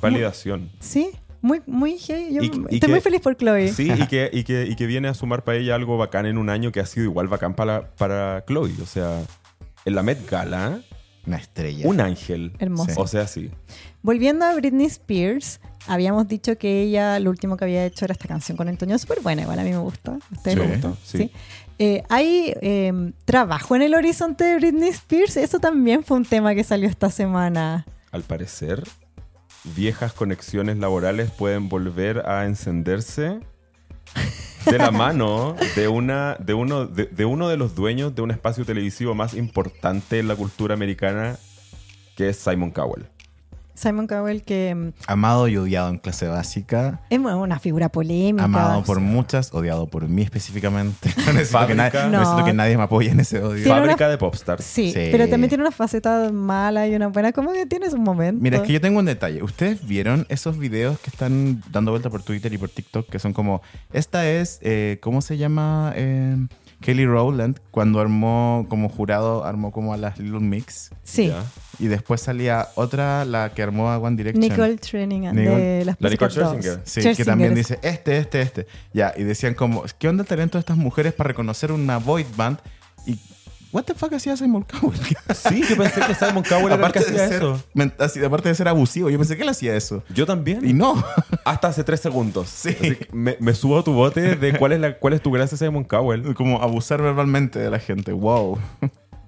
[0.02, 0.72] Validación.
[0.80, 1.10] sí,
[1.42, 1.98] muy, muy.
[1.98, 3.72] Yo Y- y estoy que- muy feliz por Chloe.
[3.74, 6.38] Sí, y que, y, que, y que viene a sumar para ella algo bacán en
[6.38, 8.74] un año que ha sido igual bacán para, para Chloe.
[8.82, 9.22] O sea,
[9.86, 10.82] en la Met Gala,
[11.26, 11.88] Una estrella.
[11.88, 12.54] un ángel.
[12.60, 13.02] Hermoso.
[13.02, 13.50] O sea, sí.
[14.04, 18.28] Volviendo a Britney Spears, habíamos dicho que ella lo último que había hecho era esta
[18.28, 20.12] canción con Antonio, súper buena, igual a mí me gusta.
[20.14, 20.64] ¿A ¿Ustedes Sí.
[20.64, 20.94] les gusta?
[21.04, 21.18] Sí.
[21.18, 21.32] Sí.
[21.80, 26.54] Eh, hay eh, trabajo en el horizonte de Britney Spears, eso también fue un tema
[26.54, 27.86] que salió esta semana.
[28.12, 28.84] Al parecer,
[29.64, 33.40] viejas conexiones laborales pueden volver a encenderse
[34.66, 38.66] de la mano de, una, de, uno, de, uno de los dueños de un espacio
[38.66, 41.38] televisivo más importante en la cultura americana,
[42.16, 43.08] que es Simon Cowell.
[43.82, 47.02] Simon Cowell que mm, Amado y odiado en clase básica.
[47.10, 48.44] es una figura polémica.
[48.46, 51.10] Amado por muchas, odiado por mí específicamente.
[51.26, 52.20] No necesito, que, nadie- no No.
[52.20, 53.64] necesito que nadie me apoye en ese odio.
[53.64, 54.64] Tiene Fábrica una- de popstars.
[54.64, 55.10] Sí, Sí.
[55.12, 57.32] pero también tiene una faceta mala y una buena.
[57.32, 58.42] Como que tiene su momento.
[58.42, 59.42] Mira, es que yo tengo un detalle.
[59.44, 63.34] ¿Ustedes vieron esos videos que están dando vuelta por Twitter y por TikTok que son
[63.34, 63.62] como,
[63.94, 65.94] esta es, eh, ¿cómo se llama?
[65.96, 66.36] Eh,
[66.82, 70.90] Kelly Rowland, cuando armó como jurado, armó como a las Little Mix.
[71.04, 71.44] Sí, Ya.
[71.82, 74.40] Y después salía otra, la que armó a One Direction.
[74.40, 75.34] Nicole Training Nicole-
[75.80, 76.32] de las la Nicole.
[76.32, 76.80] Scherzinger.
[76.84, 78.68] Sí, que Scherzinger también es- dice este, este, este.
[78.94, 82.28] Ya, y decían como, ¿qué onda el talento de estas mujeres para reconocer una void
[82.38, 82.60] band?
[83.08, 83.18] Y,
[83.72, 85.00] ¿what the fuck hacía Simon Cowell?
[85.34, 87.64] Sí, yo pensé que Simon Cowell era el que de hacía ser, eso.
[87.98, 90.04] así, aparte de ser abusivo, yo pensé que él hacía eso.
[90.14, 90.60] Yo también.
[90.64, 91.04] Y no.
[91.46, 92.48] Hasta hace tres segundos.
[92.48, 92.70] Sí.
[92.80, 95.32] Así que me, me subo a tu bote de cuál es, la, cuál es tu
[95.32, 96.36] gracia, Simon Cowell.
[96.36, 98.12] como abusar verbalmente de la gente.
[98.14, 98.60] Wow.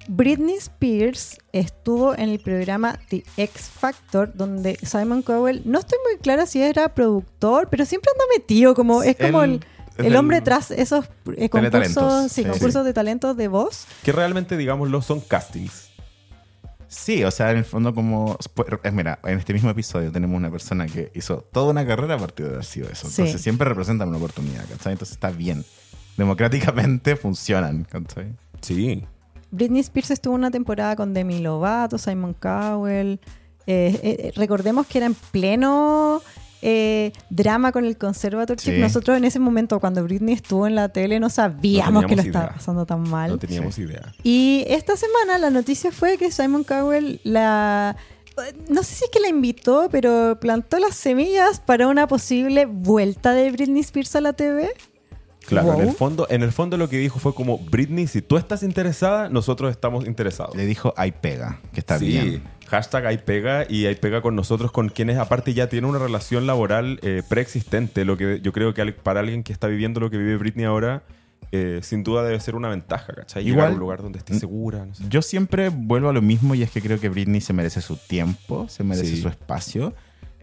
[0.08, 6.20] Britney Spears estuvo en el programa The X Factor, donde Simon Cowell, no estoy muy
[6.20, 9.66] clara si era productor, pero siempre anda metido, como es como el,
[9.98, 11.06] el hombre tras esos
[11.38, 12.50] eh, concursos, sí, sí.
[12.50, 13.86] concursos de talentos de voz.
[14.04, 15.90] Que realmente, digámoslo, son castings.
[16.88, 18.38] Sí, o sea, en el fondo como...
[18.84, 22.20] eh, Mira, en este mismo episodio tenemos una persona que hizo toda una carrera a
[22.20, 23.08] partir de haber sido eso.
[23.08, 23.22] Sí.
[23.22, 24.92] Entonces siempre representan una oportunidad, ¿cachai?
[24.94, 25.66] Entonces está bien.
[26.18, 28.36] Democráticamente funcionan, ¿cachai?
[28.62, 29.06] Sí.
[29.54, 33.20] Britney Spears estuvo una temporada con Demi Lovato, Simon Cowell.
[33.68, 36.22] Eh, eh, recordemos que era en pleno
[36.64, 38.74] eh, drama con el conservatorship.
[38.74, 38.80] Sí.
[38.80, 42.24] Nosotros en ese momento, cuando Britney estuvo en la tele, no sabíamos No que lo
[42.24, 43.30] estaba pasando tan mal.
[43.30, 44.12] No teníamos idea.
[44.24, 47.96] Y esta semana la noticia fue que Simon Cowell la...
[48.68, 53.34] No sé si es que la invitó, pero plantó las semillas para una posible vuelta
[53.34, 54.74] de Britney Spears a la TV.
[55.46, 55.90] Claro, en, Wow.
[55.90, 59.30] el fondo, en el fondo lo que dijo fue como, Britney, si tú estás interesada,
[59.30, 60.56] nosotros estamos interesados.
[60.56, 62.44] Le dijo, hay pega, que está sí, bien.
[62.68, 66.48] hashtag hay pega y hay pega con nosotros, con quienes aparte ya tienen una relación
[66.48, 68.06] laboral eh, preexistente.
[68.06, 71.04] Lo que yo creo que para alguien que está viviendo lo que vive Britney ahora,
[71.52, 73.44] eh, sin duda debe ser una ventaja, ¿cachai?
[73.44, 75.04] Llegar a Igual- un lugar donde esté segura, no sé.
[75.10, 77.96] Yo siempre vuelvo a lo mismo y es que creo que Britney se merece su
[77.98, 79.22] tiempo, se merece Sí.
[79.22, 79.94] su espacio.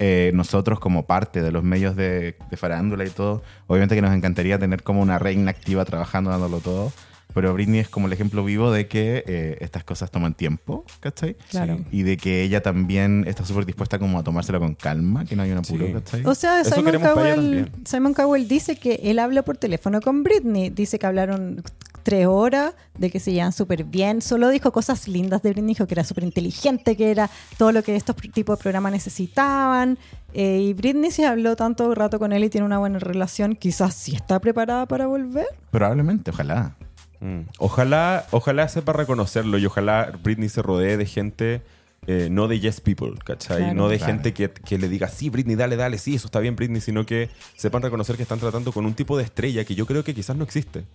[0.02, 4.14] Eh, nosotros como parte de los medios de, de farándula y todo, obviamente que nos
[4.14, 6.90] encantaría tener como una reina activa trabajando, dándolo todo.
[7.34, 11.36] Pero Britney es como el ejemplo vivo de que eh, estas cosas toman tiempo, ¿cachai?
[11.50, 11.76] Claro.
[11.76, 11.84] Sí.
[11.98, 15.42] Y de que ella también está súper dispuesta como a tomárselo con calma, que no
[15.44, 15.92] hay un apuro, Sí.
[15.92, 16.26] ¿cachai?
[16.26, 17.70] O sea, Eso Simon Cowell.
[17.84, 20.70] Simon Cowell dice que él habló por teléfono con Britney.
[20.70, 21.62] Dice que hablaron
[22.10, 24.20] tres horas, de que se llevan súper bien.
[24.20, 25.74] Solo dijo cosas lindas de Britney.
[25.74, 29.96] Dijo que era súper inteligente, que era todo lo que estos tipos de programas necesitaban.
[30.34, 33.54] Eh, y Britney se habló tanto rato con él y tiene una buena relación.
[33.54, 35.46] Quizás sí está preparada para volver.
[35.70, 36.74] Probablemente, ojalá.
[37.20, 37.40] Mm.
[37.58, 41.62] Ojalá, ojalá sepa reconocerlo y ojalá Britney se rodee de gente,
[42.06, 43.58] eh, no de yes people, ¿cachai?
[43.58, 43.74] Claro.
[43.74, 44.14] no de Claro.
[44.14, 47.04] gente que, que le diga, sí, Britney, dale, dale, sí, eso está bien, Britney, sino
[47.06, 50.14] que sepan reconocer que están tratando con un tipo de estrella que yo creo que
[50.14, 50.86] quizás no existe.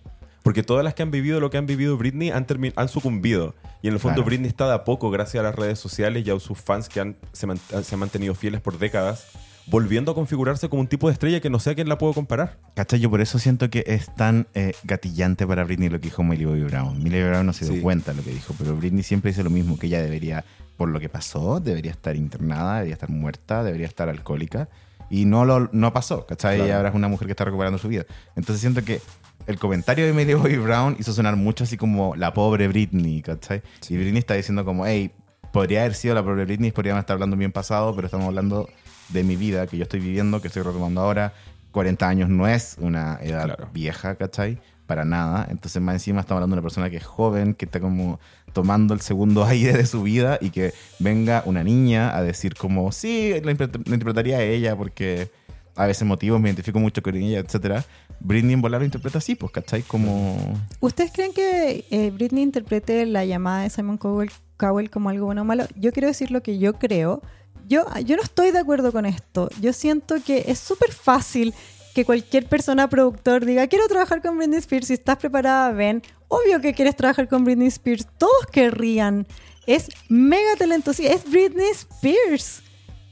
[0.46, 2.46] Porque todas las que han vivido lo que han vivido Britney han,
[2.76, 3.56] han sucumbido.
[3.82, 4.26] Y en el fondo Claro.
[4.26, 7.00] Britney está de a poco, gracias a las redes sociales y a sus fans que
[7.00, 9.26] han, se, man- se han mantenido fieles por décadas,
[9.66, 12.12] volviendo a configurarse como un tipo de estrella que no sé a quién la puedo
[12.12, 12.58] comparar.
[12.76, 13.00] ¿Cachai?
[13.00, 16.46] Yo por eso siento que es tan eh, gatillante para Britney lo que dijo Millie
[16.46, 17.02] Bobby Brown.
[17.02, 17.80] Millie Bobby Brown no se dio Sí.
[17.80, 20.44] cuenta de lo que dijo, pero Britney siempre dice lo mismo, que ella debería,
[20.76, 24.68] por lo que pasó, debería estar internada, debería estar muerta, debería estar alcohólica.
[25.10, 26.54] Y no lo no pasó, ¿cachai?
[26.56, 26.66] Claro.
[26.66, 28.06] Ella ahora es una mujer que está recuperando su vida.
[28.36, 29.00] Entonces siento que
[29.46, 33.62] el comentario de Millie Bobby Brown hizo sonar mucho así como la pobre Britney, ¿cachai?
[33.88, 35.12] Y Britney está diciendo como, hey,
[35.52, 38.68] podría haber sido la pobre Britney, podríamos estar hablando bien pasado, pero estamos hablando
[39.10, 41.32] de mi vida que yo estoy viviendo, que estoy retomando ahora.
[41.70, 43.68] 40 años no es una edad Claro.
[43.72, 44.58] vieja, ¿cachai?
[44.86, 45.46] Para nada.
[45.50, 48.18] Entonces, más encima estamos hablando de una persona que es joven, que está como
[48.52, 52.90] tomando el segundo aire de su vida y que venga una niña a decir como,
[52.92, 55.30] sí, la, interpre- la interpretaría ella porque
[55.76, 57.84] a veces motivos me identifico mucho con ella, etcétera.
[58.20, 59.82] Britney en volar interpreta así, pues, ¿cachai?
[59.82, 60.36] Como...
[60.80, 65.42] ¿Ustedes creen que eh, Britney interprete la llamada de Simon Cowell, Cowell como algo bueno
[65.42, 65.66] o malo?
[65.76, 67.22] Yo quiero decir lo que yo creo.
[67.68, 69.48] Yo, yo no estoy de acuerdo con esto.
[69.60, 71.52] Yo siento que es súper fácil
[71.94, 76.02] que cualquier persona productor diga, quiero trabajar con Britney Spears, si estás preparada, ven.
[76.28, 79.26] Obvio que quieres trabajar con Britney Spears, todos querrían.
[79.66, 82.62] Es mega talentosa, es Britney Spears.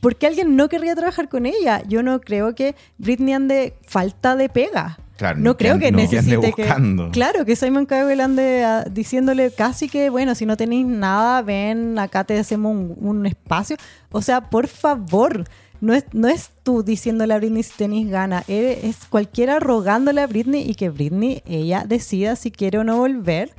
[0.04, 1.82] ¿Por qué alguien no querría trabajar con ella?
[1.88, 4.98] Yo no creo que Britney ande falta de pega.
[5.16, 6.64] Claro, no creo que que que necesite que...
[6.64, 7.10] buscando.
[7.10, 11.98] Claro, que Simon Cowell ande ah, diciéndole casi que, bueno, si no tenéis nada, ven,
[11.98, 13.78] acá te hacemos un, un espacio.
[14.10, 15.44] O sea, por favor,
[15.80, 20.26] no es, no es tú diciéndole a Britney si tenéis ganas, es cualquiera rogándole a
[20.26, 23.54] Britney y que Britney, ella decida si quiere o no volver.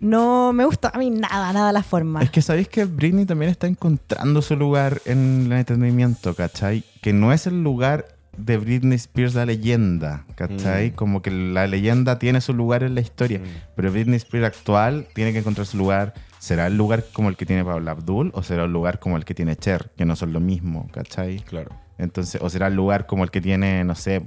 [0.00, 2.22] No me gusta a mí nada, nada la forma.
[2.22, 6.84] Es que sabéis que Britney también está encontrando su lugar en el entretenimiento, ¿cachai?
[7.02, 8.06] Que no es el lugar
[8.36, 10.90] de Britney Spears la leyenda, ¿cachai?
[10.90, 10.94] Mm.
[10.94, 13.42] Como que la leyenda tiene su lugar en la historia, Mm.
[13.76, 16.14] pero Britney Spears actual tiene que encontrar su lugar.
[16.38, 19.26] ¿Será el lugar como el que tiene Paula Abdul o será el lugar como el
[19.26, 21.40] que tiene Cher, que no son lo mismo, ¿cachai?
[21.40, 21.70] Claro.
[22.00, 24.22] Entonces, o será el lugar como el que tiene, no sé,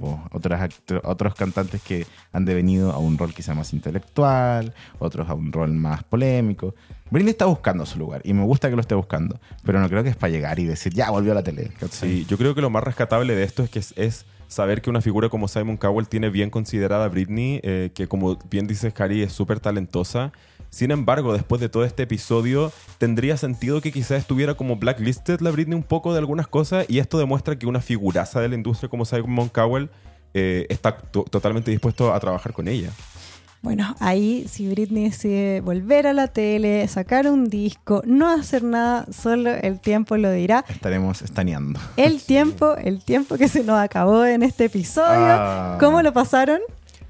[1.02, 5.72] otros, cantantes que han devenido a un rol quizá más intelectual, otros a un rol
[5.72, 6.74] más polémico.
[7.10, 10.02] Britney está buscando su lugar y me gusta que lo esté buscando, pero no creo
[10.02, 11.70] que es para llegar y decir, ya volvió a la tele.
[11.90, 14.90] Sí, yo creo que lo más rescatable de esto es que es, es saber que
[14.90, 18.94] una figura como Simon Cowell tiene bien considerada a Britney, eh, que como bien dices,
[18.94, 20.32] Cari, es súper talentosa.
[20.74, 25.52] Sin embargo, después de todo este episodio, tendría sentido que quizás estuviera como blacklisted la
[25.52, 28.88] Britney un poco de algunas cosas, y esto demuestra que una figuraza de la industria
[28.88, 29.88] como Simon Cowell
[30.34, 32.90] eh, está to- totalmente dispuesto a trabajar con ella.
[33.62, 39.06] Bueno, ahí si Britney decide volver a la tele, sacar un disco, no hacer nada,
[39.12, 40.64] solo el tiempo lo dirá.
[40.68, 41.78] Estaremos estaneando.
[41.96, 45.06] El tiempo, el tiempo que se nos acabó en este episodio.
[45.30, 45.76] Ah.
[45.80, 46.58] ¿Cómo lo pasaron?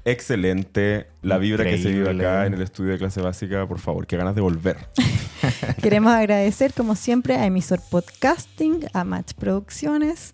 [0.05, 1.07] Excelente.
[1.23, 4.15] La vibra que se vive acá en el estudio de clase básica, por favor, qué
[4.15, 4.77] ganas de volver.
[5.81, 10.31] Queremos agradecer, como siempre, a Emisor Podcasting, a Match Producciones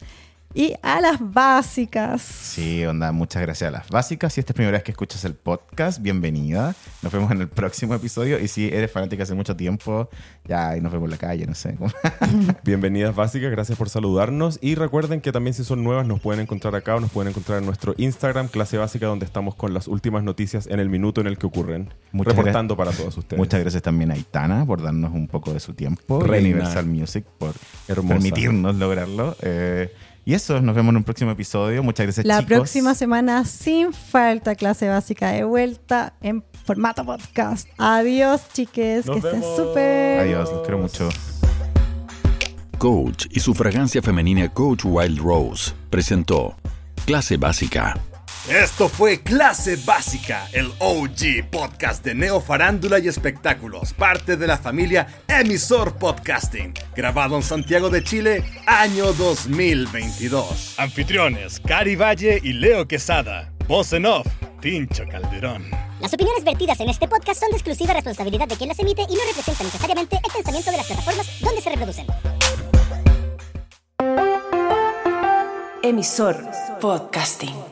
[0.54, 2.22] y a las básicas.
[2.22, 4.34] Sí, onda, muchas gracias a las básicas.
[4.34, 6.76] Si esta es la primera vez que escuchas el podcast, bienvenida.
[7.02, 8.40] Nos vemos en el próximo episodio.
[8.40, 10.10] Y si eres fanática hace mucho tiempo,
[10.46, 11.78] ya y nos vemos en la calle, no sé.
[12.64, 16.76] Bienvenidas básicas, gracias por saludarnos y recuerden que también si son nuevas nos pueden encontrar
[16.76, 20.24] acá o nos pueden encontrar en nuestro Instagram, clase básica, donde estamos con las últimas
[20.24, 23.38] noticias en el minuto en el que ocurren, Muchas reportando para todos ustedes.
[23.38, 26.20] Muchas gracias también a Itana por darnos un poco de su tiempo.
[26.20, 26.50] Reina.
[26.50, 27.54] Universal Music por
[27.88, 28.16] Hermosa.
[28.16, 29.36] permitirnos lograrlo.
[29.42, 29.94] Eh,
[30.32, 31.84] y eso, nos vemos en un próximo episodio.
[31.84, 32.56] Muchas gracias, La chicos.
[32.56, 37.68] próxima semana, sin falta, clase básica de vuelta en formato podcast.
[37.78, 39.06] Adiós, chiques.
[39.08, 40.20] Nos que estén súper.
[40.22, 41.10] Adiós, los quiero mucho.
[42.78, 46.56] Coach y su fragancia femenina Coach Wild Rose presentó
[47.06, 48.00] Clase Básica.
[48.50, 54.58] Esto fue Clase Básica, el OG podcast de Neo Farándula y Espectáculos, parte de la
[54.58, 60.80] familia Emisor Podcasting, grabado en Santiago de Chile, año 2022.
[60.80, 63.54] Anfitriones, Cari Valle y Leo Quesada.
[63.68, 64.26] Voz en off,
[64.60, 65.70] Tincho Calderón.
[66.00, 69.14] Las opiniones vertidas en este podcast son de exclusiva responsabilidad de quien las emite y
[69.14, 72.08] no representan necesariamente el pensamiento de las plataformas donde se reproducen.
[75.84, 76.44] Emisor
[76.80, 77.71] Podcasting.